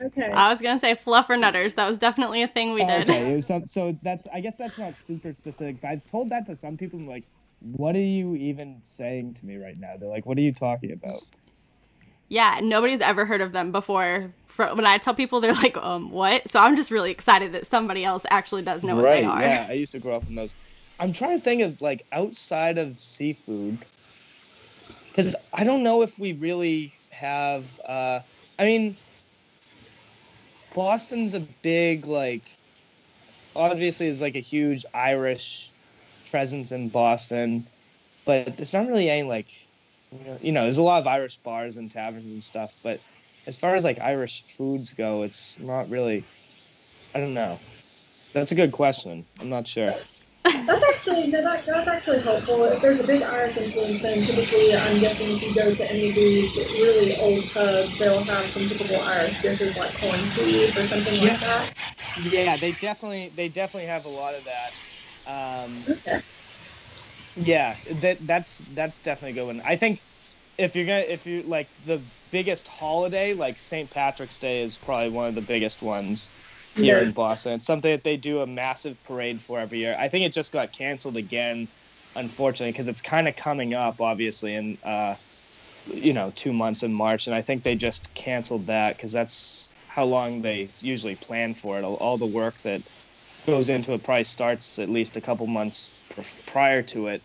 Okay. 0.00 0.30
I 0.32 0.50
was 0.52 0.62
gonna 0.62 0.78
say 0.80 0.94
fluffer 0.94 1.26
fluffernutters. 1.36 1.74
That 1.74 1.88
was 1.88 1.98
definitely 1.98 2.42
a 2.42 2.48
thing 2.48 2.72
we 2.72 2.82
Oh, 2.82 2.86
did. 2.86 3.10
okay, 3.10 3.32
it 3.32 3.36
was 3.36 3.46
some, 3.46 3.66
so 3.66 3.96
that's 4.02 4.26
I 4.32 4.40
guess 4.40 4.56
that's 4.56 4.78
not 4.78 4.94
super 4.94 5.32
specific, 5.34 5.80
but 5.82 5.88
I've 5.88 6.06
told 6.06 6.30
that 6.30 6.46
to 6.46 6.56
some 6.56 6.76
people. 6.78 6.98
I'm 6.98 7.06
like, 7.06 7.24
what 7.60 7.96
are 7.96 8.00
you 8.00 8.34
even 8.36 8.78
saying 8.82 9.34
to 9.34 9.46
me 9.46 9.56
right 9.56 9.76
now? 9.78 9.94
They're 9.98 10.08
like, 10.08 10.26
what 10.26 10.38
are 10.38 10.42
you 10.42 10.52
talking 10.52 10.92
about? 10.92 11.20
Yeah, 12.28 12.60
nobody's 12.62 13.00
ever 13.00 13.24
heard 13.24 13.40
of 13.40 13.52
them 13.52 13.72
before. 13.72 14.32
For, 14.46 14.74
when 14.74 14.86
I 14.86 14.98
tell 14.98 15.14
people, 15.14 15.40
they're 15.40 15.54
like, 15.54 15.76
"Um, 15.78 16.10
what?" 16.10 16.48
So 16.50 16.60
I'm 16.60 16.76
just 16.76 16.90
really 16.90 17.10
excited 17.10 17.52
that 17.52 17.66
somebody 17.66 18.04
else 18.04 18.26
actually 18.30 18.62
does 18.62 18.82
know 18.82 18.96
what 18.96 19.02
they 19.02 19.24
are. 19.24 19.40
Yeah, 19.40 19.66
I 19.68 19.72
used 19.72 19.92
to 19.92 19.98
grow 19.98 20.16
up 20.16 20.28
in 20.28 20.34
those. 20.34 20.54
I'm 21.00 21.12
trying 21.12 21.38
to 21.38 21.42
think 21.42 21.62
of 21.62 21.80
like 21.80 22.04
outside 22.12 22.76
of 22.76 22.98
seafood, 22.98 23.78
because 25.08 25.34
I 25.54 25.64
don't 25.64 25.82
know 25.82 26.02
if 26.02 26.18
we 26.18 26.34
really 26.34 26.92
have. 27.10 27.80
uh 27.86 28.20
I 28.58 28.64
mean, 28.64 28.96
Boston's 30.74 31.34
a 31.34 31.40
big 31.40 32.06
like. 32.06 32.42
Obviously, 33.56 34.06
is 34.06 34.20
like 34.20 34.36
a 34.36 34.40
huge 34.40 34.84
Irish 34.92 35.72
presence 36.30 36.72
in 36.72 36.90
Boston, 36.90 37.68
but 38.24 38.60
it's 38.60 38.72
not 38.74 38.86
really 38.88 39.10
any 39.10 39.22
like. 39.28 39.48
you 40.12 40.24
know- 40.24 40.38
You 40.42 40.52
know, 40.52 40.62
there's 40.62 40.78
a 40.78 40.82
lot 40.82 41.00
of 41.00 41.06
Irish 41.06 41.38
bars 41.38 41.76
and 41.76 41.90
taverns 41.90 42.32
and 42.32 42.42
stuff, 42.42 42.74
but 42.82 43.00
as 43.46 43.58
far 43.58 43.74
as 43.74 43.84
like 43.84 44.00
Irish 44.00 44.44
foods 44.56 44.92
go, 44.92 45.22
it's 45.22 45.58
not 45.60 45.88
really. 45.90 46.28
I 47.14 47.20
don't 47.20 47.34
know. 47.34 47.60
That's 48.32 48.52
a 48.52 48.54
good 48.54 48.72
question. 48.72 49.26
I'm 49.40 49.48
not 49.50 49.66
sure. 49.66 49.94
That's 50.44 50.82
actually 50.94 51.26
no, 51.28 51.42
that, 51.42 51.64
that's 51.66 51.88
actually 51.88 52.22
helpful. 52.22 52.64
If 52.64 52.80
there's 52.80 53.00
a 53.00 53.04
big 53.06 53.22
Irish 53.22 53.56
influence, 53.56 54.00
then 54.02 54.22
typically 54.24 54.74
I'm 54.74 55.00
guessing 55.00 55.36
if 55.36 55.42
you 55.42 55.54
go 55.54 55.74
to 55.74 55.90
any 55.90 56.08
of 56.08 56.14
these 56.14 56.56
really 56.78 57.14
old 57.16 57.52
pubs, 57.52 57.96
they'll 57.98 58.24
have 58.24 58.50
some 58.50 58.68
typical 58.68 59.00
Irish 59.02 59.40
dishes 59.40 59.76
like 59.76 59.94
corned 59.94 60.34
beef 60.34 60.76
or 60.76 60.86
something 60.86 61.20
Yeah. 61.22 61.32
like 61.32 61.40
that. 61.40 61.74
Yeah, 62.16 62.56
they 62.56 62.72
definitely 62.72 63.32
they 63.34 63.48
definitely 63.48 63.88
have 63.88 64.04
a 64.04 64.08
lot 64.10 64.34
of 64.34 64.44
that. 64.44 64.74
Um, 65.28 65.88
Okay. 65.88 66.22
yeah, 67.36 67.76
that 67.90 68.18
that's 68.26 68.64
that's 68.72 69.00
definitely 69.00 69.32
a 69.32 69.42
good 69.42 69.46
one. 69.46 69.62
I 69.64 69.76
think 69.76 70.02
if 70.58 70.76
you're 70.76 70.86
gonna 70.86 71.00
if 71.00 71.26
you 71.26 71.42
like 71.44 71.70
the 71.82 72.08
biggest 72.30 72.68
holiday, 72.68 73.34
like 73.34 73.58
St. 73.58 73.90
Patrick's 73.90 74.38
Day 74.38 74.62
is 74.62 74.78
probably 74.78 75.10
one 75.10 75.28
of 75.28 75.34
the 75.36 75.42
biggest 75.42 75.82
ones 75.82 76.34
here 76.74 77.00
in 77.00 77.12
Boston. 77.12 77.54
It's 77.54 77.66
something 77.66 77.90
that 77.90 78.04
they 78.04 78.16
do 78.16 78.40
a 78.40 78.46
massive 78.46 79.02
parade 79.04 79.42
for 79.42 79.58
every 79.60 79.80
year. 79.80 79.96
I 79.98 80.08
think 80.08 80.24
it 80.26 80.34
just 80.34 80.52
got 80.52 80.72
canceled 80.72 81.16
again, 81.16 81.68
unfortunately, 82.16 82.72
because 82.72 82.88
it's 82.88 83.02
kind 83.02 83.28
of 83.28 83.36
coming 83.36 83.74
up, 83.74 84.00
obviously, 84.00 84.54
in 84.54 84.78
uh, 84.84 85.16
you 85.86 86.12
know 86.12 86.30
two 86.34 86.52
months 86.52 86.82
in 86.82 86.92
March, 86.94 87.26
and 87.26 87.34
I 87.36 87.42
think 87.42 87.64
they 87.64 87.76
just 87.76 88.14
canceled 88.14 88.66
that 88.68 88.96
because 88.96 89.12
that's 89.12 89.74
how 89.86 90.04
long 90.06 90.42
they 90.42 90.74
usually 90.80 91.16
plan 91.16 91.54
for 91.54 91.78
it. 91.78 91.84
All 91.84 92.18
the 92.18 92.26
work 92.26 92.56
that 92.64 92.82
goes 93.46 93.68
into 93.68 93.92
it 93.94 94.02
probably 94.02 94.24
starts 94.24 94.78
at 94.78 94.88
least 94.88 95.16
a 95.16 95.20
couple 95.20 95.46
months 95.46 95.90
pr- 96.10 96.22
prior 96.46 96.82
to 96.82 97.08
it. 97.08 97.22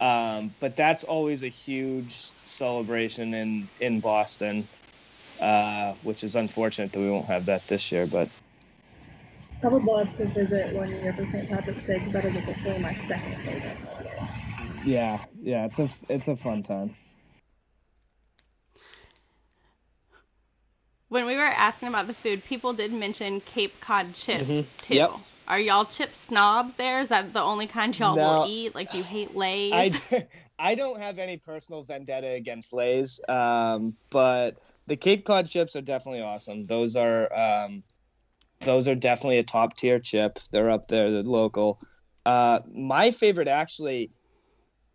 Um, 0.00 0.54
but 0.60 0.76
that's 0.76 1.04
always 1.04 1.42
a 1.44 1.48
huge 1.48 2.30
celebration 2.42 3.34
in 3.34 3.68
in 3.80 4.00
Boston, 4.00 4.66
uh, 5.40 5.92
which 6.02 6.24
is 6.24 6.36
unfortunate 6.36 6.92
that 6.92 7.00
we 7.00 7.10
won't 7.10 7.26
have 7.26 7.46
that 7.46 7.68
this 7.68 7.92
year. 7.92 8.06
But 8.06 8.28
I 9.62 9.68
would 9.68 9.84
love 9.84 10.16
to 10.16 10.26
visit 10.26 10.74
one 10.74 10.90
year 10.90 11.12
for 11.12 11.26
St. 11.26 11.48
Patrick's 11.50 11.86
Day 11.86 11.98
because 11.98 12.12
that 12.14 12.24
is 12.24 12.36
officially 12.36 12.78
my 12.80 12.94
second 12.94 13.36
favorite 13.44 13.76
holiday. 13.84 14.82
yeah, 14.84 15.18
yeah, 15.42 15.66
it's 15.66 15.78
a 15.78 15.88
it's 16.08 16.28
a 16.28 16.36
fun 16.36 16.62
time. 16.62 16.96
When 21.08 21.26
we 21.26 21.34
were 21.34 21.42
asking 21.42 21.88
about 21.88 22.06
the 22.06 22.14
food, 22.14 22.44
people 22.44 22.72
did 22.72 22.92
mention 22.92 23.40
Cape 23.40 23.80
Cod 23.80 24.14
chips 24.14 24.48
Mhm. 24.48 24.76
too. 24.80 24.94
Yep. 24.94 25.10
Are 25.50 25.58
y'all 25.58 25.84
chip 25.84 26.14
snobs 26.14 26.76
there? 26.76 27.00
Is 27.00 27.08
that 27.08 27.32
the 27.32 27.42
only 27.42 27.66
kind 27.66 27.98
y'all 27.98 28.14
No. 28.14 28.42
will 28.42 28.48
eat? 28.48 28.72
Like, 28.72 28.92
do 28.92 28.98
you 28.98 29.04
hate 29.04 29.34
Lay's? 29.34 30.00
I, 30.12 30.26
I 30.60 30.74
don't 30.76 31.00
have 31.00 31.18
any 31.18 31.38
personal 31.38 31.82
vendetta 31.82 32.28
against 32.28 32.72
Lay's, 32.72 33.20
um, 33.28 33.96
but 34.10 34.58
the 34.86 34.96
Cape 34.96 35.24
Cod 35.24 35.48
chips 35.48 35.74
are 35.74 35.80
definitely 35.80 36.22
awesome. 36.22 36.62
Those 36.62 36.94
are 36.94 37.32
um, 37.36 37.82
those 38.60 38.86
are 38.86 38.94
definitely 38.94 39.38
a 39.38 39.42
top 39.42 39.76
tier 39.76 39.98
chip. 39.98 40.38
They're 40.52 40.70
up 40.70 40.86
there, 40.86 41.10
they're 41.10 41.22
local. 41.24 41.80
Uh, 42.24 42.60
my 42.72 43.10
favorite, 43.10 43.48
actually, 43.48 44.12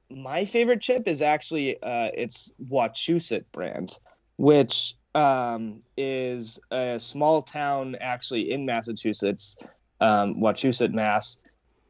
my 0.09 0.45
favorite 0.45 0.79
chip 0.79 1.05
is 1.09 1.21
actually 1.21 1.75
uh, 1.83 2.11
it's 2.13 2.53
Wachusett 2.69 3.43
brand, 3.51 3.99
which 4.37 4.95
um, 5.15 5.79
is 5.97 6.59
a 6.71 6.97
small 6.99 7.41
town 7.41 7.95
actually 7.99 8.51
in 8.51 8.65
Massachusetts, 8.65 9.57
um, 10.01 10.41
Wachusett, 10.41 10.93
Mass 10.93 11.39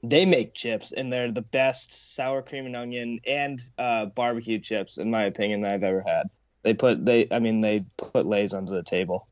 they 0.10 0.26
make 0.26 0.53
chips 0.53 0.91
and 0.91 1.12
they're 1.12 1.32
the 1.32 1.41
best 1.41 2.16
sour 2.16 2.41
cream 2.41 2.66
and 2.66 2.76
onion 2.76 3.20
and 3.26 3.62
uh, 3.78 4.06
barbecue 4.08 4.60
chips 4.60 4.97
in 4.97 5.10
my 5.10 5.24
opinion 5.24 5.62
that 5.62 5.74
I've 5.74 5.84
ever 5.84 6.03
had. 6.06 6.30
They 6.64 6.74
put 6.74 7.06
they 7.06 7.28
I 7.32 7.39
mean 7.39 7.62
they 7.62 7.86
put 7.97 8.26
Lay's 8.26 8.53
under 8.53 8.74
the 8.74 8.84
table. 8.84 9.28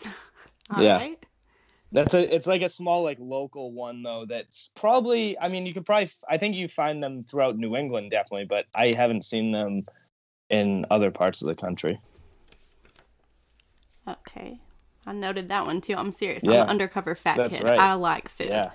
All 0.70 0.82
yeah. 0.82 0.96
right. 0.96 1.18
That's 1.92 2.14
a 2.14 2.34
it's 2.34 2.46
like 2.46 2.62
a 2.62 2.68
small 2.68 3.02
like 3.02 3.18
local 3.20 3.72
one 3.72 4.02
though 4.02 4.26
that's 4.28 4.70
probably 4.74 5.38
I 5.38 5.48
mean 5.48 5.66
you 5.66 5.72
could 5.72 5.86
probably 5.86 6.10
I 6.28 6.38
think 6.38 6.56
you 6.56 6.68
find 6.68 7.02
them 7.02 7.22
throughout 7.22 7.56
New 7.56 7.76
England 7.76 8.10
definitely 8.10 8.46
but 8.46 8.66
I 8.74 8.92
haven't 8.96 9.24
seen 9.24 9.52
them 9.52 9.84
in 10.50 10.86
other 10.90 11.10
parts 11.10 11.42
of 11.42 11.48
the 11.48 11.54
country. 11.54 12.00
Okay. 14.06 14.60
I 15.06 15.12
noted 15.12 15.48
that 15.48 15.66
one 15.66 15.80
too. 15.80 15.94
I'm 15.96 16.12
serious. 16.12 16.44
Yeah. 16.44 16.52
I'm 16.52 16.60
an 16.62 16.68
undercover 16.68 17.14
fat 17.14 17.36
That's 17.36 17.56
kid. 17.56 17.64
right. 17.64 17.78
I 17.78 17.94
like 17.94 18.28
food. 18.28 18.48
Yeah. 18.48 18.70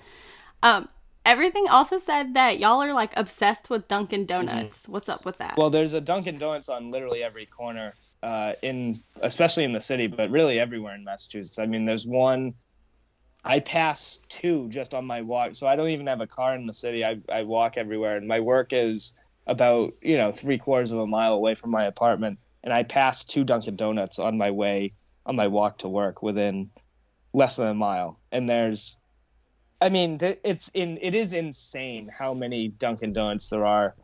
Um, 0.62 0.88
everything 1.24 1.66
also 1.68 1.98
said 1.98 2.34
that 2.34 2.58
y'all 2.58 2.82
are 2.82 2.94
like 2.94 3.16
obsessed 3.16 3.70
with 3.70 3.88
Dunkin' 3.88 4.26
Donuts. 4.26 4.88
What's 4.88 5.08
up 5.08 5.24
with 5.24 5.38
that? 5.38 5.52
Mm-hmm. 5.52 5.60
Well, 5.60 5.70
there's 5.70 5.94
a 5.94 6.00
Dunkin' 6.00 6.38
Donuts 6.38 6.68
on 6.68 6.90
literally 6.90 7.22
every 7.22 7.46
corner, 7.46 7.94
uh, 8.22 8.54
in 8.62 9.00
especially 9.22 9.64
in 9.64 9.72
the 9.72 9.80
city, 9.80 10.06
but 10.06 10.30
really 10.30 10.58
everywhere 10.58 10.94
in 10.94 11.04
Massachusetts. 11.04 11.58
I 11.58 11.66
mean, 11.66 11.84
there's 11.84 12.06
one. 12.06 12.54
I 13.42 13.60
pass 13.60 14.20
two 14.28 14.68
just 14.68 14.94
on 14.94 15.06
my 15.06 15.22
walk, 15.22 15.54
so 15.54 15.66
I 15.66 15.74
don't 15.74 15.88
even 15.88 16.06
have 16.06 16.20
a 16.20 16.26
car 16.26 16.54
in 16.54 16.66
the 16.66 16.74
city. 16.74 17.04
I 17.04 17.18
I 17.32 17.42
walk 17.42 17.76
everywhere, 17.76 18.16
and 18.16 18.28
my 18.28 18.40
work 18.40 18.72
is 18.72 19.14
about 19.46 19.94
you 20.02 20.16
know 20.16 20.30
three 20.30 20.58
quarters 20.58 20.92
of 20.92 20.98
a 20.98 21.06
mile 21.06 21.32
away 21.32 21.54
from 21.54 21.70
my 21.70 21.84
apartment, 21.84 22.38
and 22.62 22.72
I 22.72 22.82
pass 22.82 23.24
two 23.24 23.44
Dunkin' 23.44 23.76
Donuts 23.76 24.18
on 24.18 24.36
my 24.36 24.50
way 24.50 24.92
on 25.30 25.36
my 25.36 25.46
walk 25.46 25.78
to 25.78 25.88
work 25.88 26.22
within 26.22 26.68
less 27.32 27.54
than 27.54 27.68
a 27.68 27.74
mile, 27.74 28.18
and 28.32 28.48
there's 28.50 28.98
I 29.80 29.88
mean, 29.88 30.18
it's 30.20 30.68
in 30.74 30.98
it 31.00 31.14
is 31.14 31.32
insane 31.32 32.10
how 32.18 32.34
many 32.34 32.68
Dunkin' 32.68 33.12
Donuts 33.12 33.48
there 33.48 33.64
are 33.64 33.94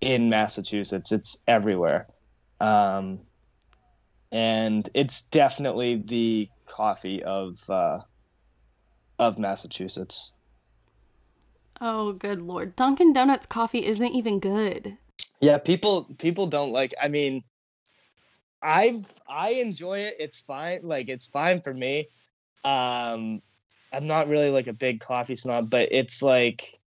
in 0.00 0.30
Massachusetts. 0.30 1.10
It's 1.10 1.38
everywhere, 1.48 2.06
um, 2.60 3.18
and 4.30 4.88
it's 4.94 5.22
definitely 5.22 6.02
the 6.06 6.48
coffee 6.66 7.20
of 7.24 7.68
uh, 7.68 7.98
of 9.18 9.40
Massachusetts. 9.40 10.34
oh, 11.80 12.12
good 12.12 12.40
lord. 12.40 12.76
Dunkin' 12.76 13.12
Donuts 13.12 13.46
coffee 13.46 13.84
isn't 13.84 14.14
even 14.14 14.38
good. 14.38 14.96
Yeah, 15.40 15.58
people 15.58 16.04
people 16.18 16.46
don't 16.46 16.70
like. 16.70 16.94
I 17.02 17.08
mean, 17.08 17.42
I 18.66 19.04
I 19.28 19.50
enjoy 19.50 20.00
it. 20.00 20.16
It's 20.18 20.38
fine. 20.38 20.80
Like 20.82 21.08
it's 21.08 21.24
fine 21.26 21.62
for 21.62 21.72
me. 21.72 22.08
Um, 22.64 23.40
I'm 23.92 24.08
not 24.08 24.28
really 24.28 24.50
like 24.50 24.66
a 24.66 24.72
big 24.72 25.00
coffee 25.00 25.36
snob, 25.36 25.70
but 25.70 25.92
it's 25.92 26.20
like 26.20 26.80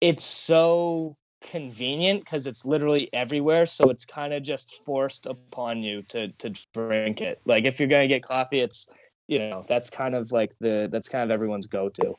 it's 0.00 0.24
so 0.24 1.16
convenient 1.42 2.24
because 2.24 2.46
it's 2.46 2.64
literally 2.64 3.10
everywhere. 3.12 3.66
So 3.66 3.90
it's 3.90 4.06
kind 4.06 4.32
of 4.32 4.42
just 4.42 4.74
forced 4.86 5.26
upon 5.26 5.82
you 5.82 6.02
to 6.04 6.28
to 6.28 6.54
drink 6.72 7.20
it. 7.20 7.40
Like 7.44 7.64
if 7.66 7.78
you're 7.78 7.90
gonna 7.90 8.08
get 8.08 8.22
coffee, 8.22 8.60
it's 8.60 8.88
you 9.26 9.38
know 9.38 9.62
that's 9.68 9.90
kind 9.90 10.14
of 10.14 10.32
like 10.32 10.54
the 10.60 10.88
that's 10.90 11.10
kind 11.10 11.24
of 11.24 11.30
everyone's 11.30 11.66
go 11.66 11.90
to. 11.90 12.14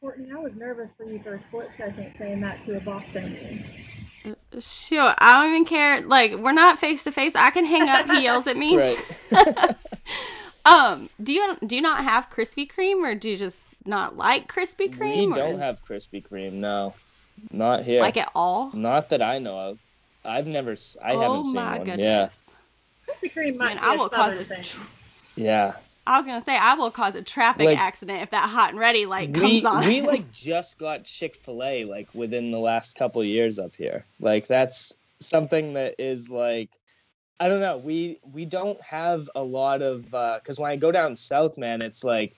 Courtney, 0.00 0.30
I 0.30 0.38
was 0.38 0.54
nervous 0.54 0.92
for 0.96 1.10
you 1.10 1.18
for 1.18 1.34
a 1.34 1.40
split 1.40 1.70
second 1.76 2.14
saying 2.16 2.40
that 2.42 2.64
to 2.66 2.76
a 2.76 2.80
Bostonian. 2.80 3.64
Sure, 4.60 5.14
I 5.18 5.42
don't 5.42 5.50
even 5.50 5.64
care. 5.64 6.00
Like, 6.02 6.34
we're 6.36 6.52
not 6.52 6.78
face 6.78 7.04
to 7.04 7.12
face. 7.12 7.34
I 7.34 7.50
can 7.50 7.64
hang 7.64 7.88
up. 7.88 8.06
He 8.10 8.22
yells 8.24 8.46
at 8.46 8.56
me. 8.56 8.76
Right. 9.32 9.76
Um, 10.66 11.10
do 11.22 11.34
you 11.34 11.56
do 11.66 11.76
you 11.76 11.82
not 11.82 12.02
have 12.04 12.30
Krispy 12.30 12.66
Kreme, 12.66 13.02
or 13.04 13.14
do 13.14 13.28
you 13.28 13.36
just 13.36 13.66
not 13.84 14.16
like 14.16 14.50
Krispy 14.50 14.78
we 14.78 14.88
Kreme? 14.88 15.30
or- 15.32 15.34
don't 15.34 15.58
have 15.58 15.84
Krispy 15.84 16.26
Kreme. 16.26 16.54
No, 16.54 16.94
not 17.52 17.84
here. 17.84 18.00
like 18.00 18.16
at 18.16 18.30
all. 18.34 18.70
Not 18.72 19.10
that 19.10 19.20
I 19.20 19.38
know 19.38 19.58
of. 19.58 19.82
I've 20.24 20.46
never. 20.46 20.74
I 21.02 21.12
oh 21.12 21.20
haven't 21.20 21.44
seen 21.44 21.54
my 21.56 21.76
one. 21.76 21.84
goodness! 21.84 22.48
Krispy 23.06 23.30
Kreme 23.34 23.56
might 23.58 23.74
Man, 23.74 23.76
be 23.76 23.82
I 23.82 23.94
a 23.94 23.98
will 23.98 24.08
cause 24.08 24.24
southern 24.32 24.38
a. 24.40 24.44
thing. 24.46 24.62
Tr- 24.62 24.86
Yeah. 25.36 25.74
I 26.06 26.18
was 26.18 26.26
gonna 26.26 26.40
say 26.40 26.56
I 26.56 26.74
will 26.74 26.90
cause 26.90 27.14
a 27.14 27.22
traffic 27.22 27.66
Like- 27.66 27.78
accident 27.78 28.22
if 28.22 28.30
that 28.30 28.48
hot 28.48 28.70
and 28.70 28.78
ready 28.78 29.06
light 29.06 29.30
We 29.30 29.40
comes 29.40 29.64
on. 29.64 29.86
we 29.86 30.00
like 30.12 30.30
just 30.32 30.78
got 30.78 31.04
Chick 31.04 31.36
Fil 31.36 31.62
A 31.62 31.84
like 31.84 32.08
within 32.14 32.50
the 32.50 32.58
last 32.58 32.96
couple 32.96 33.20
of 33.20 33.26
years 33.26 33.58
up 33.58 33.74
here. 33.76 34.04
Like 34.20 34.46
that's 34.46 34.94
something 35.20 35.74
that 35.74 35.94
is 35.98 36.30
like. 36.30 36.70
I 37.40 37.48
don't 37.48 37.60
know. 37.60 37.78
We 37.78 38.18
we 38.32 38.44
don't 38.44 38.80
have 38.80 39.28
a 39.34 39.42
lot 39.42 39.82
of 39.82 40.12
uh, 40.14 40.38
because 40.40 40.58
when 40.60 40.70
I 40.70 40.76
go 40.76 40.92
down 40.92 41.16
south, 41.16 41.58
man, 41.58 41.82
it's 41.82 42.04
like 42.04 42.32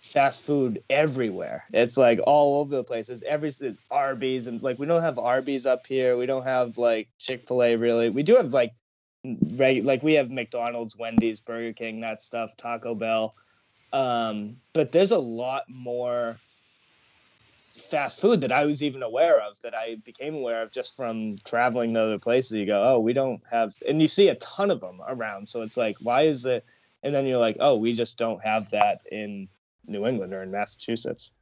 fast 0.00 0.40
food 0.42 0.82
everywhere. 0.88 1.64
It's 1.74 1.98
like 1.98 2.18
all 2.26 2.60
over 2.60 2.74
the 2.74 2.82
place. 2.82 3.10
It's 3.10 3.22
every 3.24 3.50
there's 3.50 3.76
Arby's 3.90 4.46
and 4.46 4.62
like 4.62 4.78
we 4.78 4.86
don't 4.86 5.02
have 5.02 5.18
Arby's 5.18 5.66
up 5.66 5.86
here. 5.86 6.16
We 6.16 6.24
don't 6.24 6.44
have 6.44 6.78
like 6.78 7.08
Chick 7.18 7.42
Fil 7.42 7.62
A 7.62 7.76
really. 7.76 8.08
We 8.08 8.22
do 8.22 8.36
have 8.36 8.54
like 8.54 8.72
reg- 9.24 9.84
like 9.84 10.02
we 10.02 10.14
have 10.14 10.30
McDonald's, 10.30 10.96
Wendy's, 10.96 11.40
Burger 11.40 11.72
King, 11.72 12.00
that 12.00 12.22
stuff, 12.22 12.56
Taco 12.56 12.94
Bell. 12.94 13.34
Um, 13.92 14.56
but 14.72 14.92
there's 14.92 15.10
a 15.12 15.18
lot 15.18 15.64
more 15.68 16.38
fast 17.76 18.20
food 18.20 18.42
that 18.42 18.52
I 18.52 18.66
was 18.66 18.82
even 18.82 19.02
aware 19.02 19.40
of 19.40 19.60
that 19.62 19.74
I 19.74 19.96
became 20.04 20.34
aware 20.34 20.62
of 20.62 20.70
just 20.70 20.96
from 20.96 21.38
traveling 21.44 21.94
to 21.94 22.00
other 22.00 22.18
places. 22.18 22.52
You 22.52 22.66
go, 22.66 22.82
oh, 22.82 22.98
we 22.98 23.12
don't 23.12 23.42
have, 23.50 23.74
and 23.88 24.00
you 24.00 24.08
see 24.08 24.28
a 24.28 24.34
ton 24.36 24.70
of 24.70 24.80
them 24.80 25.00
around. 25.06 25.48
So 25.48 25.62
it's 25.62 25.76
like, 25.76 25.96
why 26.00 26.22
is 26.22 26.46
it? 26.46 26.64
And 27.02 27.14
then 27.14 27.26
you're 27.26 27.38
like, 27.38 27.56
oh, 27.60 27.76
we 27.76 27.92
just 27.94 28.18
don't 28.18 28.42
have 28.44 28.70
that 28.70 29.00
in 29.10 29.48
New 29.86 30.06
England 30.06 30.34
or 30.34 30.42
in 30.42 30.50
Massachusetts. 30.50 31.32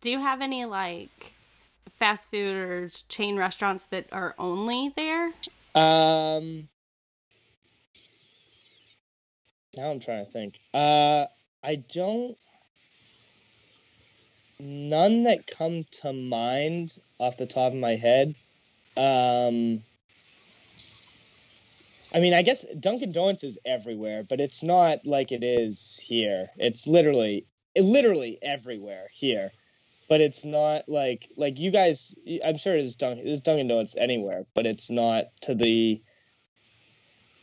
Do 0.00 0.10
you 0.10 0.20
have 0.20 0.40
any 0.40 0.64
like 0.64 1.34
fast 1.98 2.30
food 2.30 2.56
or 2.56 2.88
chain 3.08 3.36
restaurants 3.36 3.84
that 3.86 4.06
are 4.12 4.34
only 4.38 4.92
there? 4.96 5.32
Um, 5.74 6.68
now 9.76 9.90
I'm 9.90 10.00
trying 10.00 10.24
to 10.26 10.30
think. 10.30 10.58
Uh, 10.74 11.26
I 11.62 11.76
don't. 11.76 12.36
None 14.58 15.22
that 15.22 15.46
come 15.46 15.84
to 16.02 16.12
mind 16.12 16.98
off 17.18 17.38
the 17.38 17.46
top 17.46 17.72
of 17.72 17.78
my 17.78 17.96
head. 17.96 18.34
Um, 18.96 19.82
I 22.12 22.20
mean, 22.20 22.34
I 22.34 22.42
guess 22.42 22.64
Dunkin' 22.78 23.12
Donuts 23.12 23.44
is 23.44 23.58
everywhere, 23.64 24.24
but 24.28 24.40
it's 24.40 24.62
not 24.62 25.06
like 25.06 25.32
it 25.32 25.44
is 25.44 25.98
here. 26.04 26.50
It's 26.56 26.86
literally, 26.86 27.46
literally 27.76 28.38
everywhere 28.42 29.08
here. 29.12 29.52
But 30.10 30.20
it's 30.20 30.44
not 30.44 30.88
like 30.88 31.30
like 31.36 31.58
you 31.58 31.70
guys. 31.70 32.14
I'm 32.44 32.58
sure 32.58 32.76
it's 32.76 32.96
Dunkin' 32.96 33.26
it's 33.26 33.40
Dunkin' 33.40 33.68
Donuts 33.68 33.96
anywhere, 33.96 34.44
but 34.54 34.66
it's 34.66 34.90
not 34.90 35.26
to 35.42 35.54
the. 35.54 36.02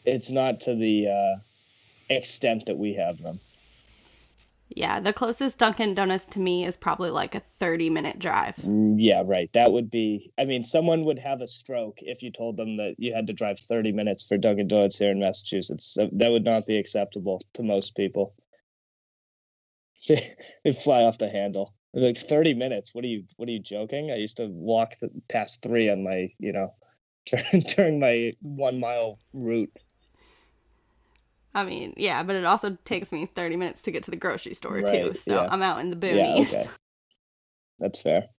It's 0.05 0.29
not 0.29 0.59
to 0.61 0.75
the 0.75 1.07
uh, 1.07 1.35
extent 2.09 2.65
that 2.67 2.77
we 2.77 2.93
have 2.93 3.19
them. 3.23 3.39
Yeah, 4.69 4.99
the 4.99 5.13
closest 5.13 5.57
Dunkin' 5.59 5.95
Donuts 5.95 6.25
to 6.25 6.39
me 6.39 6.65
is 6.65 6.75
probably 6.75 7.09
like 7.09 7.35
a 7.35 7.39
30 7.39 7.89
minute 7.89 8.19
drive. 8.19 8.57
Mm, 8.57 8.95
Yeah, 8.99 9.23
right. 9.25 9.51
That 9.53 9.71
would 9.71 9.89
be. 9.89 10.33
I 10.37 10.43
mean, 10.43 10.65
someone 10.65 11.05
would 11.05 11.19
have 11.19 11.39
a 11.39 11.47
stroke 11.47 11.99
if 12.01 12.21
you 12.21 12.31
told 12.31 12.57
them 12.57 12.75
that 12.77 12.95
you 12.97 13.13
had 13.13 13.27
to 13.27 13.33
drive 13.33 13.59
30 13.59 13.93
minutes 13.93 14.27
for 14.27 14.37
Dunkin' 14.37 14.67
Donuts 14.67 14.97
here 14.97 15.11
in 15.11 15.19
Massachusetts. 15.19 15.93
So 15.93 16.09
that 16.11 16.31
would 16.31 16.43
not 16.43 16.67
be 16.67 16.77
acceptable 16.77 17.41
to 17.53 17.63
most 17.63 17.95
people. 17.95 18.35
They'd 20.07 20.75
fly 20.77 21.03
off 21.03 21.17
the 21.17 21.29
handle. 21.29 21.73
Like 21.97 22.17
30 22.17 22.53
minutes. 22.53 22.93
What 22.93 23.03
are 23.03 23.07
you? 23.07 23.23
What 23.37 23.49
are 23.49 23.51
you 23.51 23.59
joking? 23.59 24.11
I 24.11 24.17
used 24.17 24.37
to 24.37 24.45
walk 24.47 24.99
the, 24.99 25.09
past 25.29 25.63
three 25.63 25.89
on 25.89 26.03
my, 26.03 26.31
you 26.37 26.53
know, 26.53 26.73
during 27.75 27.99
my 27.99 28.33
one 28.41 28.79
mile 28.79 29.17
route. 29.33 29.75
I 31.55 31.65
mean, 31.65 31.95
yeah, 31.97 32.21
but 32.21 32.35
it 32.35 32.45
also 32.45 32.77
takes 32.85 33.11
me 33.11 33.25
30 33.25 33.55
minutes 33.55 33.81
to 33.83 33.91
get 33.91 34.03
to 34.03 34.11
the 34.11 34.17
grocery 34.17 34.53
store 34.53 34.81
too. 34.83 35.15
So 35.15 35.41
yeah. 35.41 35.47
I'm 35.49 35.63
out 35.63 35.79
in 35.79 35.89
the 35.89 36.07
Yeah, 36.07 36.25
boonies. 36.27 36.53
okay. 36.53 36.69
That's 37.79 37.99
fair. 37.99 38.29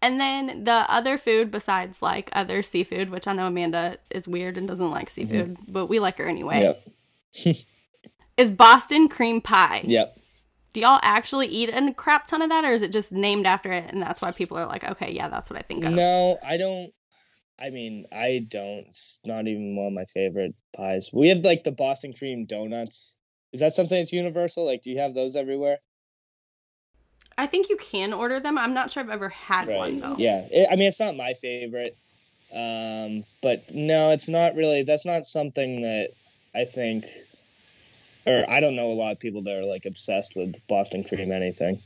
And 0.00 0.18
then 0.18 0.64
the 0.64 0.86
other 0.88 1.18
food 1.18 1.50
besides 1.50 2.00
like 2.00 2.30
other 2.32 2.62
seafood, 2.62 3.10
which 3.10 3.26
I 3.26 3.34
know 3.34 3.48
Amanda 3.48 3.98
is 4.10 4.26
weird 4.26 4.56
and 4.56 4.66
doesn't 4.66 4.90
like 4.90 5.10
mm-hmm. 5.10 5.28
seafood, 5.28 5.58
but 5.68 5.86
we 5.86 5.98
like 5.98 6.16
her 6.16 6.26
anyway, 6.26 6.74
Yep. 7.34 7.56
is 8.38 8.50
Boston 8.52 9.08
cream 9.08 9.42
pie. 9.42 9.82
Yep. 9.84 10.19
Do 10.72 10.80
y'all 10.80 11.00
actually 11.02 11.48
eat 11.48 11.70
a 11.70 11.92
crap 11.94 12.26
ton 12.26 12.42
of 12.42 12.48
that 12.50 12.64
or 12.64 12.72
is 12.72 12.82
it 12.82 12.92
just 12.92 13.12
named 13.12 13.46
after 13.46 13.72
it 13.72 13.92
and 13.92 14.00
that's 14.00 14.22
why 14.22 14.30
people 14.30 14.56
are 14.56 14.66
like, 14.66 14.84
okay, 14.84 15.10
yeah, 15.12 15.28
that's 15.28 15.50
what 15.50 15.58
I 15.58 15.62
think 15.62 15.84
of? 15.84 15.92
No, 15.92 16.38
I 16.44 16.56
don't. 16.56 16.92
I 17.58 17.70
mean, 17.70 18.06
I 18.10 18.46
don't. 18.48 18.86
It's 18.88 19.20
not 19.24 19.46
even 19.46 19.76
one 19.76 19.88
of 19.88 19.92
my 19.92 20.06
favorite 20.06 20.54
pies. 20.72 21.10
We 21.12 21.28
have 21.28 21.44
like 21.44 21.64
the 21.64 21.72
Boston 21.72 22.12
cream 22.12 22.46
donuts. 22.46 23.16
Is 23.52 23.60
that 23.60 23.74
something 23.74 23.98
that's 23.98 24.12
universal? 24.12 24.64
Like, 24.64 24.82
do 24.82 24.90
you 24.90 24.98
have 24.98 25.12
those 25.12 25.36
everywhere? 25.36 25.78
I 27.36 27.46
think 27.46 27.68
you 27.68 27.76
can 27.76 28.12
order 28.12 28.38
them. 28.38 28.56
I'm 28.56 28.74
not 28.74 28.90
sure 28.90 29.02
I've 29.02 29.10
ever 29.10 29.28
had 29.28 29.68
one 29.68 29.98
though. 29.98 30.16
Yeah. 30.18 30.46
It, 30.50 30.68
I 30.70 30.76
mean, 30.76 30.88
it's 30.88 31.00
not 31.00 31.16
my 31.16 31.34
favorite. 31.34 31.96
Um, 32.52 33.24
but 33.42 33.72
no, 33.74 34.10
it's 34.10 34.28
not 34.28 34.54
really. 34.54 34.82
That's 34.82 35.06
not 35.06 35.24
something 35.24 35.82
that 35.82 36.10
I 36.54 36.64
think, 36.64 37.06
or 38.26 38.44
I 38.48 38.60
don't 38.60 38.76
know 38.76 38.90
a 38.90 38.94
lot 38.94 39.12
of 39.12 39.18
people 39.18 39.42
that 39.42 39.56
are 39.56 39.64
like 39.64 39.86
obsessed 39.86 40.36
with 40.36 40.56
Boston 40.68 41.04
cream 41.04 41.32
anything. 41.32 41.82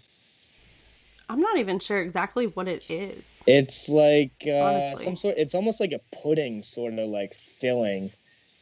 I'm 1.28 1.40
not 1.40 1.56
even 1.58 1.78
sure 1.78 2.00
exactly 2.00 2.46
what 2.48 2.68
it 2.68 2.90
is. 2.90 3.40
It's 3.46 3.88
like 3.88 4.46
uh, 4.46 4.94
some 4.96 5.16
sort. 5.16 5.36
It's 5.38 5.54
almost 5.54 5.80
like 5.80 5.92
a 5.92 6.00
pudding 6.22 6.62
sort 6.62 6.94
of 6.94 7.08
like 7.08 7.34
filling 7.34 8.10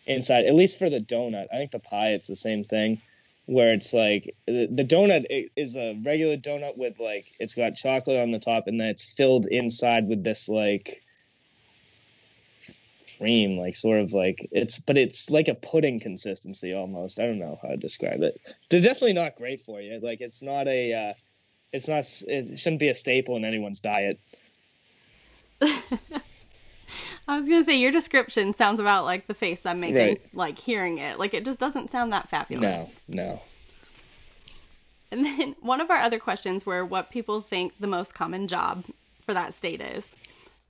inside. 0.07 0.45
At 0.45 0.55
least 0.55 0.79
for 0.79 0.89
the 0.89 1.01
donut, 1.01 1.49
I 1.53 1.57
think 1.57 1.73
the 1.73 1.81
pie 1.81 2.11
it's 2.11 2.29
the 2.29 2.37
same 2.37 2.63
thing, 2.63 3.01
where 3.47 3.73
it's 3.73 3.93
like 3.93 4.37
the, 4.47 4.69
the 4.71 4.85
donut 4.85 5.51
is 5.57 5.77
a 5.77 6.01
regular 6.05 6.37
donut 6.37 6.77
with 6.77 7.01
like 7.01 7.33
it's 7.41 7.55
got 7.55 7.75
chocolate 7.75 8.21
on 8.21 8.31
the 8.31 8.39
top, 8.39 8.69
and 8.69 8.81
then 8.81 8.89
it's 8.89 9.03
filled 9.03 9.47
inside 9.47 10.07
with 10.07 10.23
this 10.23 10.49
like 10.49 11.03
cream, 13.19 13.59
like 13.59 13.75
sort 13.75 14.01
of 14.01 14.13
like 14.13 14.49
it's, 14.53 14.79
but 14.79 14.97
it's 14.97 15.31
like 15.31 15.49
a 15.49 15.55
pudding 15.55 15.99
consistency 16.01 16.73
almost. 16.73 17.19
I 17.21 17.27
don't 17.27 17.39
know 17.39 17.59
how 17.63 17.69
to 17.69 17.77
describe 17.77 18.23
it. 18.23 18.41
They're 18.71 18.81
definitely 18.81 19.15
not 19.15 19.37
great 19.37 19.61
for 19.61 19.81
you. 19.81 20.01
Like 20.03 20.21
it's 20.21 20.43
not 20.43 20.67
a. 20.69 20.93
Uh, 20.93 21.15
it's 21.73 21.89
not. 21.89 22.05
It 22.29 22.59
shouldn't 22.59 22.81
be 22.81 22.89
a 22.89 22.95
staple 22.95 23.37
in 23.37 23.45
anyone's 23.45 23.81
diet. 23.81 24.19
I 27.29 27.39
was 27.39 27.49
gonna 27.49 27.65
say 27.65 27.79
your 27.79 27.93
description 27.93 28.53
sounds 28.53 28.81
about 28.81 29.05
like 29.05 29.27
the 29.27 29.35
face 29.35 29.65
I'm 29.65 29.81
making, 29.81 29.97
Right. 29.97 30.21
like 30.35 30.59
hearing 30.59 30.99
it. 30.99 31.19
Like 31.19 31.35
it 31.35 31.45
just 31.45 31.59
doesn't 31.59 31.91
sound 31.91 32.13
that 32.13 32.29
fabulous. 32.29 32.89
No, 33.09 33.25
no. 33.25 33.43
And 35.11 35.25
then 35.25 35.55
one 35.61 35.81
of 35.81 35.91
our 35.91 35.99
other 35.99 36.19
questions 36.19 36.67
were 36.67 36.85
what 36.85 37.11
people 37.11 37.41
think 37.43 37.75
the 37.79 37.87
most 37.87 38.15
common 38.15 38.49
job 38.49 38.85
for 39.21 39.35
that 39.35 39.55
state 39.55 39.81
is. 39.81 40.11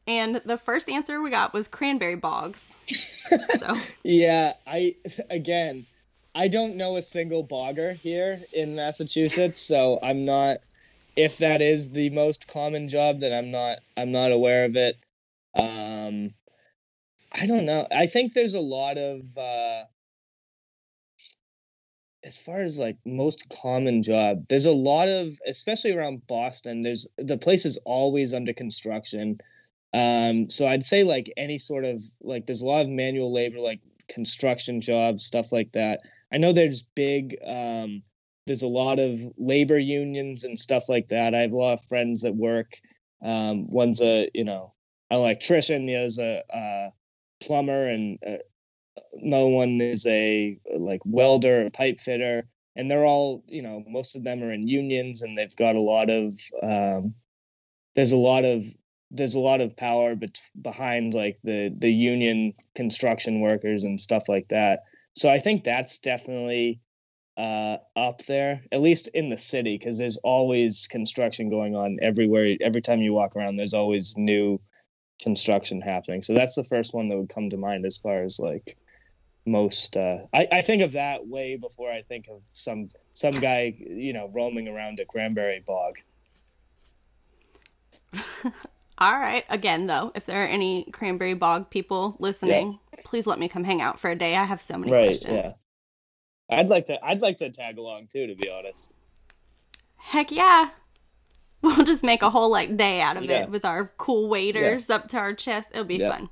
And 0.07 0.41
the 0.45 0.59
first 0.59 0.89
answer 0.89 1.23
we 1.23 1.31
got 1.31 1.53
was 1.53 1.69
cranberry 1.69 2.17
bogs. 2.17 2.75
so 2.87 3.77
Yeah, 4.03 4.55
I 4.67 4.97
again, 5.31 5.87
I 6.35 6.49
don't 6.49 6.77
know 6.77 6.97
a 6.97 7.03
single 7.03 7.47
bogger 7.47 7.95
here 7.95 8.41
in 8.53 8.75
Massachusetts, 8.75 9.61
so 9.61 9.99
I'm 10.03 10.25
not. 10.25 10.59
If 11.15 11.39
that 11.39 11.61
is 11.61 11.91
the 11.91 12.09
most 12.11 12.49
common 12.49 12.89
job, 12.89 13.21
then 13.21 13.33
I'm 13.33 13.51
not. 13.51 13.79
I'm 13.97 14.13
not 14.13 14.33
aware 14.33 14.65
of 14.65 14.77
it. 14.77 14.97
Um, 15.55 16.33
I 17.33 17.47
don't 17.47 17.67
know. 17.67 17.87
I 17.93 18.07
think 18.07 18.35
there's 18.35 18.55
a 18.55 18.61
lot 18.61 18.99
of. 18.99 19.21
Uh, 19.37 19.85
as 22.25 22.39
far 22.39 22.63
as 22.63 22.79
like 22.79 22.97
most 23.05 23.53
common 23.63 24.03
job, 24.03 24.47
there's 24.49 24.67
a 24.67 24.73
lot 24.73 25.09
of, 25.09 25.39
especially 25.47 25.93
around 25.93 26.27
Boston. 26.27 26.81
There's 26.81 27.07
the 27.19 27.39
place 27.39 27.67
is 27.67 27.77
always 27.85 28.33
under 28.33 28.53
construction. 28.53 29.39
Um, 29.95 30.49
so 30.49 30.67
I'd 30.67 30.85
say 30.85 31.05
like 31.05 31.33
any 31.37 31.59
sort 31.59 31.85
of 31.85 32.03
like 32.23 32.47
there's 32.47 32.63
a 32.63 32.67
lot 32.67 32.83
of 32.83 32.89
manual 32.89 33.33
labor, 33.33 33.59
like 33.59 33.81
construction 34.09 34.81
jobs, 34.81 35.25
stuff 35.25 35.53
like 35.53 35.73
that. 35.73 36.01
I 36.33 36.39
know 36.39 36.53
there's 36.53 36.83
big 36.83 37.37
um 37.47 38.03
there's 38.47 38.63
a 38.63 38.69
lot 38.69 38.99
of 38.99 39.21
labor 39.39 39.79
unions 39.79 40.45
and 40.45 40.59
stuff 40.59 40.89
like 40.89 41.09
that. 41.09 41.35
I 41.35 41.41
have 41.41 41.53
a 41.53 41.57
lot 41.57 41.75
of 41.75 41.85
friends 41.85 42.23
that 42.23 42.35
work. 42.35 42.73
Um, 43.23 43.71
one's 43.71 44.01
a 44.01 44.31
you 44.35 44.45
know 44.45 44.73
an 45.11 45.19
electrician, 45.19 45.87
the 45.87 45.97
other's 45.97 46.19
a, 46.19 46.43
a 46.51 46.93
plumber, 47.41 47.87
and 47.89 48.19
uh, 48.27 48.39
no 49.15 49.49
one 49.49 49.81
is 49.81 50.07
a 50.07 50.59
like 50.77 51.01
welder 51.05 51.67
or 51.67 51.71
pipe 51.71 51.99
fitter. 51.99 52.49
And 52.75 52.91
they're 52.91 53.05
all 53.05 53.45
you 53.47 53.63
know 53.63 53.85
most 53.87 54.17
of 54.17 54.25
them 54.25 54.43
are 54.43 54.53
in 54.53 54.67
unions, 54.67 55.23
and 55.23 55.37
they've 55.37 55.57
got 55.57 55.77
a 55.77 55.81
lot 55.81 56.11
of 56.11 56.35
um, 56.63 57.15
there's 57.95 58.13
a 58.13 58.17
lot 58.17 58.45
of 58.45 58.65
there's 59.13 59.35
a 59.35 59.41
lot 59.41 59.61
of 59.61 59.77
power 59.77 60.17
bet- 60.17 60.41
behind 60.61 61.15
like 61.15 61.39
the 61.45 61.75
the 61.79 61.93
union 61.93 62.55
construction 62.75 63.41
workers 63.41 63.85
and 63.85 64.01
stuff 64.01 64.29
like 64.29 64.49
that. 64.49 64.81
So 65.15 65.29
I 65.29 65.39
think 65.39 65.65
that's 65.65 65.99
definitely 65.99 66.81
uh, 67.37 67.77
up 67.95 68.25
there, 68.27 68.63
at 68.73 68.81
least 68.81 69.09
in 69.09 69.29
the 69.29 69.37
city, 69.37 69.77
because 69.79 69.99
there's 69.99 70.17
always 70.19 70.87
construction 70.87 71.51
going 71.51 71.77
on 71.77 71.99
everywhere. 72.01 72.57
Every 72.61 72.81
time 72.81 73.01
you 73.01 73.15
walk 73.15 73.37
around, 73.37 73.57
there's 73.57 73.75
always 73.75 74.17
new 74.17 74.61
construction 75.23 75.81
happening. 75.81 76.23
So 76.23 76.35
that's 76.35 76.55
the 76.55 76.65
first 76.65 76.95
one 76.95 77.09
that 77.09 77.17
would 77.17 77.29
come 77.29 77.51
to 77.51 77.57
mind 77.57 77.85
as 77.85 77.99
far 77.99 78.23
as 78.23 78.41
like 78.41 78.77
most. 79.45 79.97
Uh, 79.97 80.19
I 80.33 80.49
I 80.51 80.63
think 80.63 80.83
of 80.83 80.93
that 80.93 81.27
way 81.27 81.57
before 81.57 81.91
I 81.91 82.03
think 82.03 82.29
of 82.29 82.43
some 82.53 82.89
some 83.13 83.39
guy 83.41 83.75
you 83.79 84.15
know 84.15 84.31
roaming 84.33 84.69
around 84.69 85.01
a 85.01 85.05
cranberry 85.05 85.63
bog. 85.67 85.99
all 89.03 89.19
right. 89.19 89.45
Again 89.49 89.87
though, 89.87 90.13
if 90.15 90.27
there 90.27 90.43
are 90.43 90.47
any 90.47 90.85
cranberry 90.93 91.35
bog 91.35 91.71
people 91.71 92.17
listening, 92.19 92.79
please 93.05 93.27
let 93.27 93.39
me 93.39 93.49
come 93.49 93.65
hang 93.65 93.83
out 93.83 93.99
for 93.99 94.11
a 94.11 94.15
day. 94.17 94.37
I 94.37 94.45
have 94.45 94.61
so 94.61 94.77
many 94.79 94.93
right 94.93 95.07
questions. 95.07 95.35
yeah 95.35 95.53
i'd 96.51 96.69
like 96.69 96.85
to 96.87 97.03
i'd 97.07 97.23
like 97.23 97.39
to 97.39 97.49
tag 97.49 97.79
along 97.79 98.07
too 98.13 98.27
to 98.27 98.35
be 98.35 98.51
honest 98.51 98.93
Heck 99.97 100.31
yeah. 100.33 100.71
We'll 101.63 101.85
just 101.85 102.03
make 102.03 102.23
a 102.23 102.29
whole 102.31 102.51
like 102.51 102.77
day 102.77 103.01
out 103.01 103.17
of 103.17 103.23
Yeah. 103.25 103.43
it 103.43 103.51
with 103.51 103.65
our 103.65 103.93
cool 103.97 104.29
waders 104.29 104.91
up 104.91 105.09
to 105.11 105.17
our 105.17 105.33
chest. 105.33 105.71
It'll 105.73 105.85
be 105.85 105.97
Yeah. 105.97 106.11
fun. 106.11 106.29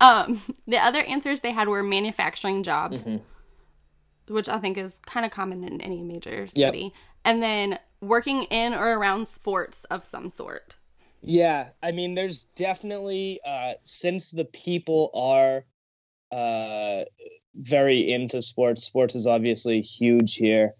Um, 0.00 0.40
the 0.66 0.78
other 0.78 0.98
answers 1.04 1.40
they 1.40 1.52
had 1.52 1.68
were 1.68 1.82
manufacturing 1.84 2.64
jobs, 2.64 3.04
Mm-hmm. 3.04 4.34
which 4.34 4.48
I 4.48 4.58
think 4.58 4.76
is 4.76 5.00
kind 5.06 5.24
of 5.24 5.30
common 5.30 5.62
in 5.62 5.80
any 5.80 6.02
major 6.02 6.48
city, 6.48 6.92
and 7.24 7.40
then 7.42 7.78
working 8.00 8.42
in 8.44 8.74
or 8.74 8.98
around 8.98 9.28
sports 9.28 9.84
of 9.84 10.04
some 10.04 10.28
sort. 10.28 10.76
Yeah 11.24 11.68
i 11.82 11.90
mean 11.90 12.14
there's 12.14 12.44
definitely 12.56 13.40
uh 13.46 13.72
since 13.82 14.30
the 14.30 14.44
people 14.44 15.10
are 15.14 15.64
uh 16.36 17.04
very 17.54 18.10
into 18.12 18.42
sports 18.42 18.84
sports 18.84 19.14
is 19.14 19.26
obviously 19.26 19.80
huge 19.80 20.34
here. 20.34 20.72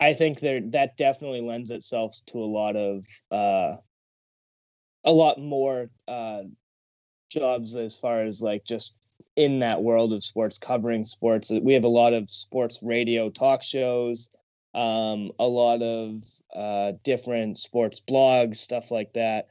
I 0.00 0.12
think 0.12 0.40
there 0.40 0.60
that 0.72 0.96
definitely 0.96 1.40
lends 1.40 1.70
itself 1.70 2.16
to 2.26 2.38
a 2.38 2.44
lot 2.44 2.76
of 2.76 3.04
uh 3.30 3.76
a 5.04 5.12
lot 5.12 5.40
more 5.40 5.90
uh 6.06 6.42
jobs 7.30 7.76
as 7.76 7.96
far 7.96 8.22
as 8.22 8.40
like 8.42 8.64
just 8.64 9.08
in 9.36 9.60
that 9.60 9.82
world 9.82 10.12
of 10.12 10.24
sports 10.24 10.58
covering 10.58 11.04
sports. 11.04 11.50
We 11.50 11.74
have 11.74 11.84
a 11.84 11.88
lot 11.88 12.12
of 12.12 12.30
sports 12.30 12.80
radio 12.82 13.30
talk 13.30 13.62
shows 13.62 14.30
um 14.74 15.32
a 15.38 15.46
lot 15.46 15.80
of 15.80 16.22
uh 16.54 16.92
different 17.02 17.56
sports 17.56 18.02
blogs 18.06 18.56
stuff 18.56 18.90
like 18.90 19.14
that 19.14 19.48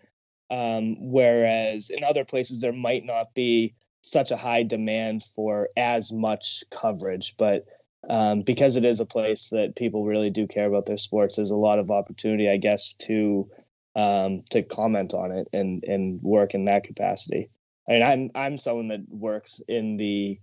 um 0.50 0.96
whereas 1.00 1.90
in 1.90 2.04
other 2.04 2.24
places 2.24 2.60
there 2.60 2.74
might 2.74 3.06
not 3.06 3.34
be 3.34 3.74
such 4.02 4.32
a 4.32 4.38
high 4.38 4.64
demand 4.64 5.24
for 5.24 5.70
as 5.76 6.12
much 6.12 6.64
coverage 6.72 7.36
but 7.38 7.66
um, 8.10 8.42
because 8.42 8.78
it 8.78 8.86
is 8.86 9.02
a 9.02 9.06
place 9.06 9.50
that 9.50 9.76
people 9.76 10.06
really 10.06 10.30
do 10.30 10.48
care 10.48 10.68
about 10.68 10.86
their 10.86 10.98
sports 10.98 11.36
there's 11.36 11.52
a 11.52 11.58
lot 11.58 11.80
of 11.80 11.92
opportunity 11.92 12.50
i 12.50 12.56
guess 12.56 12.94
to 12.94 13.50
um, 13.98 14.44
to 14.52 14.62
comment 14.62 15.14
on 15.14 15.32
it 15.32 15.48
and 15.52 15.84
and 15.84 16.22
work 16.22 16.54
in 16.54 16.66
that 16.66 16.84
capacity. 16.84 17.50
I 17.90 17.92
mean, 17.92 18.04
I'm 18.04 18.32
I'm 18.36 18.58
someone 18.60 18.90
that 18.90 19.02
works 19.10 19.60
in 19.68 19.98
the 19.98 20.40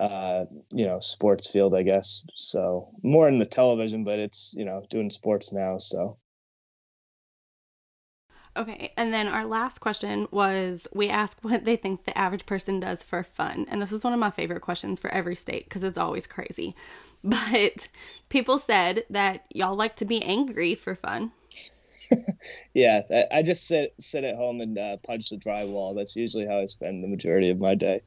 uh, 0.00 0.46
you 0.72 0.86
know 0.86 0.98
sports 1.00 1.48
field, 1.48 1.74
I 1.74 1.82
guess. 1.82 2.24
So 2.34 2.88
more 3.02 3.28
in 3.28 3.38
the 3.38 3.46
television, 3.46 4.02
but 4.02 4.18
it's 4.18 4.54
you 4.56 4.64
know 4.64 4.82
doing 4.88 5.10
sports 5.10 5.52
now. 5.52 5.76
So 5.76 6.16
Okay, 8.56 8.92
and 8.96 9.12
then 9.12 9.28
our 9.28 9.44
last 9.44 9.80
question 9.80 10.26
was 10.30 10.88
we 10.94 11.08
asked 11.08 11.44
what 11.44 11.64
they 11.64 11.76
think 11.76 12.04
the 12.04 12.16
average 12.16 12.46
person 12.46 12.80
does 12.80 13.02
for 13.02 13.22
fun. 13.22 13.66
And 13.68 13.82
this 13.82 13.92
is 13.92 14.02
one 14.02 14.14
of 14.14 14.18
my 14.18 14.30
favorite 14.30 14.62
questions 14.62 14.98
for 14.98 15.10
every 15.10 15.36
state 15.36 15.64
because 15.64 15.82
it's 15.82 15.98
always 15.98 16.26
crazy. 16.26 16.74
But 17.24 17.88
people 18.28 18.56
said 18.56 19.02
that 19.10 19.46
y'all 19.52 19.74
like 19.74 19.96
to 19.96 20.04
be 20.04 20.22
angry 20.22 20.76
for 20.76 20.94
fun. 20.94 21.32
yeah, 22.74 23.00
I 23.32 23.42
just 23.42 23.66
sit 23.66 23.94
sit 23.98 24.22
at 24.22 24.36
home 24.36 24.60
and 24.60 24.78
uh, 24.78 24.98
punch 24.98 25.30
the 25.30 25.36
drywall. 25.36 25.96
That's 25.96 26.14
usually 26.14 26.46
how 26.46 26.58
I 26.58 26.66
spend 26.66 27.02
the 27.02 27.08
majority 27.08 27.50
of 27.50 27.58
my 27.58 27.74
day. 27.74 28.02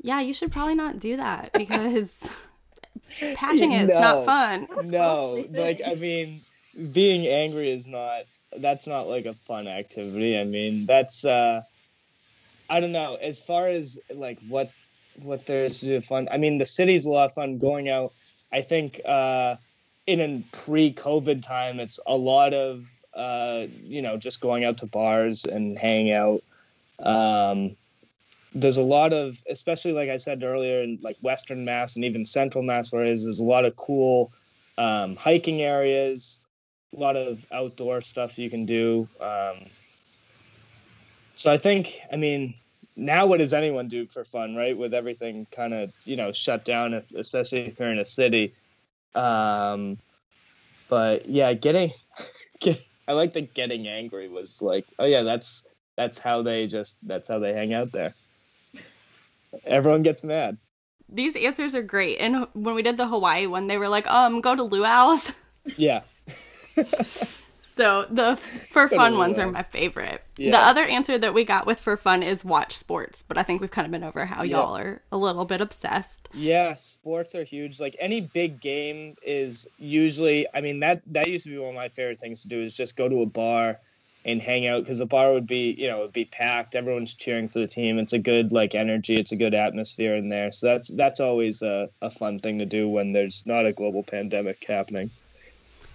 Yeah, 0.00 0.20
you 0.20 0.32
should 0.32 0.52
probably 0.52 0.74
not 0.74 1.00
do 1.00 1.18
that 1.18 1.52
because 1.58 2.26
patching 3.34 3.72
it's 3.72 3.92
no, 3.92 4.00
not 4.00 4.24
fun. 4.24 4.68
No, 4.84 5.44
like 5.50 5.82
I 5.86 5.96
mean, 5.96 6.40
being 6.92 7.26
angry 7.26 7.70
is 7.70 7.86
not 7.86 8.22
that's 8.58 8.86
not 8.86 9.08
like 9.08 9.26
a 9.26 9.34
fun 9.34 9.68
activity. 9.68 10.38
I 10.38 10.44
mean, 10.44 10.86
that's 10.86 11.24
uh 11.24 11.62
I 12.68 12.80
don't 12.80 12.92
know. 12.92 13.16
As 13.16 13.40
far 13.40 13.68
as 13.68 13.98
like 14.14 14.38
what 14.48 14.70
what 15.22 15.46
there's 15.46 15.80
to 15.80 15.86
do 15.86 16.00
fun, 16.00 16.28
I 16.30 16.36
mean, 16.36 16.58
the 16.58 16.66
city's 16.66 17.04
a 17.04 17.10
lot 17.10 17.26
of 17.26 17.34
fun 17.34 17.58
going 17.58 17.88
out. 17.88 18.12
I 18.52 18.62
think 18.62 19.00
uh 19.04 19.56
in 20.06 20.20
a 20.20 20.42
pre-COVID 20.56 21.42
time, 21.42 21.78
it's 21.78 22.00
a 22.06 22.16
lot 22.16 22.52
of 22.52 22.88
uh, 23.14 23.66
you 23.82 24.02
know 24.02 24.16
just 24.16 24.40
going 24.40 24.64
out 24.64 24.78
to 24.78 24.86
bars 24.86 25.44
and 25.44 25.78
hanging 25.78 26.12
out. 26.12 26.42
Um, 26.98 27.76
there's 28.54 28.76
a 28.76 28.82
lot 28.82 29.12
of, 29.12 29.40
especially 29.48 29.92
like 29.92 30.10
I 30.10 30.16
said 30.16 30.42
earlier, 30.42 30.82
in 30.82 30.98
like 31.02 31.16
Western 31.22 31.64
Mass 31.64 31.96
and 31.96 32.04
even 32.04 32.24
Central 32.24 32.64
Mass, 32.64 32.92
where 32.92 33.04
there's 33.04 33.40
a 33.40 33.44
lot 33.44 33.64
of 33.64 33.76
cool 33.76 34.32
um, 34.78 35.16
hiking 35.16 35.62
areas, 35.62 36.40
a 36.96 37.00
lot 37.00 37.16
of 37.16 37.46
outdoor 37.52 38.00
stuff 38.00 38.38
you 38.38 38.50
can 38.50 38.66
do. 38.66 39.08
Um, 39.20 39.66
so 41.34 41.50
I 41.52 41.56
think, 41.56 42.00
I 42.12 42.16
mean, 42.16 42.54
now 42.96 43.26
what 43.26 43.38
does 43.38 43.54
anyone 43.54 43.88
do 43.88 44.06
for 44.06 44.24
fun, 44.24 44.54
right? 44.54 44.76
With 44.76 44.92
everything 44.94 45.46
kind 45.50 45.72
of 45.72 45.92
you 46.04 46.16
know 46.16 46.32
shut 46.32 46.64
down, 46.64 47.02
especially 47.16 47.60
if 47.60 47.78
you're 47.78 47.90
in 47.90 47.98
a 47.98 48.04
city. 48.04 48.54
Um, 49.14 49.98
but 50.88 51.28
yeah, 51.28 51.52
getting, 51.54 51.92
get, 52.60 52.86
I 53.08 53.12
like 53.12 53.32
that 53.32 53.54
getting 53.54 53.88
angry 53.88 54.28
was 54.28 54.60
like, 54.60 54.86
oh 54.98 55.06
yeah, 55.06 55.22
that's 55.22 55.66
that's 55.96 56.18
how 56.18 56.42
they 56.42 56.66
just 56.66 56.96
that's 57.06 57.28
how 57.28 57.38
they 57.38 57.52
hang 57.52 57.72
out 57.72 57.92
there. 57.92 58.14
Everyone 59.64 60.02
gets 60.02 60.22
mad. 60.22 60.58
These 61.08 61.34
answers 61.36 61.74
are 61.74 61.82
great. 61.82 62.18
And 62.18 62.46
when 62.52 62.74
we 62.74 62.82
did 62.82 62.96
the 62.96 63.08
Hawaii 63.08 63.46
one, 63.46 63.66
they 63.66 63.78
were 63.78 63.88
like, 63.88 64.06
um, 64.06 64.40
go 64.40 64.54
to 64.54 64.62
luau's. 64.62 65.32
Yeah. 65.76 66.02
So 67.62 68.06
the 68.10 68.36
for 68.36 68.88
fun 68.88 69.16
ones 69.18 69.38
are 69.38 69.50
my 69.50 69.62
favorite. 69.62 70.22
Yeah. 70.36 70.52
The 70.52 70.58
other 70.58 70.84
answer 70.84 71.18
that 71.18 71.34
we 71.34 71.44
got 71.44 71.66
with 71.66 71.80
for 71.80 71.96
fun 71.96 72.22
is 72.22 72.44
watch 72.44 72.76
sports, 72.76 73.22
but 73.26 73.38
I 73.38 73.42
think 73.42 73.60
we've 73.60 73.70
kind 73.70 73.86
of 73.86 73.92
been 73.92 74.04
over 74.04 74.24
how 74.24 74.42
yeah. 74.42 74.56
y'all 74.56 74.76
are 74.76 75.02
a 75.12 75.16
little 75.16 75.44
bit 75.44 75.60
obsessed. 75.60 76.28
Yeah, 76.34 76.74
sports 76.74 77.34
are 77.34 77.44
huge. 77.44 77.80
Like 77.80 77.96
any 77.98 78.20
big 78.20 78.60
game 78.60 79.16
is 79.22 79.68
usually 79.78 80.46
I 80.52 80.60
mean 80.60 80.80
that 80.80 81.02
that 81.08 81.28
used 81.28 81.44
to 81.44 81.50
be 81.50 81.58
one 81.58 81.70
of 81.70 81.74
my 81.74 81.88
favorite 81.88 82.18
things 82.18 82.42
to 82.42 82.48
do 82.48 82.62
is 82.62 82.76
just 82.76 82.96
go 82.96 83.08
to 83.08 83.22
a 83.22 83.26
bar 83.26 83.78
and 84.24 84.40
hang 84.42 84.66
out 84.66 84.82
because 84.82 84.98
the 84.98 85.06
bar 85.06 85.32
would 85.32 85.46
be 85.46 85.74
you 85.78 85.88
know 85.88 85.98
it 85.98 86.02
would 86.02 86.12
be 86.12 86.24
packed 86.24 86.74
everyone's 86.74 87.14
cheering 87.14 87.48
for 87.48 87.58
the 87.58 87.66
team 87.66 87.98
it's 87.98 88.12
a 88.12 88.18
good 88.18 88.52
like 88.52 88.74
energy 88.74 89.16
it's 89.16 89.32
a 89.32 89.36
good 89.36 89.54
atmosphere 89.54 90.14
in 90.14 90.28
there 90.28 90.50
so 90.50 90.66
that's 90.66 90.88
that's 90.88 91.20
always 91.20 91.62
a, 91.62 91.88
a 92.02 92.10
fun 92.10 92.38
thing 92.38 92.58
to 92.58 92.66
do 92.66 92.88
when 92.88 93.12
there's 93.12 93.46
not 93.46 93.66
a 93.66 93.72
global 93.72 94.02
pandemic 94.02 94.62
happening 94.64 95.10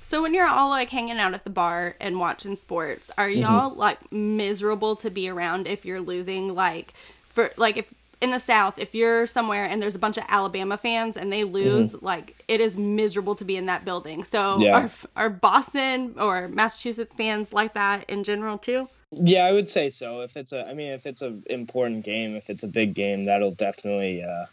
so 0.06 0.22
when 0.22 0.36
you're 0.36 0.48
all 0.48 0.70
like 0.70 0.92
hanging 0.92 1.18
out 1.18 1.34
at 1.34 1.44
the 1.44 1.50
bar 1.50 1.96
and 2.00 2.20
watching 2.20 2.56
sports 2.56 3.10
are 3.18 3.28
mm-hmm. 3.28 3.42
y'all 3.42 3.72
mm-hmm. 3.72 3.80
like 3.80 4.12
miserable 4.12 4.96
to 4.98 5.10
be 5.10 5.28
around 5.28 5.68
if 5.68 5.84
you're 5.84 6.00
losing 6.00 6.54
like 6.54 6.94
for 7.30 7.52
like 7.58 7.78
if 7.78 7.92
in 8.22 8.32
the 8.32 8.40
South, 8.40 8.80
if 8.80 8.96
you're 8.96 9.28
somewhere 9.28 9.66
and 9.66 9.82
there's 9.82 9.96
a 9.96 10.00
bunch 10.00 10.18
of 10.18 10.24
Alabama 10.30 10.78
fans 10.78 11.18
and 11.18 11.34
they 11.34 11.44
lose, 11.44 11.94
mm-hmm. 11.94 12.06
like 12.06 12.44
it 12.48 12.62
is 12.62 12.78
miserable 12.78 13.36
to 13.36 13.44
be 13.44 13.58
in 13.58 13.66
that 13.66 13.84
building. 13.84 14.24
So 14.24 14.60
yeah. 14.60 14.78
are 14.78 14.92
are 15.16 15.30
Boston 15.30 16.16
or 16.18 16.48
Massachusetts 16.50 17.14
fans 17.14 17.52
like 17.52 17.74
that 17.74 18.10
in 18.10 18.24
general 18.24 18.58
too? 18.58 18.88
Yeah, 19.12 19.46
I 19.46 19.54
would 19.54 19.70
say 19.70 19.90
so. 19.90 20.22
If 20.22 20.38
it's 20.38 20.54
a, 20.54 20.68
I 20.68 20.74
mean, 20.74 20.92
if 20.92 21.06
it's 21.06 21.22
an 21.22 21.44
important 21.48 22.06
game, 22.06 22.36
if 22.36 22.50
it's 22.50 22.64
a 22.64 22.68
big 22.68 22.94
game, 22.94 23.24
that'll 23.24 23.52
definitely. 23.52 24.24
Uh, 24.24 24.46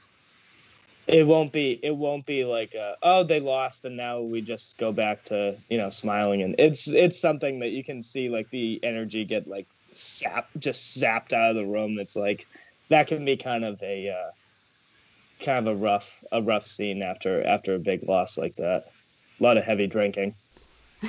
it 1.06 1.26
won't 1.26 1.52
be. 1.52 1.78
It 1.82 1.96
won't 1.96 2.26
be 2.26 2.44
like, 2.44 2.76
oh, 3.02 3.24
they 3.24 3.40
lost, 3.40 3.84
and 3.84 3.96
now 3.96 4.20
we 4.20 4.40
just 4.40 4.78
go 4.78 4.92
back 4.92 5.24
to 5.24 5.56
you 5.68 5.78
know 5.78 5.90
smiling, 5.90 6.42
and 6.42 6.54
it's 6.58 6.88
it's 6.88 7.20
something 7.20 7.60
that 7.60 7.70
you 7.70 7.82
can 7.82 8.02
see 8.02 8.28
like 8.28 8.50
the 8.50 8.80
energy 8.82 9.24
get 9.24 9.46
like 9.46 9.66
zapped, 9.92 10.58
just 10.58 10.98
zapped 10.98 11.32
out 11.32 11.50
of 11.50 11.56
the 11.56 11.66
room. 11.66 11.98
It's 11.98 12.16
like 12.16 12.46
that 12.88 13.08
can 13.08 13.24
be 13.24 13.36
kind 13.36 13.64
of 13.64 13.82
a 13.82 14.10
uh, 14.10 14.30
kind 15.44 15.66
of 15.66 15.74
a 15.74 15.76
rough 15.76 16.24
a 16.30 16.40
rough 16.40 16.66
scene 16.66 17.02
after 17.02 17.44
after 17.44 17.74
a 17.74 17.78
big 17.78 18.08
loss 18.08 18.38
like 18.38 18.56
that. 18.56 18.86
A 19.40 19.42
lot 19.42 19.56
of 19.56 19.64
heavy 19.64 19.86
drinking. 19.86 20.34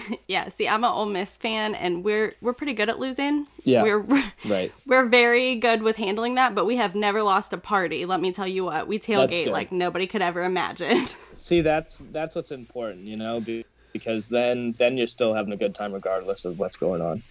yeah, 0.28 0.50
see, 0.50 0.68
I'm 0.68 0.84
an 0.84 0.91
Ole 0.91 1.06
Miss 1.06 1.38
fan, 1.38 1.76
and 1.76 2.04
we're 2.04 2.36
we're 2.41 2.54
pretty 2.54 2.74
good 2.74 2.89
at 2.89 3.00
losing. 3.00 3.48
Yeah, 3.64 3.84
we're 3.84 4.00
right. 4.46 4.72
We're 4.86 5.08
very 5.08 5.56
good 5.56 5.82
with 5.84 5.98
handling 5.98 6.36
that, 6.36 6.56
but 6.56 6.66
we 6.66 6.78
have 6.78 6.96
never 6.96 7.24
lost 7.24 7.54
a 7.54 7.58
party. 7.58 8.06
Let 8.06 8.22
me 8.22 8.32
tell 8.32 8.48
you 8.48 8.66
what, 8.66 8.88
we 8.88 9.00
tailgate 9.00 9.52
like 9.52 9.72
nobody 9.72 10.08
could 10.08 10.22
ever 10.22 10.44
imagine. 10.44 11.06
see, 11.34 11.62
that's 11.62 12.00
that's 12.12 12.36
what's 12.36 12.52
important, 12.52 13.06
you 13.06 13.18
know, 13.18 13.44
because 13.91 14.30
then 14.30 14.74
then 14.74 14.98
you're 14.98 15.08
still 15.08 15.34
having 15.34 15.54
a 15.54 15.58
good 15.58 15.76
time 15.76 15.94
regardless 15.94 16.46
of 16.46 16.60
what's 16.60 16.78
going 16.78 17.02
on. 17.02 17.24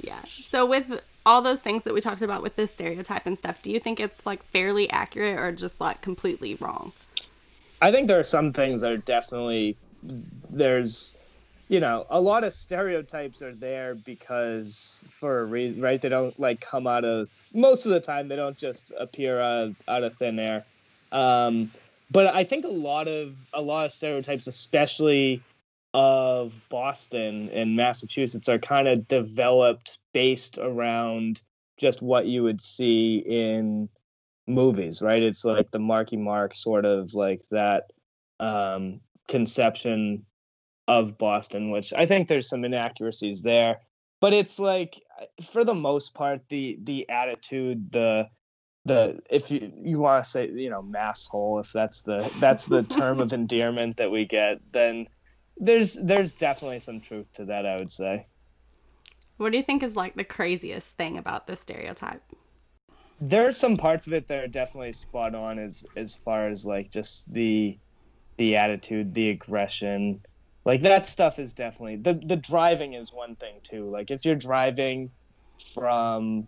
Yeah. 0.00 0.22
So 0.24 0.64
with 0.64 1.00
all 1.26 1.42
those 1.42 1.60
things 1.60 1.82
that 1.84 1.92
we 1.92 2.00
talked 2.00 2.22
about 2.22 2.42
with 2.42 2.56
this 2.56 2.72
stereotype 2.72 3.26
and 3.26 3.36
stuff, 3.36 3.60
do 3.62 3.70
you 3.70 3.80
think 3.80 4.00
it's 4.00 4.24
like 4.24 4.42
fairly 4.44 4.88
accurate 4.90 5.38
or 5.38 5.52
just 5.52 5.80
like 5.80 6.00
completely 6.00 6.54
wrong? 6.54 6.92
I 7.80 7.92
think 7.92 8.08
there 8.08 8.18
are 8.18 8.24
some 8.24 8.52
things 8.52 8.80
that 8.80 8.90
are 8.92 8.96
definitely 8.96 9.76
there's 10.02 11.17
you 11.68 11.80
know 11.80 12.06
a 12.10 12.20
lot 12.20 12.44
of 12.44 12.54
stereotypes 12.54 13.42
are 13.42 13.54
there 13.54 13.94
because 13.94 15.04
for 15.08 15.40
a 15.40 15.44
reason 15.44 15.80
right 15.80 16.00
they 16.00 16.08
don't 16.08 16.38
like 16.40 16.60
come 16.60 16.86
out 16.86 17.04
of 17.04 17.28
most 17.54 17.86
of 17.86 17.92
the 17.92 18.00
time 18.00 18.28
they 18.28 18.36
don't 18.36 18.56
just 18.56 18.92
appear 18.98 19.40
out 19.40 19.68
of, 19.68 19.76
out 19.88 20.02
of 20.02 20.14
thin 20.16 20.38
air 20.38 20.64
um, 21.12 21.70
but 22.10 22.34
i 22.34 22.42
think 22.42 22.64
a 22.64 22.68
lot 22.68 23.06
of 23.06 23.34
a 23.52 23.60
lot 23.60 23.86
of 23.86 23.92
stereotypes 23.92 24.46
especially 24.46 25.42
of 25.94 26.60
Boston 26.68 27.48
and 27.50 27.76
Massachusetts 27.76 28.48
are 28.48 28.58
kind 28.58 28.88
of 28.88 29.08
developed 29.08 29.98
based 30.12 30.58
around 30.58 31.42
just 31.78 32.02
what 32.02 32.26
you 32.26 32.42
would 32.42 32.60
see 32.60 33.18
in 33.26 33.88
movies, 34.46 35.00
right? 35.00 35.22
It's 35.22 35.44
like 35.44 35.70
the 35.70 35.78
Marky 35.78 36.16
Mark 36.16 36.54
sort 36.54 36.84
of 36.84 37.14
like 37.14 37.40
that 37.50 37.90
um, 38.40 39.00
conception 39.28 40.24
of 40.88 41.18
Boston, 41.18 41.70
which 41.70 41.92
I 41.92 42.06
think 42.06 42.26
there's 42.26 42.48
some 42.48 42.64
inaccuracies 42.64 43.42
there. 43.42 43.80
But 44.20 44.32
it's 44.32 44.58
like, 44.58 45.00
for 45.52 45.62
the 45.62 45.74
most 45.74 46.14
part, 46.14 46.40
the 46.48 46.78
the 46.82 47.08
attitude, 47.08 47.92
the 47.92 48.28
the 48.84 49.20
if 49.30 49.50
you 49.50 49.70
you 49.84 50.00
want 50.00 50.24
to 50.24 50.28
say 50.28 50.50
you 50.50 50.70
know 50.70 50.82
masshole, 50.82 51.60
if 51.60 51.70
that's 51.72 52.02
the 52.02 52.28
that's 52.40 52.64
the 52.64 52.82
term 52.82 53.20
of 53.20 53.32
endearment 53.40 53.98
that 53.98 54.10
we 54.10 54.24
get, 54.24 54.60
then 54.72 55.06
there's 55.58 55.94
there's 55.94 56.34
definitely 56.34 56.80
some 56.80 57.00
truth 57.00 57.30
to 57.34 57.44
that, 57.44 57.66
I 57.66 57.76
would 57.76 57.92
say. 57.92 58.26
What 59.36 59.52
do 59.52 59.58
you 59.58 59.62
think 59.62 59.84
is 59.84 59.94
like 59.94 60.16
the 60.16 60.24
craziest 60.24 60.96
thing 60.96 61.16
about 61.16 61.46
this 61.46 61.60
stereotype? 61.60 62.22
There 63.20 63.46
are 63.46 63.52
some 63.52 63.76
parts 63.76 64.06
of 64.06 64.12
it 64.12 64.26
that 64.28 64.42
are 64.42 64.48
definitely 64.48 64.92
spot 64.92 65.34
on 65.34 65.60
as 65.60 65.84
as 65.96 66.16
far 66.16 66.48
as 66.48 66.66
like 66.66 66.90
just 66.90 67.32
the 67.32 67.78
the 68.38 68.56
attitude, 68.56 69.14
the 69.14 69.30
aggression. 69.30 70.22
Like 70.68 70.82
that 70.82 71.06
stuff 71.06 71.38
is 71.38 71.54
definitely 71.54 71.96
the 71.96 72.14
the 72.24 72.36
driving 72.36 72.92
is 72.92 73.12
one 73.12 73.34
thing 73.36 73.56
too. 73.62 73.90
Like 73.90 74.10
if 74.10 74.24
you're 74.24 74.36
driving 74.36 75.10
from 75.72 76.46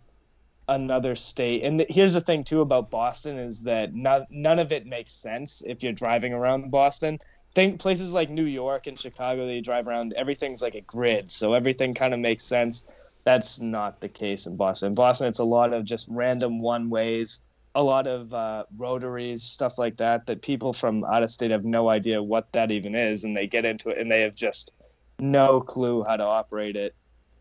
another 0.68 1.16
state 1.16 1.64
and 1.64 1.84
here's 1.88 2.12
the 2.12 2.20
thing 2.20 2.44
too 2.44 2.60
about 2.60 2.90
Boston 2.90 3.38
is 3.38 3.62
that 3.62 3.92
not, 3.92 4.30
none 4.30 4.60
of 4.60 4.70
it 4.70 4.86
makes 4.86 5.12
sense 5.12 5.64
if 5.66 5.82
you're 5.82 5.92
driving 5.92 6.32
around 6.32 6.70
Boston 6.70 7.18
think 7.54 7.80
places 7.80 8.12
like 8.12 8.30
New 8.30 8.44
York 8.44 8.86
and 8.86 8.98
Chicago, 8.98 9.46
they 9.46 9.60
drive 9.60 9.88
around, 9.88 10.12
everything's 10.14 10.62
like 10.62 10.74
a 10.74 10.80
grid, 10.82 11.30
so 11.30 11.54
everything 11.54 11.94
kind 11.94 12.14
of 12.14 12.20
makes 12.20 12.44
sense. 12.44 12.86
That's 13.24 13.60
not 13.60 14.00
the 14.00 14.08
case 14.08 14.46
in 14.46 14.56
Boston. 14.56 14.88
In 14.88 14.94
Boston, 14.94 15.28
it's 15.28 15.40
a 15.40 15.44
lot 15.44 15.74
of 15.74 15.84
just 15.84 16.08
random 16.10 16.60
one 16.60 16.90
ways, 16.90 17.42
a 17.74 17.82
lot 17.82 18.06
of 18.06 18.32
uh, 18.34 18.64
rotaries, 18.76 19.42
stuff 19.42 19.78
like 19.78 19.96
that, 19.98 20.26
that 20.26 20.42
people 20.42 20.72
from 20.72 21.04
out 21.04 21.22
of 21.22 21.30
state 21.30 21.50
have 21.50 21.64
no 21.64 21.88
idea 21.88 22.22
what 22.22 22.50
that 22.52 22.70
even 22.70 22.94
is, 22.94 23.24
and 23.24 23.36
they 23.36 23.46
get 23.46 23.64
into 23.64 23.90
it 23.90 23.98
and 23.98 24.10
they 24.10 24.22
have 24.22 24.34
just 24.34 24.72
no 25.18 25.60
clue 25.60 26.02
how 26.02 26.16
to 26.16 26.24
operate 26.24 26.76
it. 26.76 26.94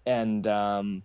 and 0.06 0.46
um, 0.48 1.04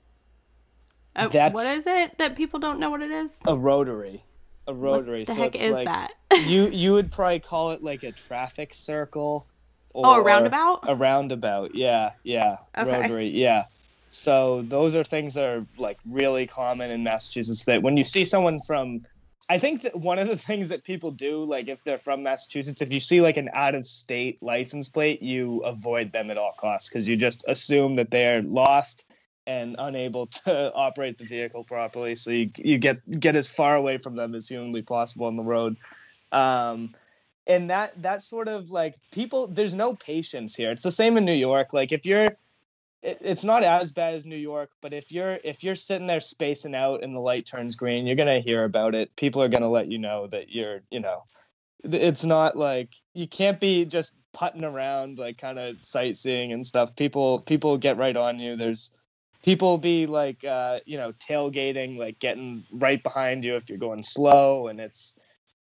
Uh, 1.17 1.29
That's- 1.29 1.55
what 1.55 1.77
is 1.77 1.87
it 1.87 2.19
that 2.19 2.37
people 2.37 2.59
don't 2.61 2.79
know 2.81 2.91
what 2.91 3.01
it 3.03 3.11
is? 3.11 3.39
a 3.47 3.57
rotary. 3.57 4.23
A 4.67 4.75
rotary. 4.75 5.21
What 5.21 5.27
the 5.29 5.35
so 5.35 5.41
heck 5.43 5.55
it's 5.55 5.65
is 5.65 5.73
like, 5.73 5.87
that? 5.87 6.13
you 6.47 6.69
you 6.73 6.93
would 6.93 7.13
probably 7.13 7.41
call 7.41 7.71
it 7.73 7.83
like 7.83 8.03
a 8.03 8.13
traffic 8.13 8.73
circle. 8.75 9.47
oh, 9.95 10.21
a 10.21 10.23
roundabout? 10.23 10.81
A 10.89 10.95
roundabout. 10.95 11.75
Yeah, 11.75 12.13
yeah. 12.25 12.57
Okay. 12.77 12.91
Rotary. 13.01 13.29
Yeah. 13.29 13.65
So 14.09 14.63
those 14.63 14.95
are 14.95 15.05
things 15.05 15.35
that 15.35 15.45
are 15.45 15.67
like 15.77 15.99
really 16.09 16.47
common 16.47 16.91
in 16.91 17.03
Massachusetts. 17.05 17.65
That 17.65 17.83
when 17.83 17.97
you 17.97 18.05
see 18.05 18.25
someone 18.25 18.61
from, 18.61 19.05
I 19.49 19.59
think 19.59 19.83
that 19.83 19.97
one 19.97 20.19
of 20.19 20.29
the 20.29 20.37
things 20.49 20.69
that 20.71 20.85
people 20.85 21.11
do, 21.11 21.45
like 21.45 21.69
if 21.69 21.85
they're 21.85 21.99
from 21.99 22.23
Massachusetts, 22.23 22.83
if 22.83 22.93
you 22.93 23.01
see 23.01 23.21
like 23.21 23.37
an 23.37 23.51
out 23.53 23.75
of 23.75 23.87
state 23.87 24.43
license 24.43 24.89
plate, 24.89 25.23
you 25.23 25.61
avoid 25.65 26.13
them 26.13 26.31
at 26.31 26.39
all 26.39 26.55
costs 26.59 26.89
because 26.89 27.09
you 27.09 27.17
just 27.17 27.45
assume 27.49 27.97
that 27.97 28.11
they're 28.11 28.43
lost 28.43 29.05
and 29.47 29.77
unable 29.79 30.27
to 30.45 30.73
operate 30.75 31.19
the 31.19 31.25
vehicle 31.25 31.65
properly. 31.65 32.15
So 32.15 32.31
you 32.31 32.51
you 32.57 32.79
get 32.79 33.21
get 33.21 33.37
as 33.37 33.49
far 33.49 33.77
away 33.77 33.99
from 33.99 34.17
them 34.17 34.35
as 34.35 34.49
humanly 34.49 34.83
possible 34.83 35.27
on 35.27 35.37
the 35.37 35.43
road. 35.43 35.77
Um, 36.33 36.95
and 37.47 37.69
that 37.69 38.01
that 38.03 38.23
sort 38.23 38.49
of 38.49 38.71
like 38.71 38.97
people 39.13 39.47
there's 39.47 39.75
no 39.75 39.95
patience 39.95 40.55
here. 40.55 40.71
It's 40.71 40.83
the 40.83 40.91
same 40.91 41.17
in 41.17 41.25
New 41.25 41.35
York. 41.35 41.73
Like 41.73 41.93
if 41.93 42.07
you're 42.07 42.37
it, 43.05 43.19
it's 43.21 43.45
not 43.45 43.63
as 43.63 43.93
bad 43.93 44.15
as 44.15 44.25
New 44.25 44.37
York, 44.37 44.71
but 44.81 44.93
if 44.93 45.13
you're 45.13 45.39
if 45.45 45.63
you're 45.63 45.75
sitting 45.75 46.07
there 46.07 46.21
spacing 46.21 46.75
out 46.75 47.03
and 47.05 47.15
the 47.15 47.21
light 47.21 47.47
turns 47.47 47.77
green, 47.77 48.07
you're 48.07 48.17
gonna 48.17 48.41
hear 48.41 48.65
about 48.65 48.95
it. 48.95 49.15
People 49.17 49.43
are 49.43 49.49
gonna 49.49 49.71
let 49.71 49.89
you 49.89 49.99
know 49.99 50.27
that 50.29 50.51
you're, 50.51 50.81
you 50.91 51.01
know, 51.01 51.25
it's 51.85 52.25
not 52.25 52.57
like 52.57 52.89
you 53.13 53.29
can't 53.29 53.61
be 53.61 53.85
just 53.85 54.15
putting 54.33 54.65
around 54.65 55.19
like 55.19 55.37
kind 55.37 55.59
of 55.59 55.83
sightseeing 55.85 56.53
and 56.53 56.67
stuff. 56.67 56.97
People 56.97 57.41
people 57.41 57.77
get 57.77 57.99
right 57.99 58.17
on 58.17 58.39
you. 58.39 58.57
There's 58.57 58.91
people 59.43 59.77
be 59.77 60.07
like 60.07 60.43
uh, 60.43 60.81
you 60.87 60.97
know 60.97 61.13
tailgating, 61.13 61.99
like 61.99 62.19
getting 62.19 62.65
right 62.73 63.03
behind 63.03 63.45
you 63.45 63.57
if 63.57 63.69
you're 63.69 63.79
going 63.79 64.03
slow, 64.03 64.69
and 64.69 64.81
it's 64.81 65.19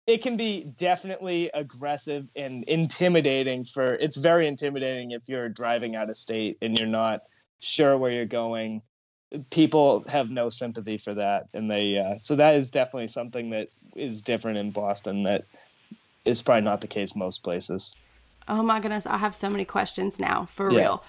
it 0.05 0.21
can 0.21 0.37
be 0.37 0.65
definitely 0.77 1.49
aggressive 1.55 2.27
and 2.35 2.63
intimidating 2.65 3.63
for 3.63 3.95
it's 3.95 4.17
very 4.17 4.47
intimidating 4.47 5.11
if 5.11 5.27
you're 5.27 5.49
driving 5.49 5.95
out 5.95 6.09
of 6.09 6.17
state 6.17 6.57
and 6.61 6.77
you're 6.77 6.87
not 6.87 7.21
sure 7.62 7.97
where 7.97 8.12
you're 8.12 8.26
going 8.26 8.82
people 9.49 10.03
have 10.09 10.30
no 10.30 10.49
sympathy 10.49 10.97
for 10.97 11.14
that 11.14 11.47
and 11.53 11.72
they 11.72 11.97
uh, 11.97 12.18
so 12.18 12.36
that 12.36 12.55
is 12.55 12.70
definitely 12.70 13.07
something 13.07 13.51
that 13.51 13.70
is 13.95 14.22
different 14.22 14.57
in 14.57 14.72
boston 14.72 15.24
that 15.24 15.45
is 16.26 16.41
probably 16.41 16.62
not 16.62 16.82
the 16.82 16.88
case 16.88 17.16
most 17.16 17.41
places 17.43 17.95
Oh 18.47 18.64
my 18.64 18.80
goodness, 18.80 19.05
I 19.05 19.18
have 19.18 19.36
so 19.36 19.49
many 19.51 19.64
questions 19.66 20.20
now, 20.20 20.45
for 20.51 20.72
Yeah. 20.72 20.80
real. 20.80 21.03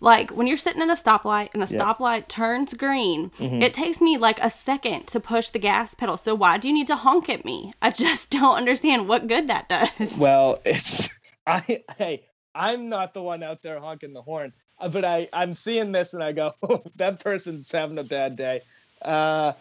Like 0.00 0.30
when 0.30 0.46
you're 0.46 0.58
sitting 0.58 0.82
in 0.82 0.90
a 0.90 0.94
stoplight 0.94 1.48
and 1.54 1.62
the 1.62 1.74
Yeah. 1.74 1.80
Mm-hmm. 1.80 2.02
stoplight 2.04 2.28
turns 2.28 2.74
green, 2.74 3.32
it 3.40 3.72
takes 3.72 4.00
me 4.02 4.18
like 4.18 4.38
a 4.40 4.50
second 4.50 5.06
to 5.08 5.18
push 5.18 5.48
the 5.48 5.58
gas 5.58 5.94
pedal. 5.94 6.18
So 6.18 6.34
why 6.34 6.58
do 6.58 6.68
you 6.68 6.74
need 6.74 6.86
to 6.88 6.96
honk 6.96 7.28
at 7.30 7.44
me? 7.44 7.72
I 7.80 7.90
just 7.90 8.30
don't 8.38 8.56
understand 8.56 9.08
what 9.08 9.26
good 9.26 9.48
that 9.48 9.68
does. 9.68 10.16
well 10.18 10.60
it's 10.66 11.18
i 11.46 11.82
hey 11.96 12.26
i'm 12.54 12.88
not 12.90 13.14
the 13.14 13.22
one 13.22 13.42
out 13.42 13.62
there 13.62 13.80
honking 13.80 14.12
the 14.12 14.22
horn 14.22 14.52
but 14.88 15.04
i 15.04 15.28
i'm 15.32 15.54
seeing 15.54 15.92
this 15.92 16.14
and 16.14 16.22
i 16.22 16.32
go 16.32 16.52
oh, 16.68 16.82
that 16.96 17.20
person's 17.20 17.70
having 17.70 17.98
a 17.98 18.04
bad 18.04 18.36
day 18.36 18.60
uh 19.04 19.52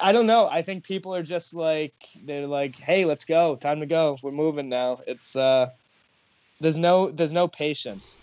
I- 0.00 0.12
don't 0.12 0.26
know. 0.26 0.48
I 0.50 0.62
think 0.62 0.84
people 0.84 1.14
are 1.14 1.22
just 1.22 1.54
like 1.54 1.94
they're 2.24 2.48
like, 2.48 2.76
"Hey, 2.76 3.04
let's 3.04 3.24
go. 3.24 3.56
Time 3.56 3.80
to 3.80 3.86
go. 3.86 4.18
We're 4.22 4.32
moving 4.32 4.68
now." 4.68 4.98
It's 5.06 5.36
uh 5.36 5.68
there's 6.60 6.78
no 6.78 7.10
there's 7.10 7.32
no 7.32 7.48
patience. 7.48 8.22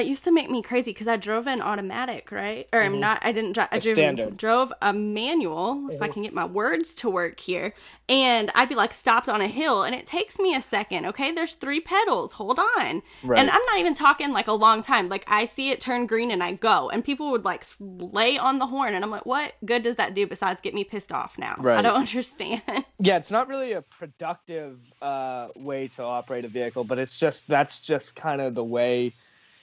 It 0.00 0.06
used 0.06 0.24
to 0.24 0.32
make 0.32 0.50
me 0.50 0.62
crazy 0.62 0.90
because 0.92 1.08
I 1.08 1.16
drove 1.16 1.46
an 1.46 1.60
automatic, 1.60 2.30
right? 2.32 2.68
Or 2.72 2.80
I'm 2.82 3.00
not. 3.00 3.20
I 3.22 3.32
didn't 3.32 3.52
drive. 3.52 3.68
I 3.72 3.76
Mm-hmm. 3.78 3.82
Drove, 3.86 3.94
standard. 3.94 4.26
Mm-hmm. 4.28 4.36
drove 4.36 4.72
a 4.82 4.92
manual. 4.92 5.88
If 5.90 6.02
I 6.02 6.08
can 6.08 6.22
get 6.22 6.32
my 6.34 6.44
words 6.44 6.94
to 6.96 7.10
work 7.10 7.40
here, 7.40 7.74
and 8.08 8.50
I'd 8.54 8.68
be 8.68 8.74
like 8.74 8.92
stopped 8.92 9.28
on 9.28 9.40
a 9.40 9.48
hill, 9.48 9.82
and 9.82 9.94
it 9.94 10.06
takes 10.06 10.38
me 10.38 10.54
a 10.54 10.60
second. 10.60 11.06
Okay, 11.06 11.32
there's 11.32 11.54
three 11.54 11.80
pedals. 11.80 12.32
Hold 12.32 12.58
on, 12.58 13.02
Right. 13.22 13.38
and 13.38 13.50
I'm 13.50 13.64
not 13.66 13.78
even 13.78 13.94
talking 13.94 14.32
like 14.32 14.48
a 14.48 14.52
long 14.52 14.82
time. 14.82 15.08
Like 15.08 15.24
I 15.28 15.44
see 15.46 15.70
it 15.70 15.80
turn 15.80 16.06
green, 16.06 16.30
and 16.30 16.42
I 16.42 16.52
go, 16.52 16.90
and 16.90 17.04
people 17.04 17.30
would 17.32 17.44
like 17.44 17.64
lay 17.80 18.38
on 18.38 18.58
the 18.58 18.66
horn, 18.66 18.94
and 18.94 19.04
I'm 19.04 19.10
like, 19.10 19.26
what 19.26 19.54
good 19.64 19.82
does 19.82 19.96
that 19.96 20.14
do 20.14 20.26
besides 20.26 20.60
get 20.60 20.74
me 20.74 20.84
pissed 20.84 21.12
off 21.12 21.38
now? 21.38 21.56
Right. 21.58 21.78
I 21.78 21.82
don't 21.82 21.96
understand. 22.06 22.62
Yeah, 22.98 23.16
it's 23.16 23.30
not 23.30 23.48
really 23.48 23.72
a 23.72 23.82
productive 23.82 24.78
uh, 25.02 25.48
way 25.56 25.88
to 25.88 26.02
operate 26.02 26.44
a 26.44 26.48
vehicle, 26.48 26.84
but 26.84 26.98
it's 26.98 27.18
just 27.18 27.46
that's 27.48 27.80
just 27.80 28.16
kind 28.16 28.40
of 28.40 28.54
the 28.54 28.64
way. 28.64 29.14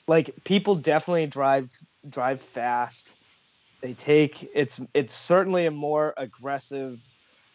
Like 0.07 0.31
people 0.43 0.75
definitely 0.75 1.27
drive 1.27 1.71
drive 2.09 2.41
fast. 2.41 3.15
They 3.81 3.93
take 3.93 4.49
it's 4.53 4.81
it's 4.93 5.13
certainly 5.13 5.65
a 5.65 5.71
more 5.71 6.13
aggressive 6.17 6.99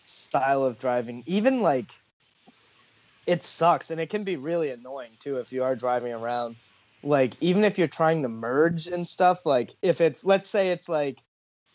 style 0.04 0.62
of 0.62 0.78
driving. 0.78 1.22
Even 1.26 1.60
like 1.60 1.90
it 3.26 3.42
sucks 3.42 3.90
and 3.90 4.00
it 4.00 4.08
can 4.08 4.24
be 4.24 4.36
really 4.36 4.70
annoying 4.70 5.12
too 5.18 5.36
if 5.36 5.52
you 5.52 5.62
are 5.62 5.76
driving 5.76 6.12
around. 6.12 6.56
Like 7.02 7.34
even 7.40 7.64
if 7.64 7.78
you're 7.78 7.86
trying 7.86 8.22
to 8.22 8.28
merge 8.28 8.86
and 8.86 9.06
stuff, 9.06 9.44
like 9.44 9.74
if 9.82 10.00
it's 10.00 10.24
let's 10.24 10.48
say 10.48 10.70
it's 10.70 10.88
like 10.88 11.22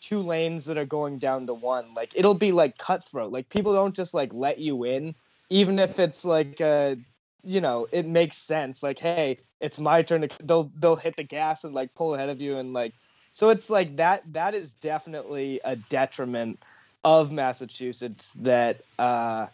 two 0.04 0.18
lanes 0.18 0.66
that 0.66 0.76
are 0.76 0.84
going 0.84 1.18
down 1.18 1.46
to 1.46 1.54
one 1.54 1.94
like 1.94 2.12
it'll 2.14 2.34
be 2.34 2.52
like 2.52 2.76
cutthroat 2.76 3.32
like 3.32 3.48
people 3.48 3.72
don't 3.72 3.96
just 3.96 4.12
like 4.12 4.30
let 4.34 4.58
you 4.58 4.84
in 4.84 5.14
even 5.48 5.78
if 5.78 5.98
it's 5.98 6.26
like 6.26 6.60
uh 6.60 6.94
you 7.44 7.60
know 7.60 7.86
it 7.92 8.06
makes 8.06 8.36
sense 8.36 8.82
like 8.82 8.98
hey 8.98 9.38
it's 9.60 9.78
my 9.78 10.02
turn 10.02 10.22
to 10.22 10.28
they'll 10.42 10.70
they'll 10.78 10.96
hit 10.96 11.16
the 11.16 11.22
gas 11.22 11.64
and 11.64 11.74
like 11.74 11.94
pull 11.94 12.14
ahead 12.14 12.28
of 12.28 12.40
you 12.40 12.58
and 12.58 12.72
like 12.72 12.92
so 13.30 13.50
it's 13.50 13.70
like 13.70 13.96
that 13.96 14.22
that 14.32 14.54
is 14.54 14.74
definitely 14.74 15.60
a 15.64 15.76
detriment 15.76 16.62
of 17.04 17.30
massachusetts 17.32 18.32
that 18.36 18.82
uh 18.98 19.46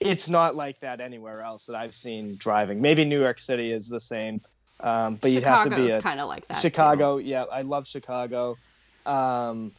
it's 0.00 0.28
not 0.28 0.56
like 0.56 0.78
that 0.80 1.00
anywhere 1.00 1.42
else 1.42 1.66
that 1.66 1.76
i've 1.76 1.94
seen 1.94 2.36
driving 2.36 2.80
maybe 2.80 3.04
new 3.04 3.20
york 3.20 3.38
city 3.38 3.72
is 3.72 3.88
the 3.88 4.00
same 4.00 4.40
um 4.80 5.16
but 5.20 5.30
you'd 5.30 5.42
have 5.42 5.64
to 5.64 5.70
be 5.70 5.90
kind 6.02 6.20
of 6.20 6.28
like 6.28 6.46
that. 6.48 6.54
too. 6.54 6.60
Chicago, 6.60 7.18
yeah, 7.18 7.44
I 7.44 7.62
love 7.62 7.86
Chicago. 7.86 8.58
Um, 9.06 9.72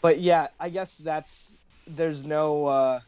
but 0.00 0.20
yeah, 0.20 0.48
I 0.58 0.68
guess 0.68 0.96
that's 0.96 1.58
there's 1.86 2.24
no 2.24 2.66
uh, 2.66 3.00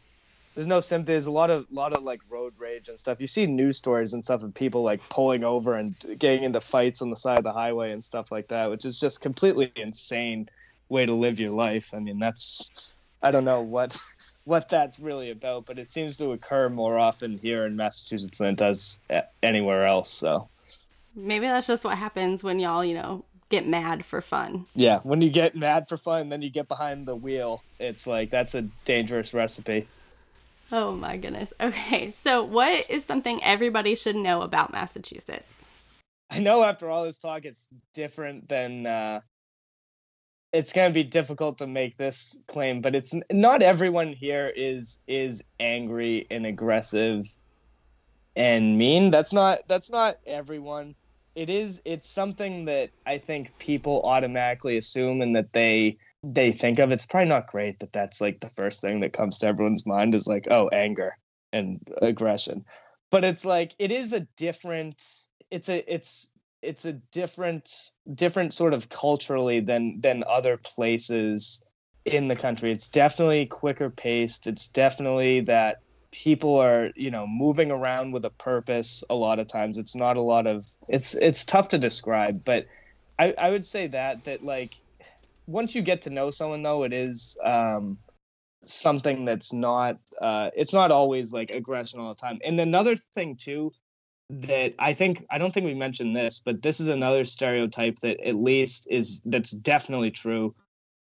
there's 0.55 0.67
no 0.67 0.79
sympathy. 0.79 1.13
There's 1.13 1.25
a 1.25 1.31
lot 1.31 1.51
of 1.51 1.67
lot 1.69 1.93
of 1.93 2.03
like 2.03 2.21
road 2.29 2.53
rage 2.57 2.87
and 2.87 2.97
stuff. 2.97 3.19
You 3.19 3.27
see 3.27 3.45
news 3.45 3.77
stories 3.77 4.13
and 4.13 4.23
stuff 4.23 4.41
of 4.41 4.53
people 4.53 4.81
like 4.83 5.07
pulling 5.09 5.43
over 5.43 5.75
and 5.75 5.93
getting 6.17 6.43
into 6.43 6.61
fights 6.61 7.01
on 7.01 7.09
the 7.09 7.15
side 7.15 7.37
of 7.37 7.43
the 7.43 7.51
highway 7.51 7.91
and 7.91 8.03
stuff 8.03 8.31
like 8.31 8.47
that, 8.47 8.69
which 8.69 8.85
is 8.85 8.97
just 8.97 9.21
completely 9.21 9.71
insane 9.75 10.49
way 10.87 11.05
to 11.05 11.13
live 11.13 11.39
your 11.39 11.51
life. 11.51 11.93
I 11.93 11.99
mean, 11.99 12.19
that's 12.19 12.71
I 13.21 13.31
don't 13.31 13.43
know 13.43 13.61
what 13.61 13.99
what 14.45 14.69
that's 14.69 14.97
really 14.97 15.29
about, 15.29 15.65
but 15.65 15.77
it 15.77 15.91
seems 15.91 16.17
to 16.17 16.31
occur 16.31 16.69
more 16.69 16.97
often 16.97 17.37
here 17.37 17.65
in 17.65 17.75
Massachusetts 17.75 18.37
than 18.37 18.47
it 18.47 18.57
does 18.57 19.01
uh, 19.09 19.21
anywhere 19.43 19.85
else. 19.85 20.09
So. 20.09 20.47
Maybe 21.17 21.47
that's 21.47 21.67
just 21.67 21.85
what 21.85 21.97
happens 21.97 22.43
when 22.43 22.59
y'all, 22.59 22.83
you 22.83 22.93
know, 22.93 23.23
get 23.49 23.65
mad 23.65 24.05
for 24.05 24.19
fun. 24.21 24.65
Yeah, 24.75 24.99
when 25.03 25.21
you 25.21 25.29
get 25.29 25.55
mad 25.55 25.87
for 25.87 25.95
fun, 25.95 26.27
then 26.27 26.41
you 26.41 26.49
get 26.49 26.67
behind 26.67 27.07
the 27.07 27.15
wheel. 27.15 27.63
It's 27.79 28.05
like 28.05 28.29
that's 28.29 28.53
a 28.53 28.63
dangerous 28.83 29.33
recipe. 29.33 29.87
Oh 30.71 30.93
my 30.93 31.17
goodness. 31.17 31.53
Okay, 31.59 32.11
so 32.11 32.43
what 32.43 32.89
is 32.89 33.05
something 33.05 33.43
everybody 33.43 33.95
should 33.95 34.15
know 34.15 34.41
about 34.41 34.71
Massachusetts? 34.71 35.65
I 36.31 36.39
know 36.39 36.63
after 36.63 36.89
all 36.89 37.03
this 37.03 37.17
talk, 37.17 37.45
it's 37.45 37.67
different 37.93 38.49
than. 38.49 38.87
Uh, 38.87 39.21
it's 40.51 40.71
gonna 40.71 40.93
be 40.93 41.03
difficult 41.03 41.57
to 41.57 41.67
make 41.67 41.97
this 41.97 42.37
claim, 42.47 42.81
but 42.81 42.95
it's 42.95 43.13
not 43.31 43.61
everyone 43.61 44.13
here 44.13 44.51
is 44.55 44.99
is 45.07 45.43
angry 45.59 46.25
and 46.31 46.45
aggressive 46.45 47.25
and 48.35 48.77
mean. 48.77 49.11
That's 49.11 49.33
not 49.33 49.59
that's 49.67 49.91
not 49.91 50.17
everyone. 50.25 50.95
It 51.35 51.49
is 51.49 51.81
it's 51.83 52.09
something 52.09 52.65
that 52.65 52.91
I 53.05 53.17
think 53.17 53.57
people 53.59 54.01
automatically 54.03 54.77
assume 54.77 55.21
and 55.21 55.35
that 55.35 55.51
they 55.51 55.97
they 56.33 56.51
think 56.51 56.79
of. 56.79 56.91
It's 56.91 57.05
probably 57.05 57.29
not 57.29 57.47
great 57.47 57.79
that 57.79 57.93
that's 57.93 58.19
like 58.19 58.39
the 58.39 58.49
first 58.49 58.81
thing 58.81 59.01
that 59.01 59.13
comes 59.13 59.37
to 59.39 59.47
everyone's 59.47 59.85
mind 59.85 60.15
is 60.15 60.27
like, 60.27 60.47
oh, 60.49 60.67
anger 60.69 61.17
and 61.53 61.79
aggression. 62.01 62.65
But 63.11 63.23
it's 63.23 63.45
like 63.45 63.75
it 63.77 63.91
is 63.91 64.13
a 64.13 64.21
different 64.35 65.03
it's 65.51 65.69
a 65.69 65.93
it's 65.93 66.31
it's 66.61 66.85
a 66.85 66.93
different 66.93 67.91
different 68.15 68.53
sort 68.53 68.73
of 68.73 68.89
culturally 68.89 69.59
than 69.59 70.01
than 70.01 70.23
other 70.27 70.57
places 70.57 71.63
in 72.05 72.27
the 72.27 72.35
country. 72.35 72.71
It's 72.71 72.89
definitely 72.89 73.45
quicker 73.45 73.89
paced. 73.89 74.47
It's 74.47 74.67
definitely 74.67 75.41
that 75.41 75.81
people 76.11 76.57
are 76.57 76.91
you 76.95 77.11
know 77.11 77.27
moving 77.27 77.71
around 77.71 78.11
with 78.11 78.25
a 78.25 78.29
purpose 78.29 79.03
a 79.09 79.15
lot 79.15 79.37
of 79.37 79.47
times 79.47 79.77
it's 79.77 79.97
not 79.97 80.15
a 80.15 80.21
lot 80.21 80.47
of 80.47 80.65
it's 80.87 81.13
it's 81.15 81.43
tough 81.43 81.67
to 81.67 81.77
describe 81.77 82.41
but 82.45 82.65
i 83.19 83.33
i 83.37 83.51
would 83.51 83.65
say 83.65 83.85
that 83.85 84.23
that 84.23 84.41
like 84.41 84.75
once 85.47 85.75
you 85.75 85.81
get 85.81 86.01
to 86.01 86.09
know 86.09 86.29
someone 86.29 86.63
though 86.63 86.83
it 86.83 86.93
is 86.93 87.37
um 87.43 87.97
something 88.65 89.25
that's 89.25 89.53
not 89.53 89.97
uh 90.21 90.49
it's 90.55 90.73
not 90.73 90.91
always 90.91 91.31
like 91.31 91.51
aggression 91.51 91.99
all 91.99 92.09
the 92.09 92.19
time 92.19 92.39
and 92.43 92.59
another 92.59 92.95
thing 92.95 93.35
too 93.35 93.71
that 94.29 94.73
I 94.79 94.93
think 94.93 95.25
I 95.29 95.37
don't 95.37 95.53
think 95.53 95.65
we 95.65 95.73
mentioned 95.73 96.15
this, 96.15 96.41
but 96.43 96.61
this 96.61 96.79
is 96.79 96.87
another 96.87 97.25
stereotype 97.25 97.99
that 97.99 98.19
at 98.25 98.35
least 98.35 98.87
is 98.89 99.21
that's 99.25 99.51
definitely 99.51 100.11
true. 100.11 100.55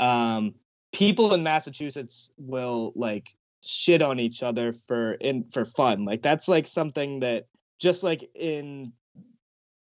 Um, 0.01 0.55
people 0.93 1.35
in 1.35 1.43
Massachusetts 1.43 2.31
will 2.39 2.93
like 2.97 3.29
shit 3.63 4.03
on 4.03 4.19
each 4.19 4.43
other 4.43 4.73
for 4.73 5.15
in 5.15 5.45
for 5.51 5.65
fun. 5.65 6.05
Like 6.05 6.23
that's 6.23 6.49
like 6.49 6.67
something 6.67 7.21
that 7.21 7.47
just 7.79 8.03
like 8.03 8.31
in 8.35 8.93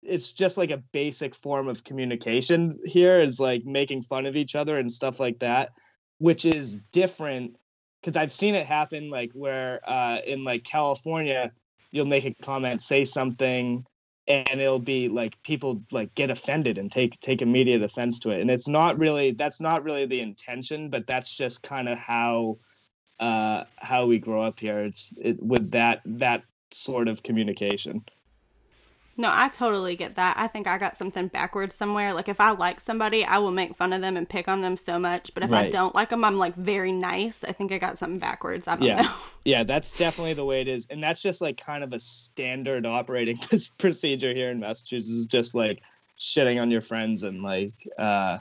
it's 0.04 0.32
just 0.32 0.58
like 0.58 0.72
a 0.72 0.78
basic 0.78 1.36
form 1.36 1.68
of 1.68 1.84
communication 1.84 2.80
here 2.86 3.20
is 3.20 3.40
like 3.40 3.66
making 3.66 4.02
fun 4.02 4.26
of 4.26 4.36
each 4.36 4.56
other 4.56 4.78
and 4.78 4.92
stuff 4.92 5.20
like 5.20 5.40
that, 5.40 5.72
which 6.18 6.46
is 6.46 6.80
different 6.92 7.56
because 8.02 8.18
I've 8.18 8.34
seen 8.34 8.56
it 8.56 8.66
happen 8.66 9.10
like 9.10 9.32
where 9.34 9.80
uh 9.86 10.20
in 10.26 10.44
like 10.44 10.64
California 10.64 11.52
you'll 11.92 12.06
make 12.06 12.26
a 12.26 12.34
comment, 12.42 12.82
say 12.82 13.04
something, 13.04 13.86
and 14.28 14.62
it'll 14.62 14.80
be 14.80 15.10
like 15.10 15.42
people 15.44 15.84
like 15.92 16.14
get 16.16 16.30
offended 16.30 16.78
and 16.78 16.92
take 16.92 17.20
take 17.20 17.42
immediate 17.42 17.84
offense 17.84 18.20
to 18.20 18.32
it. 18.32 18.42
And 18.42 18.50
it's 18.50 18.68
not 18.68 18.98
really 18.98 19.32
that's 19.32 19.62
not 19.62 19.84
really 19.84 20.06
the 20.06 20.22
intention, 20.22 20.90
but 20.90 21.06
that's 21.06 21.36
just 21.36 21.62
kind 21.62 21.88
of 21.90 21.98
how 21.98 22.58
uh 23.20 23.66
how 23.78 24.08
we 24.08 24.20
grow 24.20 24.42
up 24.42 24.60
here. 24.60 24.80
It's 24.80 25.14
it, 25.22 25.42
with 25.42 25.72
that 25.72 26.02
that 26.06 26.44
sort 26.72 27.08
of 27.08 27.24
communication. 27.24 28.04
No, 29.22 29.30
I 29.32 29.50
totally 29.50 29.96
get 29.96 30.16
that. 30.16 30.36
I 30.36 30.48
think 30.48 30.66
I 30.66 30.80
got 30.80 30.98
something 30.98 31.28
backwards 31.28 31.76
somewhere. 31.76 32.12
Like 32.12 32.28
if 32.28 32.42
I 32.42 32.50
like 32.52 32.80
somebody, 32.80 33.24
I 33.24 33.38
will 33.38 33.52
make 33.52 33.76
fun 33.76 33.94
of 33.94 34.02
them 34.02 34.18
and 34.18 34.28
pick 34.28 34.48
on 34.48 34.62
them 34.62 34.76
so 34.76 34.98
much. 34.98 35.32
But 35.36 35.44
if 35.44 35.54
I 35.54 35.70
don't 35.70 35.94
like 35.94 36.10
them, 36.10 36.24
I'm 36.24 36.40
like 36.40 36.56
very 36.56 36.92
nice. 36.92 37.44
I 37.44 37.52
think 37.52 37.72
I 37.72 37.78
got 37.78 38.00
something 38.00 38.18
backwards. 38.18 38.68
I 38.68 38.78
don't 38.78 38.88
Yeah. 38.88 39.02
know. 39.04 39.12
Yeah, 39.46 39.64
that's 39.64 39.94
definitely 39.94 40.34
the 40.34 40.46
way 40.46 40.62
it 40.62 40.68
is, 40.68 40.88
and 40.92 41.02
that's 41.02 41.22
just 41.22 41.42
like 41.42 41.58
kind 41.58 41.84
of 41.84 41.94
a 41.94 42.00
standard 42.00 42.86
operating 42.86 43.40
procedure 43.80 44.34
here 44.34 44.50
in 44.50 44.60
Massachusetts. 44.60 45.10
Is 45.10 45.26
just 45.26 45.56
like 45.56 45.82
shitting 46.20 46.62
on 46.62 46.70
your 46.70 46.82
friends, 46.82 47.24
and 47.24 47.42
like 47.42 47.74
uh, 47.98 48.38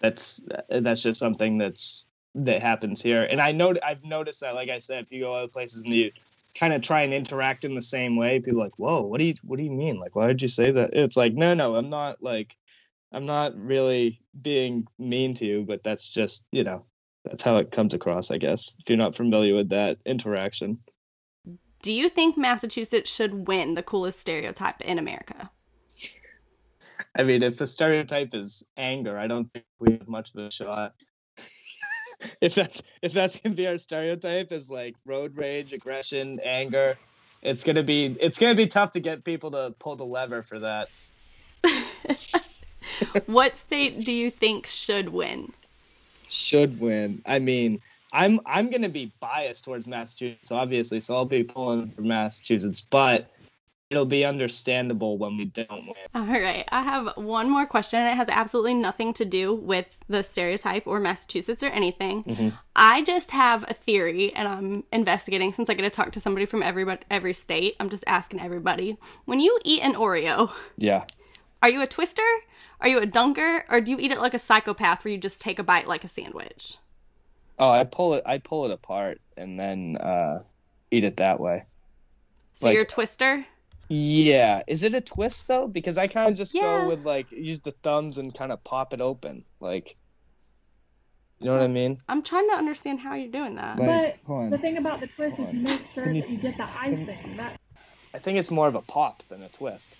that's 0.00 0.40
that's 0.68 1.02
just 1.02 1.18
something 1.20 1.56
that's 1.58 2.06
that 2.34 2.60
happens 2.62 3.00
here. 3.02 3.22
And 3.22 3.40
I 3.40 3.52
know 3.52 3.74
I've 3.82 4.04
noticed 4.04 4.40
that, 4.40 4.54
like 4.54 4.68
I 4.68 4.78
said, 4.78 5.04
if 5.04 5.12
you 5.12 5.20
go 5.20 5.34
other 5.34 5.48
places 5.48 5.82
and 5.82 5.94
you 5.94 6.10
kind 6.54 6.72
of 6.74 6.82
try 6.82 7.02
and 7.02 7.14
interact 7.14 7.64
in 7.64 7.74
the 7.74 7.82
same 7.82 8.16
way, 8.16 8.40
people 8.40 8.60
are 8.60 8.64
like, 8.64 8.78
"Whoa, 8.78 9.02
what 9.02 9.18
do 9.18 9.24
you 9.24 9.34
what 9.42 9.56
do 9.58 9.64
you 9.64 9.70
mean? 9.70 9.98
Like, 9.98 10.14
why 10.16 10.26
did 10.26 10.42
you 10.42 10.48
say 10.48 10.70
that?" 10.72 10.90
It's 10.94 11.16
like, 11.16 11.34
no, 11.34 11.54
no, 11.54 11.74
I'm 11.74 11.90
not 11.90 12.22
like 12.22 12.56
I'm 13.12 13.26
not 13.26 13.56
really 13.56 14.20
being 14.40 14.86
mean 14.98 15.34
to 15.34 15.46
you, 15.46 15.64
but 15.64 15.82
that's 15.84 16.08
just 16.08 16.46
you 16.52 16.64
know 16.64 16.84
that's 17.24 17.42
how 17.42 17.56
it 17.56 17.70
comes 17.70 17.94
across, 17.94 18.30
I 18.30 18.38
guess. 18.38 18.76
If 18.80 18.88
you're 18.88 18.98
not 18.98 19.14
familiar 19.14 19.54
with 19.54 19.68
that 19.70 19.98
interaction, 20.06 20.78
Do 21.82 21.92
you 21.92 22.08
think 22.08 22.38
Massachusetts 22.38 23.10
should 23.10 23.48
win 23.48 23.74
the 23.74 23.82
coolest 23.82 24.20
stereotype 24.20 24.80
in 24.82 24.98
America? 24.98 25.50
I 27.16 27.24
mean, 27.24 27.42
if 27.42 27.58
the 27.58 27.66
stereotype 27.66 28.34
is 28.34 28.62
anger, 28.76 29.18
I 29.18 29.26
don't 29.26 29.52
think 29.52 29.64
we 29.80 29.92
have 29.92 30.08
much 30.08 30.34
of 30.34 30.40
a 30.40 30.50
shot. 30.50 30.94
if 32.40 32.54
that's 32.54 32.82
if 33.02 33.12
that's 33.12 33.40
gonna 33.40 33.54
be 33.54 33.66
our 33.66 33.78
stereotype, 33.78 34.52
is 34.52 34.70
like 34.70 34.94
road 35.06 35.36
rage, 35.36 35.72
aggression, 35.72 36.40
anger. 36.44 36.96
It's 37.42 37.64
gonna 37.64 37.82
be 37.82 38.16
it's 38.20 38.38
gonna 38.38 38.54
be 38.54 38.66
tough 38.66 38.92
to 38.92 39.00
get 39.00 39.24
people 39.24 39.50
to 39.52 39.74
pull 39.78 39.96
the 39.96 40.04
lever 40.04 40.42
for 40.42 40.58
that. 40.60 40.88
what 43.26 43.56
state 43.56 44.04
do 44.04 44.12
you 44.12 44.30
think 44.30 44.66
should 44.66 45.08
win? 45.08 45.52
Should 46.28 46.80
win. 46.80 47.22
I 47.26 47.38
mean, 47.38 47.80
I'm 48.12 48.40
I'm 48.46 48.70
gonna 48.70 48.88
be 48.88 49.12
biased 49.20 49.64
towards 49.64 49.86
Massachusetts, 49.86 50.50
obviously, 50.50 51.00
so 51.00 51.16
I'll 51.16 51.24
be 51.24 51.42
pulling 51.42 51.90
for 51.90 52.02
Massachusetts, 52.02 52.80
but 52.80 53.30
it'll 53.92 54.06
be 54.06 54.24
understandable 54.24 55.18
when 55.18 55.36
we 55.36 55.44
don't 55.44 55.70
win. 55.86 55.94
All 56.14 56.22
right, 56.26 56.64
I 56.72 56.82
have 56.82 57.10
one 57.16 57.50
more 57.50 57.66
question. 57.66 58.00
and 58.00 58.08
It 58.08 58.16
has 58.16 58.30
absolutely 58.30 58.72
nothing 58.74 59.12
to 59.14 59.24
do 59.26 59.52
with 59.54 59.98
the 60.08 60.22
stereotype 60.22 60.86
or 60.86 60.98
Massachusetts 60.98 61.62
or 61.62 61.66
anything. 61.66 62.54
I 62.74 63.02
just 63.04 63.30
have 63.32 63.64
a 63.68 63.74
theory, 63.74 64.34
and 64.34 64.48
I'm 64.48 64.84
investigating 64.92 65.52
since 65.52 65.68
I 65.68 65.74
get 65.74 65.82
to 65.82 65.90
talk 65.90 66.12
to 66.12 66.20
somebody 66.20 66.46
from 66.46 66.62
every 66.62 66.86
every 67.10 67.34
state. 67.34 67.76
I'm 67.78 67.90
just 67.90 68.04
asking 68.06 68.40
everybody: 68.40 68.96
when 69.26 69.40
you 69.40 69.58
eat 69.64 69.82
an 69.82 69.94
Oreo, 69.94 70.50
Yeah. 70.78 71.04
are 71.62 71.68
you 71.68 71.82
a 71.82 71.86
twister? 71.86 72.22
Are 72.80 72.88
you 72.88 72.98
a 72.98 73.06
dunker? 73.06 73.64
Or 73.68 73.80
do 73.82 73.92
you 73.92 73.98
eat 74.00 74.10
it 74.10 74.20
like 74.20 74.34
a 74.34 74.38
psychopath, 74.38 75.04
where 75.04 75.12
you 75.12 75.18
just 75.18 75.40
take 75.40 75.58
a 75.58 75.62
bite 75.62 75.86
like 75.86 76.02
a 76.02 76.08
sandwich? 76.08 76.78
Oh, 77.58 77.68
I 77.68 77.84
pull 77.84 78.14
it 78.14 78.22
I 78.24 78.38
pull 78.38 78.64
it 78.64 78.70
apart 78.70 79.20
and 79.36 79.60
then 79.60 79.98
uh 79.98 80.42
eat 80.90 81.04
it 81.04 81.18
that 81.18 81.38
way. 81.38 81.64
So 82.54 82.66
Like- 82.66 82.74
you're 82.74 82.82
a 82.84 82.86
twister. 82.86 83.46
Yeah, 83.94 84.62
is 84.66 84.82
it 84.84 84.94
a 84.94 85.02
twist 85.02 85.48
though? 85.48 85.66
Because 85.68 85.98
I 85.98 86.06
kind 86.06 86.30
of 86.30 86.36
just 86.38 86.54
Yeah. 86.54 86.62
go 86.62 86.88
with 86.88 87.04
like 87.04 87.30
use 87.30 87.60
the 87.60 87.72
thumbs 87.82 88.16
and 88.16 88.34
kind 88.34 88.50
of 88.50 88.64
pop 88.64 88.94
it 88.94 89.02
open, 89.02 89.44
like. 89.60 89.96
You 91.40 91.46
know 91.48 91.54
what 91.54 91.62
I 91.64 91.66
mean? 91.66 92.00
I'm 92.08 92.22
trying 92.22 92.48
to 92.50 92.54
understand 92.54 93.00
how 93.00 93.14
you're 93.16 93.30
doing 93.30 93.56
that. 93.56 93.76
Like, 93.78 94.20
But 94.26 94.50
the 94.50 94.58
thing 94.58 94.76
about 94.78 95.00
the 95.00 95.08
twist 95.08 95.38
is 95.40 95.52
you 95.52 95.60
make 95.60 95.86
sure 95.88 96.08
you 96.10 96.20
that 96.22 96.30
you 96.30 96.38
get 96.38 96.56
the 96.56 96.62
can- 96.64 97.02
icing. 97.08 97.36
That 97.36 97.60
I 98.14 98.18
think 98.18 98.38
it's 98.38 98.50
more 98.50 98.68
of 98.68 98.76
a 98.76 98.80
pop 98.82 99.24
than 99.28 99.42
a 99.42 99.48
twist. 99.50 99.96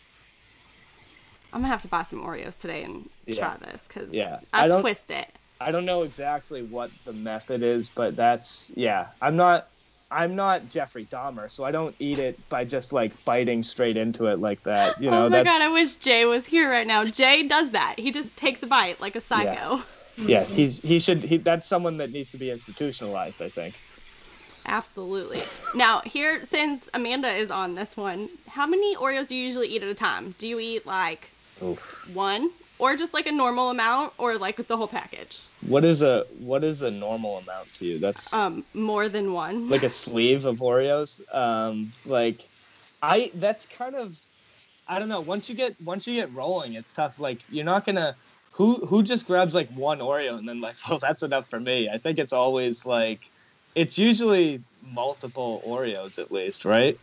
I'm 1.52 1.60
gonna 1.60 1.68
have 1.68 1.82
to 1.82 1.88
buy 1.88 2.04
some 2.04 2.22
Oreos 2.22 2.58
today 2.58 2.84
and 2.84 3.10
Yeah. 3.26 3.34
try 3.40 3.56
this 3.70 3.86
because 3.88 4.14
Yeah. 4.14 4.38
I, 4.54 4.64
I 4.64 4.68
don't- 4.68 4.80
twist 4.80 5.10
it. 5.10 5.28
I 5.60 5.70
don't 5.70 5.84
know 5.84 6.02
exactly 6.04 6.62
what 6.62 6.90
the 7.04 7.12
method 7.12 7.62
is, 7.62 7.90
but 7.90 8.16
that's 8.16 8.70
yeah. 8.74 9.08
I'm 9.20 9.36
not 9.36 9.68
I'm 10.12 10.36
not 10.36 10.68
Jeffrey 10.68 11.06
Dahmer, 11.06 11.50
so 11.50 11.64
I 11.64 11.70
don't 11.70 11.94
eat 11.98 12.18
it 12.18 12.38
by 12.48 12.64
just 12.64 12.92
like 12.92 13.12
biting 13.24 13.62
straight 13.62 13.96
into 13.96 14.26
it 14.26 14.38
like 14.38 14.62
that. 14.64 15.00
You 15.00 15.08
oh 15.08 15.12
know, 15.12 15.26
oh 15.26 15.28
my 15.30 15.42
that's 15.42 15.58
god, 15.58 15.62
I 15.62 15.72
wish 15.72 15.96
Jay 15.96 16.24
was 16.24 16.46
here 16.46 16.70
right 16.70 16.86
now. 16.86 17.04
Jay 17.04 17.46
does 17.46 17.70
that. 17.70 17.94
He 17.98 18.10
just 18.10 18.36
takes 18.36 18.62
a 18.62 18.66
bite 18.66 19.00
like 19.00 19.16
a 19.16 19.20
psycho. 19.20 19.82
yeah. 20.16 20.26
yeah 20.26 20.44
He's 20.44 20.80
he 20.80 20.98
should 20.98 21.22
he 21.22 21.38
that's 21.38 21.66
someone 21.66 21.96
that 21.98 22.12
needs 22.12 22.30
to 22.32 22.38
be 22.38 22.50
institutionalized. 22.50 23.42
I 23.42 23.48
think. 23.48 23.74
Absolutely. 24.64 25.40
Now, 25.74 26.02
here, 26.04 26.44
since 26.44 26.88
Amanda 26.94 27.28
is 27.28 27.50
on 27.50 27.74
this 27.74 27.96
one, 27.96 28.28
how 28.46 28.66
many 28.66 28.94
Oreos 28.96 29.26
do 29.26 29.34
you 29.34 29.44
usually 29.44 29.68
eat 29.68 29.82
at 29.82 29.88
a 29.88 29.94
time? 29.94 30.34
Do 30.38 30.46
you 30.46 30.60
eat 30.60 30.86
like 30.86 31.30
Oof. 31.62 32.08
one, 32.14 32.50
or 32.82 32.96
just 32.96 33.14
like 33.14 33.26
a 33.28 33.32
normal 33.32 33.70
amount, 33.70 34.12
or 34.18 34.36
like 34.36 34.56
the 34.66 34.76
whole 34.76 34.88
package? 34.88 35.42
What 35.66 35.84
is 35.84 36.02
a 36.02 36.26
what 36.40 36.64
is 36.64 36.82
a 36.82 36.90
normal 36.90 37.38
amount 37.38 37.72
to 37.74 37.86
you? 37.86 37.98
That's 38.00 38.32
Um, 38.34 38.64
more 38.74 39.08
than 39.08 39.32
one. 39.32 39.68
like 39.74 39.84
a 39.84 39.90
sleeve 39.90 40.44
of 40.44 40.58
Oreos. 40.58 41.22
Um, 41.32 41.92
like 42.04 42.40
I 43.00 43.30
that's 43.34 43.66
kind 43.66 43.94
of 43.94 44.18
I 44.88 44.98
don't 44.98 45.08
know. 45.08 45.20
Once 45.20 45.48
you 45.48 45.54
get 45.54 45.80
once 45.80 46.06
you 46.08 46.16
get 46.16 46.34
rolling, 46.34 46.74
it's 46.74 46.92
tough. 46.92 47.20
Like 47.20 47.38
you're 47.50 47.64
not 47.64 47.86
gonna 47.86 48.16
who 48.50 48.74
who 48.84 49.04
just 49.04 49.28
grabs 49.28 49.54
like 49.54 49.70
one 49.70 50.00
Oreo 50.00 50.36
and 50.36 50.48
then 50.48 50.60
like 50.60 50.74
well 50.88 50.98
that's 50.98 51.22
enough 51.22 51.48
for 51.48 51.60
me. 51.60 51.88
I 51.88 51.98
think 51.98 52.18
it's 52.18 52.32
always 52.32 52.84
like 52.84 53.20
it's 53.76 53.96
usually 53.96 54.60
multiple 54.82 55.62
Oreos 55.64 56.18
at 56.18 56.32
least, 56.32 56.64
right? 56.64 56.98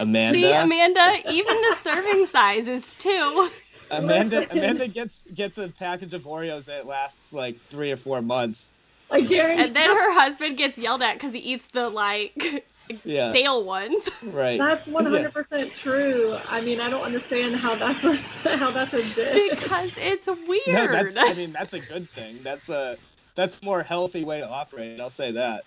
Amanda, 0.00 0.38
See, 0.38 0.52
Amanda, 0.52 1.18
even 1.30 1.56
the 1.62 1.74
serving 1.76 2.26
size 2.26 2.66
is 2.66 2.94
two. 2.98 3.48
Amanda, 3.90 4.46
Amanda 4.52 4.88
gets 4.88 5.24
gets 5.30 5.58
a 5.58 5.68
package 5.68 6.14
of 6.14 6.22
Oreos 6.22 6.66
that 6.66 6.86
lasts 6.86 7.32
like 7.32 7.56
three 7.70 7.90
or 7.90 7.96
four 7.96 8.22
months. 8.22 8.72
I 9.10 9.22
guarantee. 9.22 9.64
And 9.64 9.74
then 9.74 9.88
her 9.88 10.12
husband 10.14 10.58
gets 10.58 10.78
yelled 10.78 11.02
at 11.02 11.14
because 11.14 11.32
he 11.32 11.38
eats 11.38 11.66
the 11.68 11.88
like 11.88 12.66
Yeah. 13.04 13.30
stale 13.30 13.64
ones. 13.64 14.08
Right. 14.22 14.58
That's 14.58 14.88
100% 14.88 15.74
true. 15.74 16.36
I 16.48 16.60
mean, 16.60 16.80
I 16.80 16.88
don't 16.90 17.02
understand 17.02 17.56
how 17.56 17.74
that's 17.74 18.04
a, 18.04 18.16
how 18.56 18.70
that's 18.70 18.94
a 18.94 19.14
dish. 19.14 19.50
because 19.50 19.92
it's 19.98 20.26
weird. 20.26 20.62
No, 20.68 20.86
that's 20.86 21.16
I 21.16 21.34
mean 21.34 21.52
that's 21.52 21.74
a 21.74 21.80
good 21.80 22.08
thing. 22.10 22.36
That's 22.42 22.68
a 22.68 22.96
that's 23.34 23.62
a 23.62 23.64
more 23.64 23.82
healthy 23.82 24.24
way 24.24 24.40
to 24.40 24.48
operate. 24.48 25.00
I'll 25.00 25.10
say 25.10 25.32
that. 25.32 25.64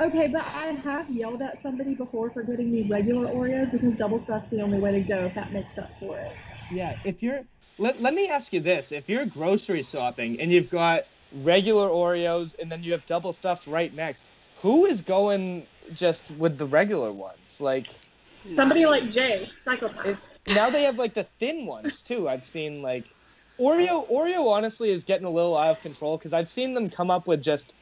Okay, 0.00 0.28
but 0.28 0.42
I 0.42 0.66
have 0.84 1.08
yelled 1.10 1.42
at 1.42 1.62
somebody 1.62 1.94
before 1.94 2.30
for 2.30 2.42
getting 2.42 2.72
me 2.72 2.82
regular 2.82 3.28
Oreos 3.28 3.70
because 3.70 3.96
double 3.96 4.18
stuff's 4.18 4.48
the 4.48 4.60
only 4.60 4.78
way 4.78 4.92
to 4.92 5.00
go 5.00 5.26
if 5.26 5.34
that 5.34 5.52
makes 5.52 5.78
up 5.78 5.90
for 6.00 6.18
it. 6.18 6.32
Yeah, 6.70 6.94
if 7.04 7.22
you're 7.22 7.42
let, 7.78 8.00
let 8.00 8.14
me 8.14 8.28
ask 8.28 8.52
you 8.52 8.60
this. 8.60 8.92
If 8.92 9.08
you're 9.08 9.26
grocery 9.26 9.82
shopping 9.82 10.40
and 10.40 10.52
you've 10.52 10.70
got 10.70 11.04
regular 11.32 11.88
Oreos 11.88 12.54
and 12.60 12.70
then 12.70 12.82
you 12.82 12.92
have 12.92 13.06
double 13.06 13.32
stuffed 13.32 13.66
right 13.66 13.92
next, 13.94 14.30
who 14.56 14.86
is 14.86 15.02
going 15.02 15.68
just 15.92 16.30
with 16.30 16.58
the 16.58 16.66
regular 16.66 17.12
ones? 17.12 17.58
Like 17.60 17.90
Somebody 18.50 18.86
like 18.86 19.10
Jay, 19.10 19.50
psychopath. 19.58 20.06
it, 20.06 20.18
now 20.48 20.70
they 20.70 20.84
have 20.84 20.98
like 20.98 21.14
the 21.14 21.24
thin 21.40 21.66
ones 21.66 22.02
too. 22.02 22.28
I've 22.28 22.44
seen 22.44 22.82
like 22.82 23.14
Oreo 23.60 24.10
Oreo 24.10 24.48
honestly 24.50 24.90
is 24.90 25.04
getting 25.04 25.26
a 25.26 25.30
little 25.30 25.56
out 25.56 25.70
of 25.70 25.80
control 25.82 26.18
cuz 26.18 26.32
I've 26.32 26.50
seen 26.50 26.74
them 26.74 26.90
come 26.90 27.10
up 27.10 27.28
with 27.28 27.42
just 27.42 27.74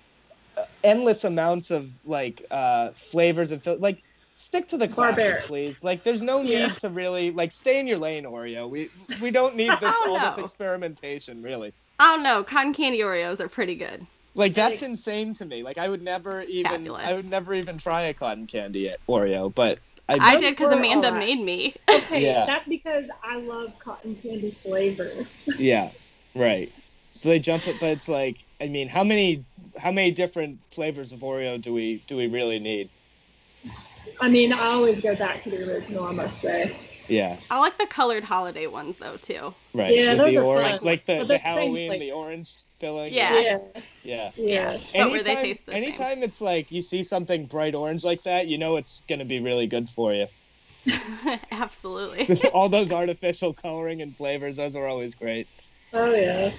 uh, 0.56 0.64
endless 0.84 1.24
amounts 1.24 1.70
of 1.70 1.88
like 2.04 2.44
uh 2.50 2.90
flavors 2.96 3.52
and 3.52 3.64
like 3.80 4.02
stick 4.40 4.68
to 4.68 4.78
the 4.78 4.88
classic 4.88 5.16
Barbaric. 5.18 5.44
please 5.46 5.84
like 5.84 6.02
there's 6.02 6.22
no 6.22 6.42
need 6.42 6.52
Yeah. 6.52 6.68
to 6.68 6.88
really 6.90 7.30
like 7.30 7.52
stay 7.52 7.78
in 7.78 7.86
your 7.86 7.98
lane 7.98 8.24
oreo 8.24 8.68
we 8.70 8.90
we 9.20 9.30
don't 9.30 9.54
need 9.54 9.70
this 9.80 9.94
Oh, 10.04 10.14
all 10.14 10.20
this 10.20 10.38
experimentation 10.38 11.42
really 11.42 11.74
Oh 11.98 12.18
don't. 12.22 12.42
Cotton 12.42 12.72
candy 12.72 13.00
Oreos 13.00 13.40
are 13.40 13.48
pretty 13.48 13.74
good. 13.74 14.06
like 14.34 14.54
that's 14.54 14.82
insane 14.82 15.34
to 15.34 15.44
me 15.44 15.62
like 15.62 15.76
i 15.76 15.88
would 15.88 16.00
never 16.02 16.40
even 16.42 16.90
i 16.90 17.12
would 17.12 17.26
never 17.26 17.52
even 17.54 17.76
try 17.76 18.02
a 18.04 18.14
cotton 18.14 18.46
candy 18.46 18.90
oreo 19.08 19.54
but 19.54 19.78
I 20.08 20.18
bet- 20.18 20.40
did 20.40 20.56
because 20.56 20.72
Amanda 20.72 21.08
all 21.08 21.14
right. 21.14 21.20
made 21.20 21.40
me. 21.40 21.72
Okay, 21.88 22.24
Yeah. 22.24 22.44
that's 22.44 22.68
because 22.68 23.04
I 23.22 23.36
love 23.36 23.74
cotton 23.78 24.16
candy 24.16 24.56
flavors. 24.64 25.28
Yeah, 25.56 25.90
right. 26.34 26.72
So 27.12 27.28
they 27.28 27.38
jump 27.38 27.68
it, 27.68 27.78
but 27.78 27.90
it's 27.90 28.08
like, 28.08 28.38
I 28.60 28.66
mean, 28.66 28.88
how 28.88 29.04
many 29.04 29.44
how 29.78 29.92
many 29.92 30.10
different 30.10 30.58
flavors 30.72 31.12
of 31.12 31.20
Oreo 31.20 31.60
do 31.60 31.72
we 31.72 32.02
do 32.08 32.16
we 32.16 32.26
really 32.26 32.58
need? 32.58 32.90
I 34.20 34.28
mean, 34.28 34.52
I 34.52 34.66
always 34.72 35.00
go 35.00 35.14
back 35.16 35.42
to 35.44 35.50
the 35.50 35.70
original. 35.72 36.04
I 36.04 36.12
must 36.12 36.40
say. 36.40 36.76
Yeah, 37.08 37.38
I 37.50 37.58
like 37.58 37.76
the 37.76 37.86
colored 37.86 38.22
holiday 38.22 38.68
ones 38.68 38.96
though 38.98 39.16
too. 39.16 39.52
right. 39.74 39.92
Yeah, 39.92 40.10
With 40.10 40.18
those 40.18 40.34
the 40.34 40.40
are 40.40 40.44
orange, 40.44 40.78
fun. 40.78 40.80
like 40.84 41.06
the, 41.06 41.14
But 41.14 41.22
the 41.22 41.26
they're 41.28 41.38
the 41.38 41.44
same 41.44 41.56
Halloween, 41.56 41.88
flavor. 41.90 42.04
the 42.04 42.12
orange 42.12 42.54
filling. 42.78 43.12
Yeah. 43.12 43.40
Yeah. 43.40 43.58
yeah. 44.04 44.30
Yeah. 44.36 44.78
But 44.94 45.10
where 45.10 45.22
they 45.24 45.34
taste 45.34 45.66
the 45.66 45.72
same. 45.72 45.82
anytime 45.84 46.22
it's 46.22 46.40
like 46.40 46.70
you 46.70 46.82
see 46.82 47.02
something 47.02 47.46
bright 47.46 47.74
orange 47.74 48.04
like 48.04 48.22
that, 48.24 48.46
you 48.46 48.58
know 48.58 48.76
it's 48.76 49.02
gonna 49.08 49.24
be 49.24 49.40
really 49.40 49.66
good 49.66 49.88
for 49.88 50.14
you. 50.14 50.26
Absolutely. 51.50 52.38
All 52.52 52.68
those 52.68 52.92
artificial 52.92 53.52
coloring 53.54 54.02
and 54.02 54.16
flavors, 54.16 54.56
those 54.56 54.76
are 54.76 54.86
always 54.86 55.14
great. 55.16 55.48
Oh 55.92 56.14
yeah. 56.14 56.52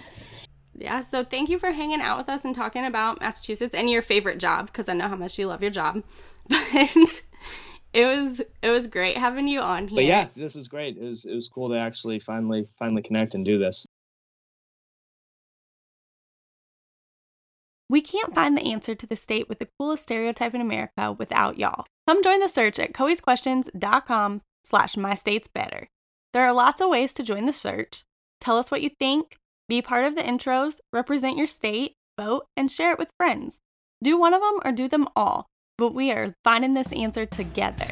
Yeah, 0.78 1.02
so 1.02 1.24
thank 1.24 1.50
you 1.50 1.60
for 1.60 1.72
hanging 1.72 2.02
out 2.02 2.18
with 2.18 2.28
us 2.30 2.44
and 2.44 2.54
talking 2.56 2.86
about 2.86 3.22
Massachusetts 3.22 3.76
and 3.76 3.90
your 3.90 4.02
favorite 4.02 4.40
job 4.40 4.68
because 4.68 4.90
I 4.90 4.94
know 4.94 5.08
how 5.08 5.16
much 5.16 5.38
you 5.40 5.48
love 5.48 5.62
your 5.62 5.72
job. 5.72 6.04
But 6.50 7.22
it 7.94 8.06
was 8.06 8.42
it 8.62 8.70
was 8.70 8.88
great 8.88 9.18
having 9.18 9.48
you 9.48 9.60
on 9.60 9.88
here. 9.88 9.98
But 9.98 10.06
yeah, 10.06 10.28
this 10.36 10.56
was 10.56 10.68
great. 10.68 10.98
It 10.98 11.04
was 11.04 11.26
it 11.26 11.34
was 11.34 11.50
cool 11.50 11.70
to 11.70 11.78
actually 11.78 12.20
finally 12.20 12.68
finally 12.78 13.02
connect 13.02 13.36
and 13.36 13.46
do 13.46 13.58
this. 13.58 13.86
We 17.90 18.02
can't 18.02 18.34
find 18.34 18.56
the 18.56 18.72
answer 18.72 18.96
to 18.96 19.06
the 19.06 19.18
state 19.18 19.50
with 19.50 19.60
the 19.60 19.68
coolest 19.78 20.04
stereotype 20.04 20.56
in 20.56 20.62
America 20.62 21.12
without 21.12 21.60
y'all. 21.60 21.86
Come 22.08 22.24
join 22.24 22.40
the 22.40 22.48
search 22.48 22.80
at 22.80 22.94
coesquestions.com 22.94 24.42
slash 24.64 24.96
my 24.96 25.14
state's 25.14 25.50
better. 25.50 25.90
There 26.34 26.46
are 26.46 26.54
lots 26.54 26.80
of 26.80 26.90
ways 26.90 27.14
to 27.16 27.24
join 27.24 27.48
the 27.48 27.54
search. 27.54 28.06
Tell 28.40 28.58
us 28.58 28.72
what 28.72 28.82
you 28.82 28.92
think, 28.98 29.36
be 29.68 29.82
part 29.82 30.06
of 30.06 30.16
the 30.16 30.22
intros, 30.22 30.80
represent 30.94 31.38
your 31.38 31.48
state, 31.48 31.96
vote, 32.18 32.46
and 32.56 32.72
share 32.72 32.94
it 32.94 33.00
with 33.00 33.12
friends. 33.18 33.60
Do 34.02 34.18
one 34.18 34.34
of 34.34 34.42
them 34.42 34.60
or 34.64 34.72
do 34.72 34.88
them 34.88 35.08
all, 35.14 35.48
but 35.78 35.94
we 35.94 36.12
are 36.12 36.36
finding 36.44 36.74
this 36.74 36.92
answer 36.92 37.26
together. 37.26 37.88